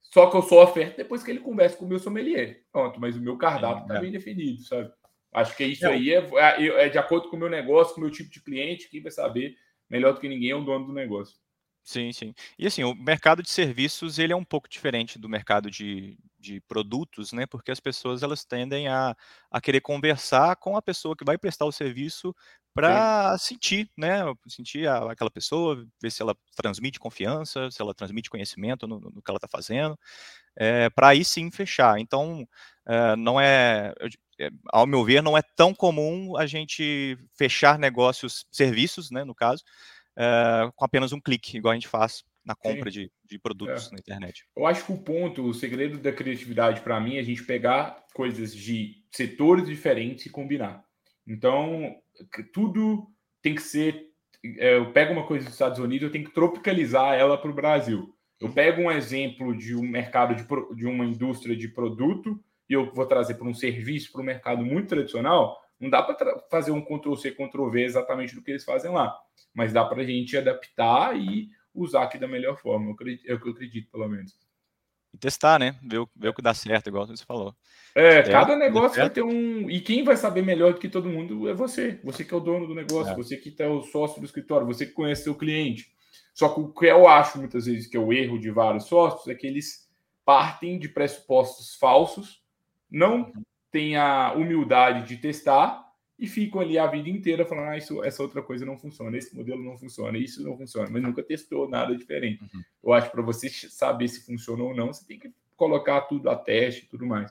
Só 0.00 0.28
que 0.30 0.36
eu 0.36 0.42
só 0.42 0.64
oferto 0.64 0.96
depois 0.96 1.22
que 1.22 1.30
ele 1.30 1.40
conversa 1.40 1.76
com 1.76 1.84
o 1.84 1.88
meu 1.88 1.98
sommelier. 1.98 2.62
Pronto, 2.70 3.00
mas 3.00 3.16
o 3.16 3.20
meu 3.20 3.36
cardápio 3.36 3.82
está 3.82 3.96
é. 3.96 4.00
bem 4.00 4.10
definido, 4.10 4.62
sabe? 4.62 4.90
Acho 5.32 5.56
que 5.56 5.64
isso 5.64 5.86
aí 5.86 6.12
é, 6.12 6.18
é, 6.18 6.66
é, 6.84 6.88
de 6.90 6.98
acordo 6.98 7.30
com 7.30 7.36
o 7.36 7.38
meu 7.38 7.48
negócio, 7.48 7.94
com 7.94 8.00
o 8.00 8.04
meu 8.04 8.12
tipo 8.12 8.30
de 8.30 8.42
cliente, 8.42 8.90
quem 8.90 9.02
vai 9.02 9.10
saber 9.10 9.56
melhor 9.88 10.12
do 10.12 10.20
que 10.20 10.28
ninguém 10.28 10.50
é 10.50 10.54
o 10.54 10.64
dono 10.64 10.86
do 10.86 10.92
negócio. 10.92 11.38
Sim, 11.84 12.12
sim. 12.12 12.32
E 12.58 12.66
assim, 12.66 12.84
o 12.84 12.94
mercado 12.94 13.42
de 13.42 13.50
serviços 13.50 14.18
ele 14.18 14.32
é 14.32 14.36
um 14.36 14.44
pouco 14.44 14.68
diferente 14.68 15.18
do 15.18 15.28
mercado 15.28 15.68
de, 15.68 16.16
de 16.38 16.60
produtos, 16.62 17.32
né? 17.32 17.44
Porque 17.44 17.72
as 17.72 17.80
pessoas 17.80 18.22
elas 18.22 18.44
tendem 18.44 18.86
a, 18.86 19.16
a 19.50 19.60
querer 19.60 19.80
conversar 19.80 20.54
com 20.56 20.76
a 20.76 20.82
pessoa 20.82 21.16
que 21.16 21.24
vai 21.24 21.36
prestar 21.36 21.64
o 21.64 21.72
serviço 21.72 22.32
para 22.72 23.36
sentir, 23.36 23.90
né? 23.98 24.20
Sentir 24.48 24.86
a, 24.86 25.10
aquela 25.10 25.30
pessoa, 25.30 25.84
ver 26.00 26.10
se 26.12 26.22
ela 26.22 26.36
transmite 26.54 27.00
confiança, 27.00 27.68
se 27.70 27.82
ela 27.82 27.92
transmite 27.94 28.30
conhecimento 28.30 28.86
no, 28.86 29.00
no 29.00 29.20
que 29.20 29.28
ela 29.30 29.38
está 29.38 29.48
fazendo, 29.48 29.98
é, 30.56 30.88
para 30.90 31.08
aí 31.08 31.24
sim 31.24 31.50
fechar. 31.50 31.98
Então, 31.98 32.46
é, 32.86 33.16
não 33.16 33.40
é, 33.40 33.92
é, 34.40 34.50
ao 34.72 34.86
meu 34.86 35.04
ver, 35.04 35.22
não 35.22 35.36
é 35.36 35.42
tão 35.56 35.74
comum 35.74 36.36
a 36.36 36.46
gente 36.46 37.18
fechar 37.36 37.78
negócios, 37.78 38.46
serviços, 38.52 39.10
né? 39.10 39.24
No 39.24 39.34
caso, 39.34 39.62
é, 40.16 40.70
com 40.74 40.84
apenas 40.84 41.12
um 41.12 41.20
clique, 41.20 41.56
igual 41.56 41.72
a 41.72 41.74
gente 41.74 41.88
faz 41.88 42.22
na 42.44 42.54
compra 42.54 42.90
de, 42.90 43.10
de, 43.24 43.38
produtos 43.38 43.88
é. 43.88 43.90
na 43.92 43.98
internet. 43.98 44.44
Eu 44.56 44.66
acho 44.66 44.84
que 44.84 44.92
o 44.92 44.98
ponto, 44.98 45.44
o 45.44 45.54
segredo 45.54 45.98
da 45.98 46.12
criatividade 46.12 46.80
para 46.80 47.00
mim 47.00 47.16
é 47.16 47.20
a 47.20 47.24
gente 47.24 47.44
pegar 47.44 48.04
coisas 48.12 48.54
de 48.54 48.96
setores 49.10 49.66
diferentes 49.66 50.26
e 50.26 50.30
combinar. 50.30 50.84
Então, 51.26 51.94
tudo 52.52 53.06
tem 53.40 53.54
que 53.54 53.62
ser. 53.62 54.08
É, 54.58 54.76
eu 54.76 54.92
pego 54.92 55.12
uma 55.12 55.26
coisa 55.26 55.44
dos 55.44 55.54
Estados 55.54 55.78
Unidos, 55.78 56.04
eu 56.04 56.12
tenho 56.12 56.24
que 56.24 56.34
tropicalizar 56.34 57.14
ela 57.14 57.38
para 57.38 57.50
o 57.50 57.54
Brasil. 57.54 58.12
Eu 58.40 58.48
uhum. 58.48 58.54
pego 58.54 58.82
um 58.82 58.90
exemplo 58.90 59.56
de 59.56 59.76
um 59.76 59.82
mercado 59.82 60.34
de, 60.34 60.44
de 60.74 60.84
uma 60.84 61.04
indústria 61.04 61.56
de 61.56 61.68
produto 61.68 62.42
e 62.68 62.72
eu 62.72 62.92
vou 62.92 63.06
trazer 63.06 63.34
para 63.34 63.46
um 63.46 63.54
serviço, 63.54 64.10
para 64.10 64.20
um 64.20 64.24
mercado 64.24 64.64
muito 64.64 64.88
tradicional. 64.88 65.61
Não 65.82 65.90
dá 65.90 66.00
para 66.00 66.38
fazer 66.48 66.70
um 66.70 66.80
Ctrl-C, 66.80 67.32
Ctrl-V 67.32 67.82
exatamente 67.82 68.36
do 68.36 68.42
que 68.42 68.52
eles 68.52 68.64
fazem 68.64 68.92
lá, 68.92 69.18
mas 69.52 69.72
dá 69.72 69.84
para 69.84 70.02
a 70.02 70.04
gente 70.04 70.38
adaptar 70.38 71.18
e 71.18 71.48
usar 71.74 72.04
aqui 72.04 72.18
da 72.18 72.28
melhor 72.28 72.56
forma. 72.56 72.86
Eu 72.86 72.92
acredito, 72.92 73.28
é 73.28 73.34
o 73.34 73.40
que 73.40 73.48
eu 73.48 73.52
acredito, 73.52 73.90
pelo 73.90 74.08
menos. 74.08 74.38
E 75.12 75.18
testar, 75.18 75.58
né? 75.58 75.76
Ver, 75.82 76.06
ver 76.14 76.28
o 76.28 76.34
que 76.34 76.40
dá 76.40 76.54
certo, 76.54 76.86
igual 76.86 77.04
você 77.04 77.24
falou. 77.24 77.52
É, 77.96 78.18
é 78.18 78.22
cada 78.22 78.54
negócio 78.54 78.96
vai 78.96 79.10
ter 79.10 79.24
um. 79.24 79.68
E 79.68 79.80
quem 79.80 80.04
vai 80.04 80.16
saber 80.16 80.42
melhor 80.42 80.72
do 80.72 80.78
que 80.78 80.88
todo 80.88 81.08
mundo 81.08 81.48
é 81.48 81.52
você. 81.52 82.00
Você 82.04 82.24
que 82.24 82.32
é 82.32 82.36
o 82.36 82.40
dono 82.40 82.68
do 82.68 82.76
negócio, 82.76 83.12
é. 83.12 83.16
você 83.16 83.36
que 83.36 83.52
é 83.60 83.66
o 83.66 83.82
sócio 83.82 84.20
do 84.20 84.24
escritório, 84.24 84.64
você 84.64 84.86
que 84.86 84.92
conhece 84.92 85.24
seu 85.24 85.34
cliente. 85.34 85.92
Só 86.32 86.48
que 86.48 86.60
o 86.60 86.72
que 86.72 86.86
eu 86.86 87.08
acho 87.08 87.38
muitas 87.38 87.66
vezes 87.66 87.88
que 87.88 87.96
é 87.96 88.00
o 88.00 88.12
erro 88.12 88.38
de 88.38 88.52
vários 88.52 88.84
sócios 88.84 89.26
é 89.26 89.34
que 89.34 89.48
eles 89.48 89.90
partem 90.24 90.78
de 90.78 90.88
pressupostos 90.88 91.74
falsos, 91.74 92.40
não 92.88 93.22
uhum. 93.22 93.32
Têm 93.72 93.96
a 93.96 94.32
humildade 94.34 95.08
de 95.08 95.16
testar 95.16 95.82
e 96.18 96.28
ficam 96.28 96.60
ali 96.60 96.78
a 96.78 96.86
vida 96.86 97.08
inteira 97.08 97.44
falando: 97.44 97.70
ah, 97.70 97.76
isso, 97.76 98.04
essa 98.04 98.22
outra 98.22 98.40
coisa 98.40 98.64
não 98.64 98.78
funciona, 98.78 99.16
esse 99.16 99.34
modelo 99.34 99.60
não 99.64 99.76
funciona, 99.76 100.16
isso 100.16 100.44
não 100.44 100.56
funciona, 100.56 100.88
mas 100.88 101.02
nunca 101.02 101.22
testou 101.22 101.68
nada 101.68 101.96
diferente. 101.96 102.40
Uhum. 102.42 102.62
Eu 102.84 102.92
acho 102.92 103.08
que 103.08 103.12
para 103.12 103.22
você 103.22 103.48
saber 103.48 104.06
se 104.06 104.24
funciona 104.24 104.62
ou 104.62 104.72
não, 104.72 104.92
você 104.92 105.04
tem 105.04 105.18
que 105.18 105.32
colocar 105.56 106.02
tudo 106.02 106.30
a 106.30 106.36
teste 106.36 106.84
e 106.84 106.88
tudo 106.88 107.06
mais. 107.06 107.30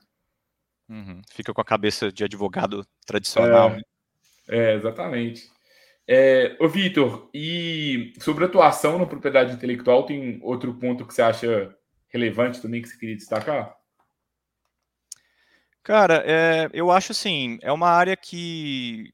Uhum. 0.89 1.21
Fica 1.31 1.53
com 1.53 1.61
a 1.61 1.65
cabeça 1.65 2.11
de 2.11 2.23
advogado 2.23 2.85
tradicional. 3.05 3.69
É, 3.69 3.75
né? 3.75 3.81
é 4.49 4.75
exatamente. 4.75 5.49
É, 6.05 6.57
ô, 6.59 6.67
Vitor, 6.67 7.29
e 7.33 8.11
sobre 8.19 8.43
atuação 8.43 8.99
na 8.99 9.05
propriedade 9.05 9.53
intelectual, 9.53 10.05
tem 10.05 10.39
outro 10.43 10.73
ponto 10.73 11.05
que 11.05 11.13
você 11.13 11.21
acha 11.21 11.73
relevante 12.09 12.61
também 12.61 12.81
que 12.81 12.89
você 12.89 12.97
queria 12.97 13.15
destacar? 13.15 13.73
Cara, 15.83 16.23
é, 16.25 16.69
eu 16.73 16.91
acho 16.91 17.11
assim, 17.11 17.57
é 17.61 17.71
uma 17.71 17.89
área 17.89 18.15
que, 18.15 19.11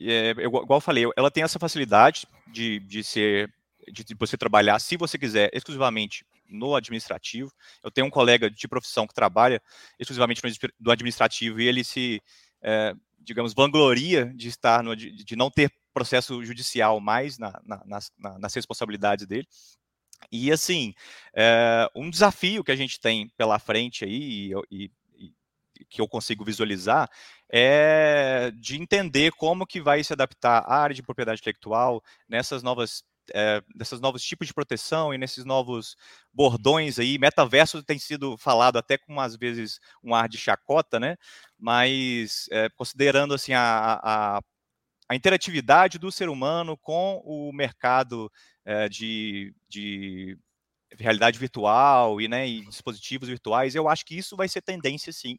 é, 0.00 0.30
igual 0.30 0.64
eu 0.70 0.80
falei, 0.80 1.04
ela 1.16 1.30
tem 1.30 1.42
essa 1.42 1.58
facilidade 1.58 2.26
de, 2.46 2.78
de 2.80 3.02
ser, 3.02 3.52
de, 3.92 4.04
de 4.04 4.14
você 4.14 4.36
trabalhar, 4.36 4.78
se 4.78 4.96
você 4.96 5.18
quiser, 5.18 5.50
exclusivamente 5.52 6.24
no 6.48 6.76
administrativo. 6.76 7.50
Eu 7.82 7.90
tenho 7.90 8.06
um 8.06 8.10
colega 8.10 8.48
de 8.48 8.68
profissão 8.68 9.06
que 9.06 9.14
trabalha 9.14 9.60
exclusivamente 9.98 10.40
no, 10.78 10.90
administrativo 10.92 11.60
e 11.60 11.66
ele 11.66 11.82
se, 11.82 12.22
é, 12.62 12.94
digamos, 13.20 13.52
vangloria 13.52 14.26
de 14.36 14.48
estar 14.48 14.84
no, 14.84 14.94
de, 14.94 15.10
de, 15.10 15.34
não 15.34 15.50
ter 15.50 15.72
processo 15.92 16.44
judicial 16.44 17.00
mais 17.00 17.38
na, 17.38 17.60
na, 17.64 17.82
nas, 17.84 18.12
na, 18.16 18.38
nas 18.38 18.54
responsabilidades 18.54 19.26
dele. 19.26 19.48
E 20.30 20.52
assim, 20.52 20.94
é, 21.34 21.90
um 21.94 22.08
desafio 22.08 22.62
que 22.62 22.72
a 22.72 22.76
gente 22.76 23.00
tem 23.00 23.28
pela 23.36 23.58
frente 23.58 24.04
aí, 24.04 24.52
e, 24.70 24.84
e 24.84 24.90
que 25.88 26.00
eu 26.00 26.08
consigo 26.08 26.44
visualizar 26.44 27.08
é 27.50 28.50
de 28.56 28.80
entender 28.80 29.32
como 29.32 29.66
que 29.66 29.80
vai 29.80 30.02
se 30.02 30.12
adaptar 30.12 30.64
a 30.66 30.76
área 30.76 30.94
de 30.94 31.02
propriedade 31.02 31.40
intelectual 31.40 32.02
nessas 32.28 32.62
novas 32.62 33.04
é, 33.32 33.62
nesses 33.74 34.00
novos 34.00 34.22
tipos 34.22 34.46
de 34.46 34.54
proteção 34.54 35.14
e 35.14 35.18
nesses 35.18 35.44
novos 35.44 35.96
bordões 36.32 36.98
aí, 36.98 37.18
metaverso 37.18 37.82
tem 37.82 37.98
sido 37.98 38.36
falado 38.36 38.76
até 38.76 38.98
com 38.98 39.20
às 39.20 39.36
vezes 39.36 39.80
um 40.02 40.14
ar 40.14 40.28
de 40.28 40.36
chacota, 40.36 40.98
né? 41.00 41.16
Mas 41.58 42.46
é, 42.50 42.68
considerando 42.70 43.34
assim 43.34 43.52
a, 43.54 44.00
a, 44.02 44.40
a, 45.08 45.14
interatividade 45.14 45.98
do 45.98 46.10
ser 46.12 46.28
humano 46.28 46.76
com 46.76 47.22
o 47.24 47.52
mercado 47.52 48.30
é, 48.64 48.88
de, 48.88 49.54
de 49.68 50.36
realidade 50.98 51.38
virtual 51.38 52.20
e, 52.20 52.28
né, 52.28 52.46
e 52.48 52.64
dispositivos 52.66 53.28
virtuais, 53.28 53.74
eu 53.74 53.88
acho 53.88 54.04
que 54.04 54.16
isso 54.16 54.36
vai 54.36 54.48
ser 54.48 54.62
tendência 54.62 55.12
sim, 55.12 55.38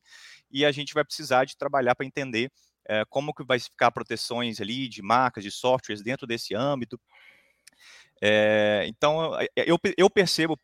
e 0.52 0.66
a 0.66 0.72
gente 0.72 0.94
vai 0.94 1.04
precisar 1.04 1.46
de 1.46 1.58
trabalhar 1.58 1.96
para 1.96 2.06
entender 2.06 2.52
é, 2.88 3.04
como 3.10 3.34
que 3.34 3.44
vai 3.44 3.60
ficar 3.60 3.92
proteções 3.92 4.62
ali 4.62 4.88
de 4.88 5.02
marcas, 5.02 5.44
de 5.44 5.52
softwares 5.52 6.04
dentro 6.04 6.28
desse 6.28 6.54
âmbito. 6.56 7.00
É, 8.22 8.86
então, 8.88 9.32
eu, 9.56 9.78
eu 9.98 10.10
percebo, 10.10 10.60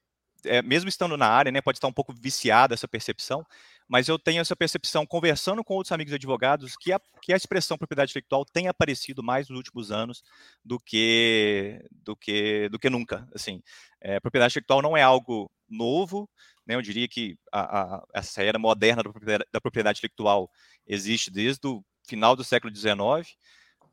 é, 0.46 0.62
mesmo 0.62 0.88
estando 0.88 1.18
na 1.18 1.28
área, 1.28 1.52
né, 1.52 1.62
pode 1.62 1.78
estar 1.78 1.88
um 1.88 1.94
pouco 1.94 2.14
viciada 2.14 2.74
essa 2.74 2.88
percepção, 2.88 3.46
mas 3.92 4.08
eu 4.08 4.18
tenho 4.18 4.40
essa 4.40 4.56
percepção, 4.56 5.06
conversando 5.06 5.66
com 5.66 5.74
outros 5.74 5.92
amigos 5.92 6.14
advogados, 6.14 6.78
que 6.78 6.94
a, 6.94 7.02
que 7.22 7.34
a 7.34 7.36
expressão 7.36 7.78
propriedade 7.78 8.12
intelectual 8.12 8.46
tem 8.46 8.70
aparecido 8.70 9.22
mais 9.22 9.50
nos 9.50 9.58
últimos 9.58 9.92
anos 9.92 10.24
do 10.64 10.80
que 10.80 11.84
do 11.92 12.16
que 12.16 12.70
do 12.70 12.80
que 12.80 12.90
nunca. 12.90 13.28
Assim, 13.36 13.62
é, 14.00 14.18
propriedade 14.22 14.54
intelectual 14.54 14.82
não 14.82 14.96
é 14.96 15.02
algo 15.02 15.52
novo, 15.68 16.30
né? 16.66 16.76
Eu 16.76 16.82
diria 16.82 17.06
que 17.06 17.38
a, 17.52 17.98
a, 17.98 18.04
essa 18.14 18.42
era 18.42 18.58
moderna 18.58 19.04
da 19.04 19.10
propriedade, 19.10 19.50
da 19.52 19.60
propriedade 19.60 20.00
intelectual 20.00 20.50
existe 20.88 21.30
desde 21.30 21.68
o 21.68 21.84
final 22.08 22.34
do 22.34 22.46
século 22.46 22.74
XIX, 22.74 23.36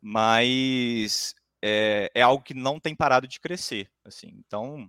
mas 0.01 1.35
é, 1.61 2.09
é 2.15 2.23
algo 2.23 2.45
que 2.45 2.55
não 2.55 2.79
tem 2.79 2.95
parado 2.95 3.27
de 3.27 3.41
crescer. 3.41 3.91
Assim, 4.05 4.29
então 4.47 4.89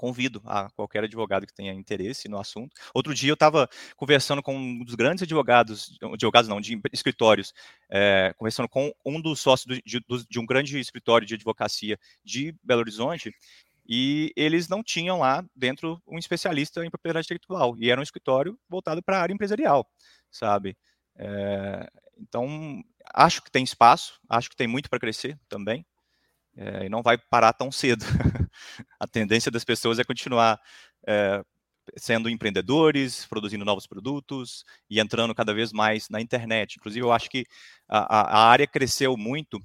convido 0.00 0.40
a 0.46 0.70
qualquer 0.70 1.04
advogado 1.04 1.46
que 1.46 1.52
tenha 1.52 1.74
interesse 1.74 2.26
no 2.26 2.38
assunto. 2.38 2.74
Outro 2.94 3.14
dia 3.14 3.30
eu 3.30 3.34
estava 3.34 3.68
conversando 3.94 4.42
com 4.42 4.56
um 4.56 4.82
dos 4.82 4.94
grandes 4.94 5.24
advogados, 5.24 5.98
advogados 6.02 6.48
não, 6.48 6.58
de 6.58 6.80
escritórios, 6.90 7.52
é, 7.90 8.32
conversando 8.38 8.66
com 8.66 8.90
um 9.04 9.20
dos 9.20 9.40
sócios 9.40 9.78
de, 9.84 10.02
de, 10.26 10.38
um 10.38 10.46
grande 10.46 10.80
escritório 10.80 11.26
de 11.26 11.34
advocacia 11.34 11.98
de 12.24 12.54
Belo 12.64 12.80
Horizonte, 12.80 13.30
e 13.86 14.32
eles 14.34 14.68
não 14.68 14.82
tinham 14.82 15.18
lá 15.18 15.44
dentro 15.54 16.02
um 16.08 16.16
especialista 16.16 16.82
em 16.82 16.88
propriedade 16.88 17.26
intelectual, 17.26 17.76
e 17.78 17.90
era 17.90 18.00
um 18.00 18.04
escritório 18.04 18.58
voltado 18.70 19.02
para 19.02 19.18
a 19.18 19.20
área 19.20 19.34
empresarial, 19.34 19.86
sabe? 20.30 20.78
É, 21.14 21.86
então, 22.18 22.82
acho 23.12 23.42
que 23.42 23.50
tem 23.50 23.62
espaço, 23.62 24.18
acho 24.30 24.48
que 24.48 24.56
tem 24.56 24.66
muito 24.66 24.88
para 24.88 24.98
crescer 24.98 25.38
também, 25.46 25.84
é, 26.56 26.86
e 26.86 26.88
não 26.88 27.02
vai 27.02 27.16
parar 27.18 27.52
tão 27.52 27.70
cedo. 27.70 28.04
a 28.98 29.06
tendência 29.06 29.50
das 29.50 29.64
pessoas 29.64 29.98
é 29.98 30.04
continuar 30.04 30.60
é, 31.06 31.42
sendo 31.96 32.28
empreendedores, 32.28 33.26
produzindo 33.26 33.64
novos 33.64 33.86
produtos 33.86 34.64
e 34.88 35.00
entrando 35.00 35.34
cada 35.34 35.54
vez 35.54 35.72
mais 35.72 36.08
na 36.08 36.20
internet. 36.20 36.76
Inclusive, 36.76 37.04
eu 37.04 37.12
acho 37.12 37.30
que 37.30 37.44
a, 37.88 38.38
a 38.38 38.48
área 38.48 38.66
cresceu 38.66 39.16
muito, 39.16 39.58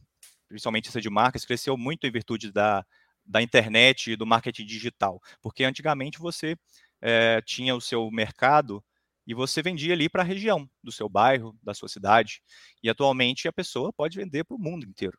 principalmente 0.48 0.90
essa 0.90 1.02
de 1.02 1.10
marcas, 1.10 1.46
cresceu 1.46 1.78
muito 1.78 2.06
em 2.08 2.12
virtude 2.12 2.52
da, 2.52 2.86
da 3.26 3.42
internet 3.42 4.12
e 4.12 4.16
do 4.16 4.26
marketing 4.26 4.66
digital. 4.66 5.22
Porque 5.42 5.64
antigamente 5.64 6.20
você 6.20 6.56
é, 7.02 7.42
tinha 7.42 7.76
o 7.76 7.82
seu 7.82 8.10
mercado 8.12 8.84
e 9.28 9.34
você 9.34 9.62
vendia 9.62 9.94
ali 9.94 10.08
para 10.08 10.22
a 10.22 10.26
região 10.26 10.70
do 10.84 10.92
seu 10.92 11.10
bairro, 11.10 11.58
da 11.64 11.74
sua 11.74 11.90
cidade. 11.90 12.42
E 12.84 12.90
atualmente 12.90 13.48
a 13.48 13.54
pessoa 13.54 13.92
pode 13.92 14.18
vender 14.18 14.44
para 14.44 14.56
o 14.56 14.60
mundo 14.60 14.86
inteiro. 14.86 15.18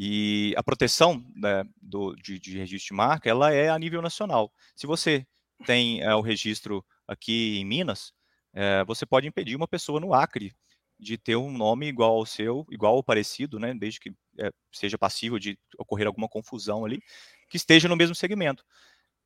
E 0.00 0.54
a 0.56 0.62
proteção 0.62 1.24
né, 1.34 1.64
do, 1.82 2.14
de, 2.14 2.38
de, 2.38 2.56
registro 2.56 2.94
de 2.94 2.96
marca, 2.96 3.28
ela 3.28 3.52
é 3.52 3.68
a 3.68 3.76
nível 3.76 4.00
nacional. 4.00 4.52
Se 4.76 4.86
você 4.86 5.26
tem 5.66 6.00
é, 6.00 6.14
o 6.14 6.20
registro 6.20 6.86
aqui 7.04 7.58
em 7.58 7.64
Minas, 7.64 8.12
é, 8.54 8.84
você 8.84 9.04
pode 9.04 9.26
impedir 9.26 9.56
uma 9.56 9.66
pessoa 9.66 9.98
no 9.98 10.14
Acre 10.14 10.54
de 11.00 11.18
ter 11.18 11.34
um 11.34 11.50
nome 11.50 11.88
igual 11.88 12.14
ao 12.14 12.24
seu, 12.24 12.64
igual 12.70 12.94
ou 12.94 13.02
parecido, 13.02 13.58
né, 13.58 13.74
desde 13.74 13.98
que 13.98 14.12
é, 14.38 14.52
seja 14.72 14.96
passível 14.96 15.36
de 15.36 15.58
ocorrer 15.76 16.06
alguma 16.06 16.28
confusão 16.28 16.84
ali, 16.84 17.02
que 17.50 17.56
esteja 17.56 17.88
no 17.88 17.96
mesmo 17.96 18.14
segmento. 18.14 18.62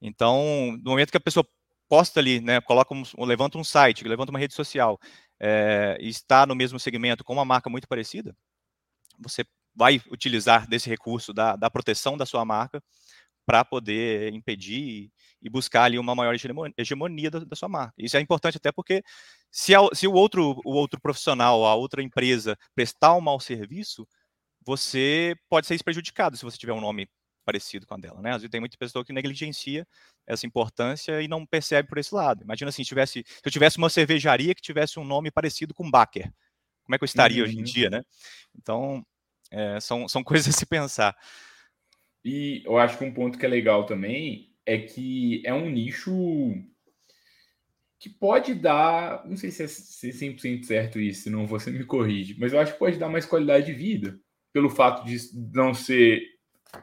Então, 0.01 0.73
no 0.83 0.93
momento 0.93 1.11
que 1.11 1.19
a 1.19 1.21
pessoa 1.21 1.47
posta 1.87 2.19
ali, 2.19 2.41
né, 2.41 2.63
coloca 2.63 2.95
um, 2.95 3.03
levanta 3.27 3.59
um 3.59 3.65
site, 3.65 4.09
levanta 4.09 4.31
uma 4.31 4.39
rede 4.39 4.55
social, 4.55 4.99
e 6.01 6.09
está 6.09 6.47
no 6.47 6.55
mesmo 6.55 6.79
segmento 6.79 7.25
com 7.25 7.35
uma 7.35 7.45
marca 7.45 7.69
muito 7.69 7.89
parecida, 7.89 8.35
você 9.19 9.45
vai 9.75 10.01
utilizar 10.11 10.67
desse 10.69 10.89
recurso 10.89 11.33
da, 11.33 11.57
da 11.57 11.71
proteção 11.71 12.17
da 12.17 12.27
sua 12.27 12.45
marca 12.45 12.83
para 13.45 13.65
poder 13.65 14.33
impedir 14.33 15.11
e 15.41 15.51
buscar 15.51 15.85
ali 15.85 15.99
uma 15.99 16.15
maior 16.15 16.35
hegemonia 16.77 17.31
da, 17.31 17.41
da, 17.41 17.57
sua 17.57 17.69
marca. 17.69 17.95
Isso 17.99 18.17
é 18.17 18.21
importante 18.21 18.57
até 18.57 18.71
porque 18.71 19.03
se, 19.51 19.75
a, 19.75 19.81
se 19.93 20.07
o, 20.07 20.13
outro, 20.13 20.61
o 20.65 20.73
outro 20.73 21.01
profissional, 21.01 21.65
a 21.65 21.75
outra 21.75 22.03
empresa 22.03 22.57
prestar 22.75 23.15
um 23.15 23.21
mau 23.21 23.41
serviço, 23.41 24.07
você 24.65 25.35
pode 25.49 25.67
ser 25.67 25.83
prejudicado 25.83 26.37
se 26.37 26.45
você 26.45 26.57
tiver 26.57 26.73
um 26.73 26.81
nome 26.81 27.09
parecido 27.45 27.85
com 27.87 27.95
a 27.95 27.99
dela, 27.99 28.23
né? 28.23 28.31
Às 28.31 28.43
vezes 28.43 28.51
tem 28.51 28.61
muita 28.61 28.77
pessoa 28.79 29.05
que 29.05 29.13
negligencia 29.13 29.87
essa 30.25 30.47
importância 30.47 31.21
e 31.21 31.27
não 31.27 31.45
percebe 31.45 31.89
por 31.89 31.99
esse 31.99 32.15
lado. 32.15 32.45
Imagina 32.45 32.69
assim, 32.69 32.85
se, 32.85 32.89
tivesse, 32.89 33.25
se 33.27 33.43
eu 33.45 33.51
tivesse 33.51 33.79
uma 33.79 33.91
cervejaria 33.91 34.55
que 34.55 34.63
tivesse 34.63 35.01
um 35.01 35.05
nome 35.05 35.31
parecido 35.31 35.75
com 35.75 35.91
Baker, 35.91 36.33
como 36.85 36.95
é 36.95 36.99
que 36.99 37.03
eu 37.03 37.07
estaria 37.07 37.43
uhum. 37.43 37.49
hoje 37.49 37.57
em 37.57 37.59
uhum. 37.59 37.65
dia, 37.65 37.91
né? 37.91 38.03
Então, 38.55 39.05
é, 39.53 39.79
são, 39.79 40.09
são 40.09 40.25
coisas 40.25 40.49
a 40.49 40.59
se 40.59 40.67
pensar. 40.67 41.17
E 42.25 42.63
eu 42.65 42.79
acho 42.79 42.99
que 42.99 43.05
um 43.05 43.13
ponto 43.13 43.39
que 43.39 43.47
é 43.47 43.49
legal 43.49 43.85
também 43.85 44.51
é 44.65 44.79
que 44.79 45.43
é 45.45 45.53
um 45.53 45.69
nicho 45.69 46.13
que 47.99 48.09
pode 48.09 48.55
dar, 48.55 49.25
não 49.29 49.37
sei 49.37 49.51
se 49.51 49.63
é 49.63 49.67
100% 49.67 50.65
certo 50.65 50.99
isso, 50.99 51.31
não 51.31 51.47
você 51.47 51.71
me 51.71 51.85
corrige, 51.85 52.37
mas 52.37 52.53
eu 52.53 52.59
acho 52.59 52.73
que 52.73 52.79
pode 52.79 52.99
dar 52.99 53.09
mais 53.09 53.25
qualidade 53.25 53.67
de 53.67 53.73
vida, 53.73 54.19
pelo 54.53 54.69
fato 54.69 55.05
de 55.05 55.17
não 55.55 55.73
ser 55.73 56.21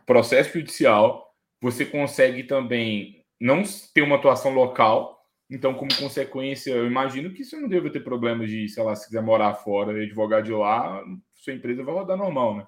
processo 0.05 0.57
judicial, 0.57 1.29
você 1.61 1.85
consegue 1.85 2.43
também 2.43 3.25
não 3.39 3.63
ter 3.93 4.01
uma 4.01 4.15
atuação 4.15 4.53
local, 4.53 5.19
então 5.49 5.73
como 5.73 5.93
consequência, 5.97 6.71
eu 6.71 6.87
imagino 6.87 7.33
que 7.33 7.43
você 7.43 7.59
não 7.59 7.67
deve 7.67 7.89
ter 7.89 7.99
problemas 7.99 8.49
de, 8.49 8.69
sei 8.69 8.83
lá, 8.83 8.95
se 8.95 9.07
quiser 9.07 9.21
morar 9.21 9.55
fora 9.55 9.99
e 9.99 10.05
advogar 10.05 10.41
de 10.41 10.51
lá, 10.51 11.03
sua 11.39 11.53
empresa 11.53 11.83
vai 11.83 11.93
rodar 11.93 12.17
normal, 12.17 12.57
né? 12.57 12.67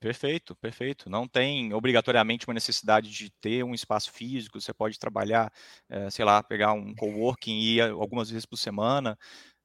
Perfeito, 0.00 0.56
perfeito. 0.56 1.08
Não 1.08 1.28
tem 1.28 1.72
obrigatoriamente 1.72 2.48
uma 2.48 2.54
necessidade 2.54 3.08
de 3.08 3.30
ter 3.40 3.62
um 3.62 3.72
espaço 3.72 4.10
físico. 4.10 4.60
Você 4.60 4.74
pode 4.74 4.98
trabalhar, 4.98 5.52
é, 5.88 6.10
sei 6.10 6.24
lá, 6.24 6.42
pegar 6.42 6.72
um 6.72 6.92
coworking 6.92 7.52
e 7.52 7.76
ir 7.76 7.82
algumas 7.82 8.28
vezes 8.28 8.44
por 8.44 8.56
semana. 8.56 9.16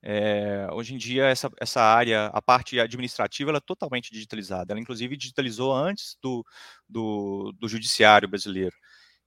É, 0.04 0.68
hoje 0.72 0.94
em 0.94 0.98
dia, 0.98 1.26
essa, 1.26 1.50
essa 1.60 1.82
área, 1.82 2.28
a 2.28 2.40
parte 2.40 2.80
administrativa, 2.80 3.50
ela 3.50 3.58
é 3.58 3.62
totalmente 3.62 4.12
digitalizada. 4.12 4.74
Ela, 4.74 4.80
inclusive, 4.80 5.18
digitalizou 5.18 5.74
antes 5.74 6.16
do, 6.22 6.46
do, 6.88 7.52
do 7.58 7.68
judiciário 7.68 8.28
brasileiro. 8.30 8.76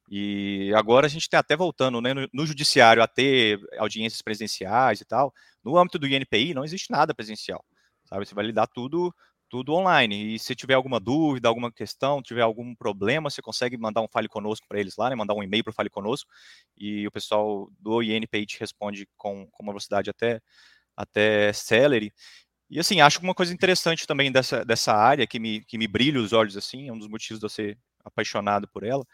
E 0.08 0.72
agora 0.76 1.06
a 1.06 1.10
gente 1.10 1.22
está 1.22 1.40
até 1.40 1.56
voltando 1.56 2.00
né, 2.00 2.14
no, 2.14 2.28
no, 2.32 2.46
judiciário 2.46 3.02
a 3.02 3.08
ter 3.08 3.60
audiências 3.78 4.22
presenciais 4.22 5.00
e 5.00 5.04
tal. 5.04 5.34
No 5.64 5.76
âmbito 5.76 5.98
do 5.98 6.06
INPI, 6.06 6.54
não 6.54 6.64
existe 6.64 6.90
nada 6.92 7.12
presencial 7.12 7.64
sabe? 8.10 8.26
Você 8.26 8.34
vai 8.34 8.44
lidar 8.44 8.66
tudo 8.66 9.14
tudo 9.50 9.74
online. 9.74 10.36
E 10.36 10.38
se 10.38 10.54
tiver 10.54 10.74
alguma 10.74 11.00
dúvida, 11.00 11.48
alguma 11.48 11.72
questão, 11.72 12.22
tiver 12.22 12.40
algum 12.42 12.74
problema, 12.74 13.28
você 13.28 13.42
consegue 13.42 13.76
mandar 13.76 14.00
um 14.00 14.08
Fale 14.08 14.28
Conosco 14.28 14.64
para 14.68 14.78
eles 14.78 14.96
lá, 14.96 15.10
né? 15.10 15.16
mandar 15.16 15.34
um 15.34 15.42
e-mail 15.42 15.64
para 15.64 15.72
o 15.72 15.74
Fale 15.74 15.90
Conosco, 15.90 16.30
e 16.78 17.06
o 17.06 17.10
pessoal 17.10 17.68
do 17.78 18.00
INPI 18.00 18.46
te 18.46 18.60
responde 18.60 19.08
com, 19.16 19.46
com 19.50 19.62
uma 19.64 19.72
velocidade 19.72 20.08
até, 20.08 20.40
até 20.96 21.52
celery. 21.52 22.12
E 22.70 22.78
assim, 22.78 23.00
acho 23.00 23.18
que 23.18 23.24
uma 23.24 23.34
coisa 23.34 23.52
interessante 23.52 24.06
também 24.06 24.30
dessa, 24.30 24.64
dessa 24.64 24.94
área, 24.94 25.26
que 25.26 25.40
me, 25.40 25.64
que 25.64 25.76
me 25.76 25.88
brilha 25.88 26.20
os 26.20 26.32
olhos 26.32 26.56
assim, 26.56 26.88
é 26.88 26.92
um 26.92 26.98
dos 26.98 27.08
motivos 27.08 27.40
de 27.40 27.46
eu 27.46 27.50
ser 27.50 27.76
apaixonado 28.04 28.68
por 28.68 28.84
ela, 28.84 29.04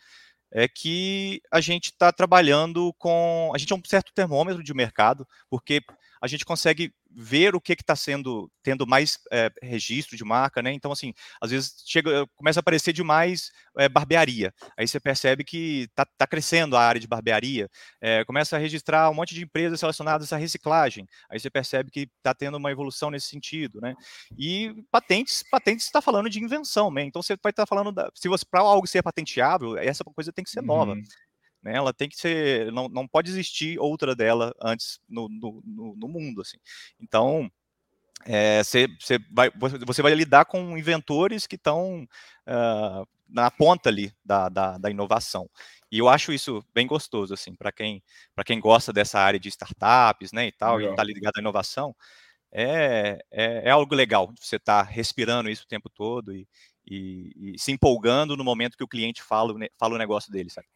é 0.53 0.68
que 0.68 1.40
a 1.51 1.61
gente 1.61 1.86
está 1.86 2.12
trabalhando 2.12 2.92
com. 2.99 3.51
A 3.55 3.59
gente 3.59 3.72
é 3.72 3.76
um 3.76 3.82
certo 3.84 4.12
termômetro 4.14 4.62
de 4.62 4.74
mercado, 4.74 5.26
porque 5.51 5.80
a 6.20 6.26
gente 6.26 6.44
consegue 6.44 6.92
ver 7.10 7.54
o 7.54 7.60
que 7.60 7.72
está 7.72 7.96
sendo 7.96 8.50
tendo 8.62 8.86
mais 8.86 9.18
é, 9.32 9.50
registro 9.62 10.16
de 10.16 10.24
marca, 10.24 10.60
né? 10.60 10.72
Então, 10.72 10.92
assim, 10.92 11.14
às 11.40 11.50
vezes 11.50 11.82
chega, 11.86 12.26
começa 12.34 12.58
a 12.58 12.62
aparecer 12.62 12.92
demais 12.92 13.50
é, 13.78 13.88
barbearia. 13.88 14.52
Aí 14.76 14.86
você 14.86 15.00
percebe 15.00 15.44
que 15.44 15.82
está 15.82 16.04
tá 16.04 16.26
crescendo 16.26 16.76
a 16.76 16.82
área 16.82 17.00
de 17.00 17.06
barbearia, 17.06 17.70
é, 18.00 18.24
começa 18.24 18.56
a 18.56 18.58
registrar 18.58 19.08
um 19.10 19.14
monte 19.14 19.34
de 19.34 19.44
empresas 19.44 19.80
relacionadas 19.80 20.32
à 20.32 20.36
reciclagem. 20.36 21.06
Aí 21.30 21.38
você 21.40 21.48
percebe 21.48 21.90
que 21.90 22.08
está 22.18 22.34
tendo 22.34 22.56
uma 22.56 22.70
evolução 22.70 23.10
nesse 23.10 23.28
sentido, 23.28 23.80
né? 23.80 23.94
E 24.38 24.74
patentes, 24.90 25.42
patentes 25.50 25.86
está 25.86 26.02
falando 26.02 26.28
de 26.28 26.42
invenção, 26.42 26.90
né? 26.90 27.02
Então 27.02 27.22
você 27.22 27.36
vai 27.42 27.50
estar 27.50 27.64
tá 27.64 27.66
falando 27.66 27.92
da, 27.92 28.10
se 28.14 28.28
você 28.28 28.44
para 28.44 28.60
algo 28.60 28.86
ser 28.86 29.02
patenteável, 29.02 29.78
essa 29.78 30.04
coisa 30.04 30.32
tem 30.32 30.44
que 30.44 30.50
ser 30.50 30.62
nova. 30.62 30.92
Uhum. 30.92 31.02
Né, 31.66 31.74
ela 31.74 31.92
tem 31.92 32.08
que 32.08 32.16
ser, 32.16 32.70
não, 32.70 32.88
não 32.88 33.08
pode 33.08 33.28
existir 33.28 33.76
outra 33.80 34.14
dela 34.14 34.54
antes 34.62 35.00
no, 35.08 35.28
no, 35.28 35.96
no, 35.96 36.06
mundo, 36.06 36.40
assim. 36.40 36.58
Então, 37.00 37.50
é, 38.24 38.62
você, 38.62 38.86
você, 39.00 39.18
vai, 39.32 39.50
você 39.84 40.00
vai 40.00 40.14
lidar 40.14 40.44
com 40.44 40.78
inventores 40.78 41.44
que 41.44 41.56
estão 41.56 42.04
uh, 42.46 43.08
na 43.28 43.50
ponta 43.50 43.88
ali 43.88 44.12
da, 44.24 44.48
da, 44.48 44.78
da, 44.78 44.88
inovação. 44.88 45.50
E 45.90 45.98
eu 45.98 46.08
acho 46.08 46.32
isso 46.32 46.64
bem 46.72 46.86
gostoso, 46.86 47.34
assim, 47.34 47.52
para 47.52 47.72
quem, 47.72 48.00
quem 48.44 48.60
gosta 48.60 48.92
dessa 48.92 49.18
área 49.18 49.40
de 49.40 49.48
startups, 49.48 50.30
né, 50.30 50.46
e 50.46 50.52
tal, 50.52 50.76
legal. 50.76 50.92
e 50.92 50.92
está 50.92 51.02
ligado 51.02 51.36
à 51.36 51.40
inovação, 51.40 51.96
é, 52.52 53.18
é, 53.28 53.68
é, 53.68 53.70
algo 53.70 53.92
legal 53.92 54.32
você 54.40 54.54
estar 54.54 54.84
tá 54.84 54.88
respirando 54.88 55.50
isso 55.50 55.64
o 55.64 55.68
tempo 55.68 55.90
todo 55.90 56.32
e, 56.32 56.46
e, 56.86 57.54
e, 57.54 57.58
se 57.58 57.72
empolgando 57.72 58.36
no 58.36 58.44
momento 58.44 58.76
que 58.76 58.84
o 58.84 58.88
cliente 58.88 59.20
fala, 59.20 59.52
fala 59.76 59.96
o 59.96 59.98
negócio 59.98 60.30
dele, 60.30 60.48
sabe? 60.48 60.68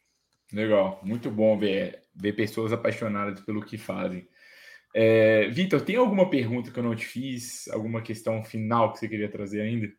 Legal, 0.52 1.00
muito 1.02 1.30
bom 1.30 1.58
ver, 1.58 2.02
ver 2.14 2.32
pessoas 2.32 2.72
apaixonadas 2.72 3.40
pelo 3.40 3.64
que 3.64 3.78
fazem. 3.78 4.28
É, 4.94 5.48
Vitor, 5.48 5.80
tem 5.82 5.96
alguma 5.96 6.28
pergunta 6.28 6.70
que 6.70 6.78
eu 6.78 6.82
não 6.82 6.96
te 6.96 7.06
fiz? 7.06 7.68
Alguma 7.68 8.02
questão 8.02 8.44
final 8.44 8.92
que 8.92 8.98
você 8.98 9.08
queria 9.08 9.30
trazer 9.30 9.60
ainda? 9.60 9.92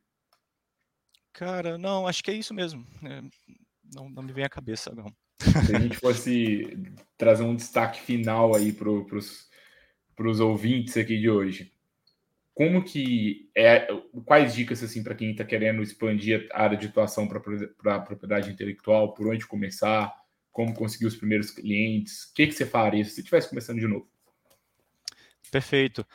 Cara, 1.31 1.77
não, 1.77 2.05
acho 2.05 2.23
que 2.23 2.31
é 2.31 2.33
isso 2.33 2.53
mesmo. 2.53 2.85
É, 3.03 3.21
não, 3.95 4.09
não 4.09 4.23
me 4.23 4.33
vem 4.33 4.43
à 4.43 4.49
cabeça, 4.49 4.93
não. 4.93 5.13
Se 5.65 5.75
a 5.75 5.79
gente 5.79 5.97
fosse 5.97 6.77
trazer 7.17 7.43
um 7.43 7.55
destaque 7.55 8.01
final 8.01 8.55
aí 8.55 8.73
para 8.73 8.89
os 8.89 10.39
ouvintes 10.39 10.97
aqui 10.97 11.17
de 11.17 11.29
hoje, 11.29 11.73
como 12.53 12.83
que 12.83 13.49
é, 13.55 13.87
quais 14.25 14.53
dicas 14.53 14.83
assim 14.83 15.01
para 15.03 15.15
quem 15.15 15.31
está 15.31 15.43
querendo 15.43 15.81
expandir 15.81 16.47
a 16.51 16.63
área 16.63 16.77
de 16.77 16.87
atuação 16.87 17.27
para 17.27 17.95
a 17.95 17.99
propriedade 17.99 18.51
intelectual, 18.51 19.13
por 19.13 19.27
onde 19.27 19.47
começar? 19.47 20.20
Como 20.51 20.73
conseguir 20.73 21.05
os 21.05 21.15
primeiros 21.15 21.51
clientes? 21.51 22.25
O 22.25 22.33
que, 22.33 22.47
que 22.47 22.53
você 22.53 22.65
faria 22.65 23.03
se 23.03 23.11
você 23.11 23.21
estivesse 23.21 23.49
começando 23.49 23.79
de 23.79 23.87
novo? 23.87 24.09
Perfeito. 25.51 26.05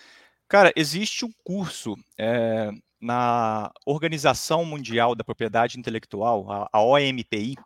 Cara, 0.49 0.73
existe 0.77 1.25
um 1.25 1.33
curso 1.45 1.95
é, 2.19 2.71
na 3.01 3.71
Organização 3.85 4.65
Mundial 4.65 5.15
da 5.15 5.25
Propriedade 5.25 5.79
Intelectual, 5.79 6.51
a, 6.51 6.69
a 6.73 6.81
OMPI, 6.81 7.57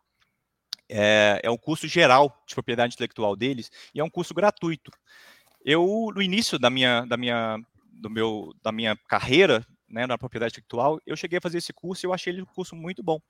é, 0.88 1.40
é 1.44 1.50
um 1.50 1.56
curso 1.56 1.86
geral 1.86 2.42
de 2.46 2.54
propriedade 2.54 2.94
intelectual 2.94 3.36
deles 3.36 3.70
e 3.94 4.00
é 4.00 4.04
um 4.04 4.10
curso 4.10 4.34
gratuito. 4.34 4.90
Eu, 5.64 6.10
no 6.12 6.20
início 6.20 6.58
da 6.58 6.68
minha, 6.68 7.04
da 7.04 7.16
minha, 7.16 7.58
do 7.92 8.10
meu, 8.10 8.52
da 8.62 8.72
minha 8.72 8.96
carreira 9.08 9.64
né, 9.91 10.07
na 10.07 10.16
propriedade 10.16 10.53
intelectual, 10.53 11.01
eu 11.05 11.16
cheguei 11.16 11.38
a 11.38 11.43
fazer 11.43 11.59
esse 11.59 11.72
curso 11.72 12.05
e 12.05 12.07
eu 12.07 12.14
achei 12.14 12.32
ele 12.32 12.43
um 12.43 12.47
curso 12.47 12.76
muito 12.76 13.03
bom, 13.03 13.20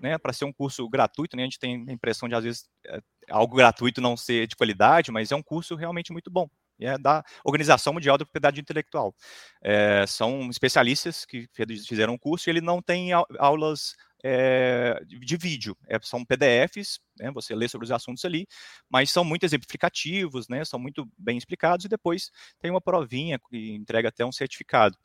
né, 0.00 0.18
para 0.18 0.32
ser 0.32 0.44
um 0.44 0.52
curso 0.52 0.88
gratuito, 0.88 1.36
né, 1.36 1.42
a 1.42 1.46
gente 1.46 1.58
tem 1.58 1.84
a 1.88 1.92
impressão 1.92 2.28
de 2.28 2.34
às 2.34 2.44
vezes 2.44 2.68
é, 2.86 3.00
algo 3.30 3.56
gratuito 3.56 4.00
não 4.00 4.16
ser 4.16 4.46
de 4.46 4.56
qualidade, 4.56 5.12
mas 5.12 5.30
é 5.30 5.36
um 5.36 5.42
curso 5.42 5.74
realmente 5.74 6.12
muito 6.12 6.30
bom, 6.30 6.48
e 6.78 6.86
é 6.86 6.98
da 6.98 7.24
Organização 7.44 7.92
Mundial 7.92 8.18
da 8.18 8.24
Propriedade 8.24 8.60
Intelectual. 8.60 9.14
É, 9.62 10.04
são 10.06 10.50
especialistas 10.50 11.24
que 11.24 11.48
fizeram 11.86 12.12
o 12.12 12.16
um 12.16 12.18
curso 12.18 12.48
e 12.48 12.50
ele 12.50 12.60
não 12.60 12.82
tem 12.82 13.12
aulas 13.38 13.94
é, 14.24 15.00
de 15.06 15.36
vídeo, 15.36 15.76
é, 15.88 15.98
são 16.02 16.24
PDFs, 16.24 16.98
né, 17.18 17.30
você 17.30 17.54
lê 17.54 17.68
sobre 17.68 17.84
os 17.84 17.92
assuntos 17.92 18.24
ali, 18.24 18.46
mas 18.90 19.10
são 19.10 19.24
muito 19.24 19.44
exemplificativos, 19.44 20.48
né, 20.48 20.64
são 20.64 20.78
muito 20.78 21.08
bem 21.16 21.38
explicados 21.38 21.84
e 21.84 21.88
depois 21.88 22.30
tem 22.60 22.70
uma 22.70 22.80
provinha 22.80 23.38
que 23.38 23.74
entrega 23.74 24.08
até 24.08 24.24
um 24.24 24.32
certificado 24.32 24.96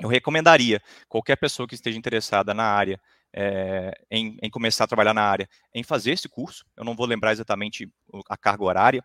eu 0.00 0.08
recomendaria 0.08 0.80
qualquer 1.08 1.36
pessoa 1.36 1.66
que 1.66 1.74
esteja 1.74 1.98
interessada 1.98 2.52
na 2.52 2.64
área, 2.64 3.00
é, 3.32 3.92
em, 4.10 4.36
em, 4.42 4.50
começar 4.50 4.84
a 4.84 4.86
trabalhar 4.86 5.14
na 5.14 5.22
área, 5.22 5.48
em 5.74 5.82
fazer 5.82 6.12
esse 6.12 6.28
curso. 6.28 6.64
Eu 6.76 6.84
não 6.84 6.94
vou 6.94 7.06
lembrar 7.06 7.32
exatamente 7.32 7.90
a 8.28 8.36
carga 8.36 8.64
horária, 8.64 9.04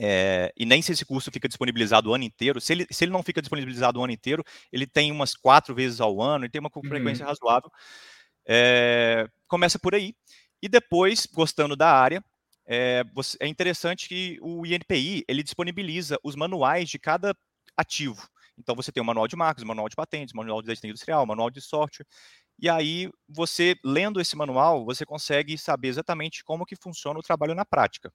é, 0.00 0.52
e 0.56 0.64
nem 0.64 0.80
se 0.80 0.92
esse 0.92 1.04
curso 1.04 1.30
fica 1.32 1.48
disponibilizado 1.48 2.08
o 2.08 2.14
ano 2.14 2.22
inteiro. 2.22 2.60
Se 2.60 2.72
ele, 2.72 2.86
se 2.88 3.04
ele 3.04 3.10
não 3.10 3.22
fica 3.22 3.42
disponibilizado 3.42 3.98
o 3.98 4.04
ano 4.04 4.12
inteiro, 4.12 4.44
ele 4.72 4.86
tem 4.86 5.10
umas 5.10 5.34
quatro 5.34 5.74
vezes 5.74 6.00
ao 6.00 6.22
ano 6.22 6.44
e 6.44 6.48
tem 6.48 6.60
uma 6.60 6.70
frequência 6.70 7.24
uhum. 7.24 7.30
razoável. 7.30 7.70
É, 8.46 9.28
começa 9.48 9.78
por 9.78 9.94
aí. 9.94 10.14
E 10.62 10.68
depois, 10.68 11.26
gostando 11.26 11.74
da 11.74 11.90
área, 11.90 12.22
é, 12.64 13.02
você, 13.12 13.36
é 13.40 13.48
interessante 13.48 14.08
que 14.08 14.38
o 14.40 14.64
INPI 14.64 15.24
ele 15.26 15.42
disponibiliza 15.42 16.16
os 16.22 16.36
manuais 16.36 16.88
de 16.88 16.98
cada 16.98 17.34
ativo. 17.76 18.28
Então 18.58 18.74
você 18.74 18.90
tem 18.92 19.02
o 19.02 19.06
manual 19.06 19.28
de 19.28 19.36
marcas, 19.36 19.62
o 19.62 19.66
manual 19.66 19.88
de 19.88 19.96
patentes, 19.96 20.34
o 20.34 20.36
manual 20.36 20.60
de 20.60 20.68
desenho 20.68 20.90
industrial, 20.90 21.22
o 21.22 21.26
manual 21.26 21.50
de 21.50 21.60
software. 21.60 22.06
E 22.58 22.68
aí 22.68 23.10
você 23.28 23.76
lendo 23.84 24.20
esse 24.20 24.36
manual, 24.36 24.84
você 24.84 25.06
consegue 25.06 25.56
saber 25.56 25.88
exatamente 25.88 26.42
como 26.44 26.66
que 26.66 26.76
funciona 26.76 27.18
o 27.18 27.22
trabalho 27.22 27.54
na 27.54 27.64
prática. 27.64 28.12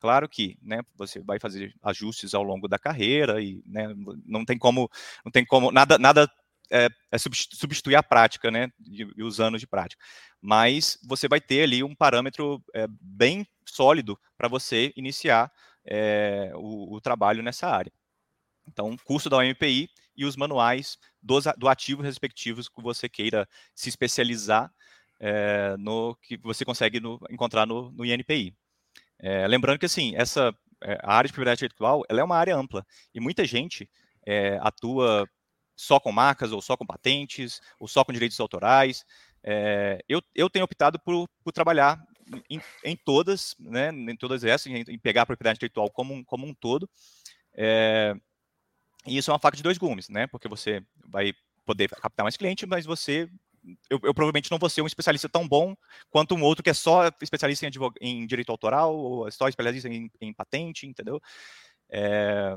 Claro 0.00 0.28
que, 0.28 0.58
né, 0.60 0.80
você 0.96 1.20
vai 1.20 1.38
fazer 1.38 1.72
ajustes 1.82 2.34
ao 2.34 2.42
longo 2.42 2.66
da 2.68 2.78
carreira 2.78 3.40
e 3.40 3.62
né, 3.64 3.86
não 4.26 4.44
tem 4.44 4.58
como, 4.58 4.90
não 5.24 5.30
tem 5.30 5.44
como 5.44 5.70
nada, 5.70 5.96
nada 5.96 6.28
é, 6.72 6.88
é 7.10 7.18
substituir 7.18 7.94
a 7.94 8.02
prática, 8.02 8.50
né, 8.50 8.68
e, 8.84 9.22
os 9.22 9.40
anos 9.40 9.60
de 9.60 9.66
prática. 9.66 10.02
Mas 10.40 10.98
você 11.06 11.28
vai 11.28 11.40
ter 11.40 11.62
ali 11.62 11.84
um 11.84 11.94
parâmetro 11.94 12.60
é, 12.74 12.86
bem 13.00 13.46
sólido 13.64 14.18
para 14.36 14.48
você 14.48 14.92
iniciar 14.96 15.52
é, 15.86 16.50
o, 16.56 16.96
o 16.96 17.00
trabalho 17.00 17.42
nessa 17.42 17.68
área. 17.68 17.92
Então, 18.66 18.96
curso 19.04 19.28
da 19.28 19.38
OMPI 19.38 19.90
e 20.16 20.24
os 20.24 20.36
manuais 20.36 20.98
dos, 21.22 21.44
do 21.56 21.68
ativo 21.68 22.02
respectivos 22.02 22.68
que 22.68 22.82
você 22.82 23.08
queira 23.08 23.48
se 23.74 23.88
especializar 23.88 24.72
é, 25.20 25.76
no 25.78 26.16
que 26.16 26.36
você 26.36 26.64
consegue 26.64 27.00
no, 27.00 27.20
encontrar 27.30 27.66
no, 27.66 27.90
no 27.92 28.04
INPI. 28.04 28.54
É, 29.18 29.46
lembrando 29.46 29.78
que, 29.78 29.86
assim, 29.86 30.14
essa 30.16 30.54
é, 30.82 30.98
a 31.02 31.14
área 31.14 31.28
de 31.28 31.32
propriedade 31.32 31.58
intelectual 31.58 32.02
ela 32.08 32.20
é 32.20 32.24
uma 32.24 32.36
área 32.36 32.56
ampla 32.56 32.84
e 33.14 33.20
muita 33.20 33.44
gente 33.44 33.88
atua 34.60 35.28
só 35.74 35.98
com 35.98 36.12
marcas, 36.12 36.52
ou 36.52 36.62
só 36.62 36.76
com 36.76 36.86
patentes, 36.86 37.60
ou 37.80 37.88
só 37.88 38.04
com 38.04 38.12
direitos 38.12 38.38
autorais. 38.38 39.04
eu, 40.08 40.22
eu 40.32 40.48
tenho 40.48 40.64
optado 40.64 40.96
por, 41.00 41.28
por 41.42 41.52
trabalhar 41.52 42.00
em, 42.48 42.60
em, 42.84 42.96
todas, 42.96 43.56
né, 43.58 43.90
em 43.90 44.16
todas 44.16 44.44
essas, 44.44 44.66
em, 44.66 44.84
em, 44.88 44.98
pegar 44.98 45.22
a 45.22 45.26
propriedade 45.26 45.56
intelectual 45.56 45.90
como 45.90 46.14
um, 46.14 46.24
como 46.24 46.46
um 46.46 46.54
todo. 46.54 46.88
É, 47.54 48.14
e 49.06 49.16
isso 49.16 49.30
é 49.30 49.34
uma 49.34 49.38
faca 49.38 49.56
de 49.56 49.62
dois 49.62 49.78
gumes, 49.78 50.08
né? 50.08 50.26
Porque 50.26 50.48
você 50.48 50.82
vai 51.06 51.32
poder 51.64 51.88
captar 51.88 52.24
mais 52.24 52.36
cliente, 52.36 52.66
mas 52.66 52.84
você. 52.84 53.28
Eu, 53.88 54.00
eu, 54.02 54.12
provavelmente 54.12 54.50
não 54.50 54.58
vou 54.58 54.68
ser 54.68 54.82
um 54.82 54.86
especialista 54.86 55.28
tão 55.28 55.46
bom 55.46 55.76
quanto 56.10 56.34
um 56.34 56.42
outro 56.42 56.64
que 56.64 56.70
é 56.70 56.74
só 56.74 57.08
especialista 57.20 57.64
em, 57.64 57.70
em 58.00 58.26
direito 58.26 58.50
autoral, 58.50 58.96
ou 58.96 59.30
só 59.30 59.48
especialista 59.48 59.88
em, 59.88 60.10
em 60.20 60.32
patente, 60.32 60.84
entendeu? 60.84 61.20
É, 61.88 62.56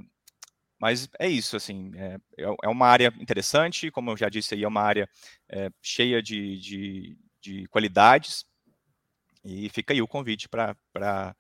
mas 0.80 1.08
é 1.20 1.28
isso, 1.28 1.56
assim, 1.56 1.92
é, 1.96 2.18
é, 2.38 2.56
é 2.64 2.68
uma 2.68 2.88
área 2.88 3.14
interessante, 3.20 3.92
como 3.92 4.12
eu 4.12 4.18
já 4.18 4.30
disse 4.30 4.56
aí, 4.56 4.64
é 4.64 4.68
uma 4.68 4.82
área 4.82 5.10
é, 5.48 5.70
cheia 5.82 6.22
de, 6.22 6.60
de, 6.60 7.18
de, 7.42 7.68
qualidades, 7.68 8.46
e 9.44 9.70
fica 9.70 9.94
aí 9.94 10.02
o 10.02 10.08
convite 10.08 10.50
para 10.50 11.36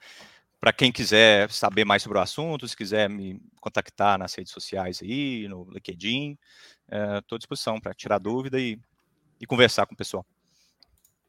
para 0.60 0.74
quem 0.74 0.92
quiser 0.92 1.52
saber 1.52 1.86
mais 1.86 2.02
sobre 2.02 2.18
o 2.18 2.22
assunto, 2.22 2.68
se 2.68 2.76
quiser 2.76 3.10
me 3.10 3.40
contactar 3.62 4.18
nas 4.18 4.34
redes 4.34 4.52
sociais 4.52 5.02
aí, 5.02 5.48
no 5.48 5.70
LinkedIn, 5.72 6.38
estou 7.20 7.36
é, 7.36 7.38
à 7.38 7.38
disposição 7.38 7.80
para 7.80 7.94
tirar 7.94 8.20
dúvida 8.20 8.60
e, 8.60 8.80
e 9.40 9.46
conversar 9.46 9.86
com 9.86 9.94
o 9.94 9.98
pessoal. 9.98 10.26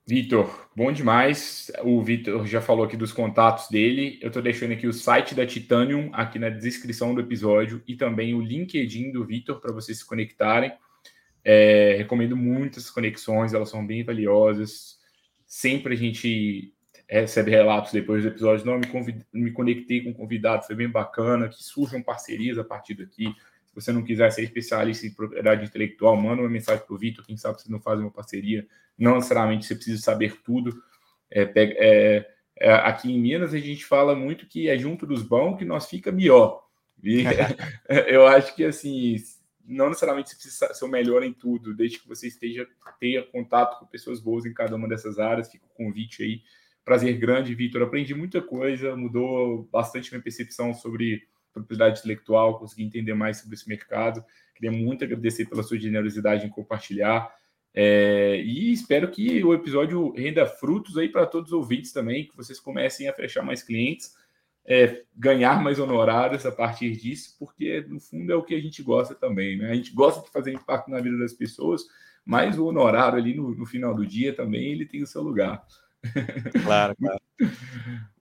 Vitor, 0.09 0.71
bom 0.77 0.93
demais. 0.93 1.73
O 1.83 2.01
Vitor 2.01 2.47
já 2.47 2.61
falou 2.61 2.85
aqui 2.85 2.97
dos 2.97 3.13
contatos 3.13 3.69
dele. 3.69 4.21
Eu 4.23 4.29
estou 4.29 4.41
deixando 4.41 4.73
aqui 4.73 4.87
o 4.87 4.93
site 4.93 5.35
da 5.35 5.45
Titanium 5.45 6.11
aqui 6.13 6.39
na 6.39 6.49
descrição 6.49 7.13
do 7.13 7.21
episódio 7.21 7.83
e 7.89 7.97
também 7.97 8.33
o 8.33 8.41
LinkedIn 8.41 9.11
do 9.11 9.27
Vitor 9.27 9.61
para 9.61 9.73
vocês 9.73 9.99
se 9.99 10.07
conectarem. 10.07 10.73
É, 11.43 11.97
recomendo 11.99 12.37
muitas 12.37 12.89
conexões, 12.89 13.53
elas 13.53 13.69
são 13.69 13.85
bem 13.85 14.05
valiosas. 14.05 14.97
Sempre 15.45 15.95
a 15.95 15.97
gente 15.97 16.73
recebe 17.09 17.51
relatos 17.51 17.93
depois 17.93 18.23
do 18.23 18.29
episódio, 18.29 18.67
não, 18.67 18.79
me, 18.79 18.87
convid... 18.87 19.25
me 19.33 19.53
conectei 19.53 20.03
com 20.03 20.13
convidados, 20.13 20.67
foi 20.67 20.77
bem 20.77 20.89
bacana, 20.89 21.49
que 21.49 21.63
surjam 21.63 22.03
parcerias 22.03 22.59
a 22.59 22.65
partir 22.65 22.95
daqui. 22.95 23.35
Se 23.67 23.75
você 23.75 23.93
não 23.93 24.03
quiser 24.03 24.31
ser 24.33 24.43
especialista 24.43 25.07
em 25.07 25.13
propriedade 25.13 25.65
intelectual, 25.65 26.17
manda 26.17 26.43
uma 26.43 26.51
mensagem 26.51 26.85
para 26.85 26.95
o 26.95 26.99
Vitor, 26.99 27.25
quem 27.25 27.37
sabe 27.37 27.61
você 27.61 27.71
não 27.71 27.81
faz 27.81 28.01
uma 28.01 28.11
parceria. 28.11 28.67
Não 28.99 29.17
necessariamente 29.17 29.67
você 29.67 29.75
precisa 29.75 30.03
saber 30.03 30.41
tudo. 30.43 30.83
É, 31.31 31.45
pega, 31.45 31.75
é, 31.79 32.27
é, 32.59 32.73
aqui 32.73 33.13
em 33.13 33.21
Minas 33.21 33.53
a 33.53 33.59
gente 33.59 33.85
fala 33.85 34.15
muito 34.15 34.47
que 34.47 34.69
é 34.69 34.79
junto 34.79 35.07
dos 35.07 35.23
bons 35.23 35.59
que 35.59 35.65
nós 35.65 35.87
fica 35.87 36.11
melhor. 36.11 36.65
E, 37.03 37.23
eu 38.09 38.27
acho 38.27 38.57
que 38.57 38.65
assim, 38.65 39.17
não 39.65 39.89
necessariamente 39.89 40.31
você 40.31 40.37
precisa 40.37 40.75
ser 40.75 40.85
o 40.85 40.89
melhor 40.89 41.23
em 41.23 41.33
tudo, 41.33 41.75
desde 41.75 41.99
que 41.99 42.09
você 42.09 42.29
esteja 42.29 42.67
tenha 42.99 43.23
contato 43.23 43.79
com 43.79 43.87
pessoas 43.87 44.21
boas 44.21 44.47
em 44.47 44.55
cada 44.55 44.75
uma 44.75 44.89
dessas 44.89 45.19
áreas. 45.19 45.51
Fica 45.51 45.67
o 45.67 45.85
convite 45.85 46.23
aí. 46.23 46.41
Prazer 46.87 47.19
grande, 47.19 47.55
Vitor. 47.55 47.83
Aprendi 47.83 48.15
muita 48.15 48.41
coisa, 48.41 48.97
mudou 48.97 49.69
bastante 49.71 50.11
minha 50.11 50.23
percepção 50.23 50.73
sobre 50.73 51.29
propriedade 51.53 51.99
intelectual, 51.99 52.59
consegui 52.59 52.85
entender 52.85 53.13
mais 53.13 53.37
sobre 53.37 53.57
esse 53.57 53.69
mercado. 53.69 54.25
Queria 54.55 54.73
muito 54.73 55.05
agradecer 55.05 55.45
pela 55.45 55.63
sua 55.63 55.79
generosidade 55.79 56.47
em 56.47 56.51
compartilhar. 56.51 57.31
É, 57.75 58.41
e 58.41 58.73
espero 58.73 59.11
que 59.11 59.45
o 59.45 59.53
episódio 59.53 60.13
renda 60.13 60.47
frutos 60.47 60.97
aí 60.97 61.11
para 61.11 61.27
todos 61.27 61.53
os 61.53 61.59
ouvintes 61.59 61.93
também, 61.93 62.27
que 62.27 62.37
vocês 62.37 62.59
comecem 62.59 63.07
a 63.07 63.13
fechar 63.13 63.43
mais 63.43 63.63
clientes 63.63 64.15
é, 64.67 65.05
ganhar 65.15 65.63
mais 65.63 65.79
honorários 65.79 66.45
a 66.45 66.51
partir 66.51 66.97
disso, 66.97 67.37
porque 67.39 67.85
no 67.89 68.01
fundo 68.01 68.33
é 68.33 68.37
o 68.37 68.43
que 68.43 68.55
a 68.55 68.61
gente 68.61 68.83
gosta 68.83 69.15
também, 69.15 69.57
né? 69.57 69.71
A 69.71 69.75
gente 69.75 69.93
gosta 69.93 70.23
de 70.23 70.31
fazer 70.31 70.53
impacto 70.53 70.91
na 70.91 71.01
vida 71.01 71.17
das 71.17 71.33
pessoas, 71.33 71.83
mas 72.25 72.59
o 72.59 72.67
honorário 72.67 73.17
ali 73.17 73.35
no, 73.35 73.55
no 73.55 73.65
final 73.65 73.95
do 73.95 74.05
dia 74.05 74.35
também 74.35 74.73
ele 74.73 74.85
tem 74.85 75.03
o 75.03 75.07
seu 75.07 75.23
lugar. 75.23 75.65
Claro, 76.63 76.97
claro. 77.01 77.21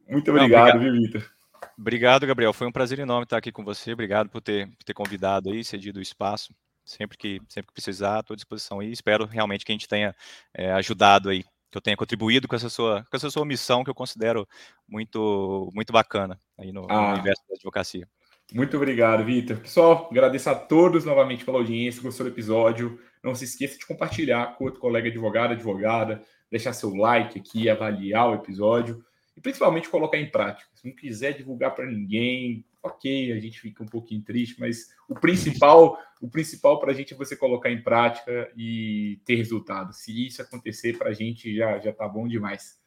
Muito 0.08 0.32
obrigado, 0.32 0.76
Não, 0.76 0.76
obrigado. 0.76 0.80
viu, 0.80 0.94
Vitor? 0.94 1.32
Obrigado, 1.78 2.28
Gabriel. 2.28 2.54
Foi 2.54 2.68
um 2.68 2.72
prazer 2.72 3.00
enorme 3.00 3.24
estar 3.24 3.38
aqui 3.38 3.52
com 3.52 3.64
você. 3.64 3.94
Obrigado 3.94 4.30
por 4.30 4.42
ter, 4.42 4.68
por 4.68 4.84
ter 4.84 4.94
convidado 4.94 5.50
aí, 5.50 5.64
cedido 5.64 6.00
o 6.00 6.02
espaço. 6.02 6.54
Sempre 6.86 7.18
que, 7.18 7.42
sempre 7.50 7.68
que 7.68 7.74
precisar, 7.74 8.20
estou 8.20 8.34
à 8.34 8.38
disposição 8.38 8.80
aí. 8.80 8.92
Espero 8.92 9.26
realmente 9.26 9.66
que 9.66 9.72
a 9.72 9.76
gente 9.76 9.88
tenha 9.88 10.16
é, 10.54 10.72
ajudado 10.74 11.30
aí 11.30 11.44
que 11.76 11.78
eu 11.78 11.82
tenha 11.82 11.98
contribuído 11.98 12.48
com 12.48 12.56
essa 12.56 12.70
sua, 12.70 13.06
com 13.10 13.18
essa 13.18 13.30
sua 13.30 13.46
missão 13.46 13.84
que 13.84 13.90
eu 13.90 13.96
considero 13.96 14.48
muito, 14.88 15.70
muito 15.74 15.92
bacana 15.92 16.40
aí 16.58 16.72
no, 16.72 16.88
ah, 16.90 17.08
no 17.10 17.14
universo 17.16 17.44
da 17.50 17.56
advocacia. 17.56 18.08
Muito 18.54 18.78
obrigado, 18.78 19.26
Vitor. 19.26 19.58
Pessoal, 19.58 20.08
agradeço 20.10 20.50
a 20.50 20.56
todos 20.56 21.04
novamente 21.04 21.44
pela 21.44 21.58
audiência, 21.58 22.02
gostou 22.02 22.26
do 22.26 22.32
episódio. 22.32 22.98
Não 23.22 23.36
se 23.36 23.44
esqueça 23.44 23.78
de 23.78 23.86
compartilhar 23.86 24.56
com 24.56 24.64
outro 24.64 24.80
colega 24.80 25.10
advogado, 25.10 25.52
advogada, 25.52 26.24
deixar 26.50 26.74
seu 26.74 26.94
like 26.96 27.40
aqui, 27.40 27.70
avaliar 27.70 28.30
o 28.30 28.36
episódio 28.36 29.04
e 29.36 29.42
principalmente 29.42 29.90
colocar 29.90 30.18
em 30.18 30.30
prática. 30.30 30.70
Se 30.74 30.88
não 30.88 30.96
quiser 30.96 31.34
divulgar 31.34 31.76
para 31.76 31.86
ninguém, 31.86 32.66
ok, 32.82 33.34
a 33.34 33.40
gente 33.40 33.60
fica 33.60 33.84
um 33.84 33.88
pouquinho 33.88 34.22
triste, 34.22 34.60
mas 34.60 34.90
o 35.10 35.16
principal, 35.16 35.98
o 36.22 36.30
principal 36.30 36.80
para 36.80 36.92
a 36.92 36.94
gente 36.94 37.14
é 37.14 37.18
você 37.18 37.36
colocar 37.36 37.72
em 37.72 37.82
prática 37.82 38.52
e 38.56 39.20
ter 39.26 39.36
resultado. 39.36 39.94
Se 39.94 40.26
isso 40.26 40.42
acontecer 40.42 40.98
para 40.98 41.10
a 41.10 41.14
gente 41.14 41.56
já 41.56 41.80
já 41.80 41.92
tá 41.92 42.08
bom 42.08 42.28
demais. 42.28 42.80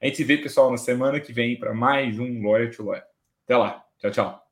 A 0.00 0.06
gente 0.06 0.16
se 0.16 0.24
vê, 0.24 0.38
pessoal, 0.38 0.70
na 0.70 0.76
semana 0.76 1.18
que 1.18 1.32
vem 1.32 1.58
para 1.58 1.74
mais 1.74 2.18
um 2.20 2.42
Lawyer 2.42 2.74
to 2.74 2.84
Lawyer. 2.84 3.04
Até 3.44 3.56
lá. 3.56 3.84
Tchau, 3.98 4.10
tchau. 4.12 4.47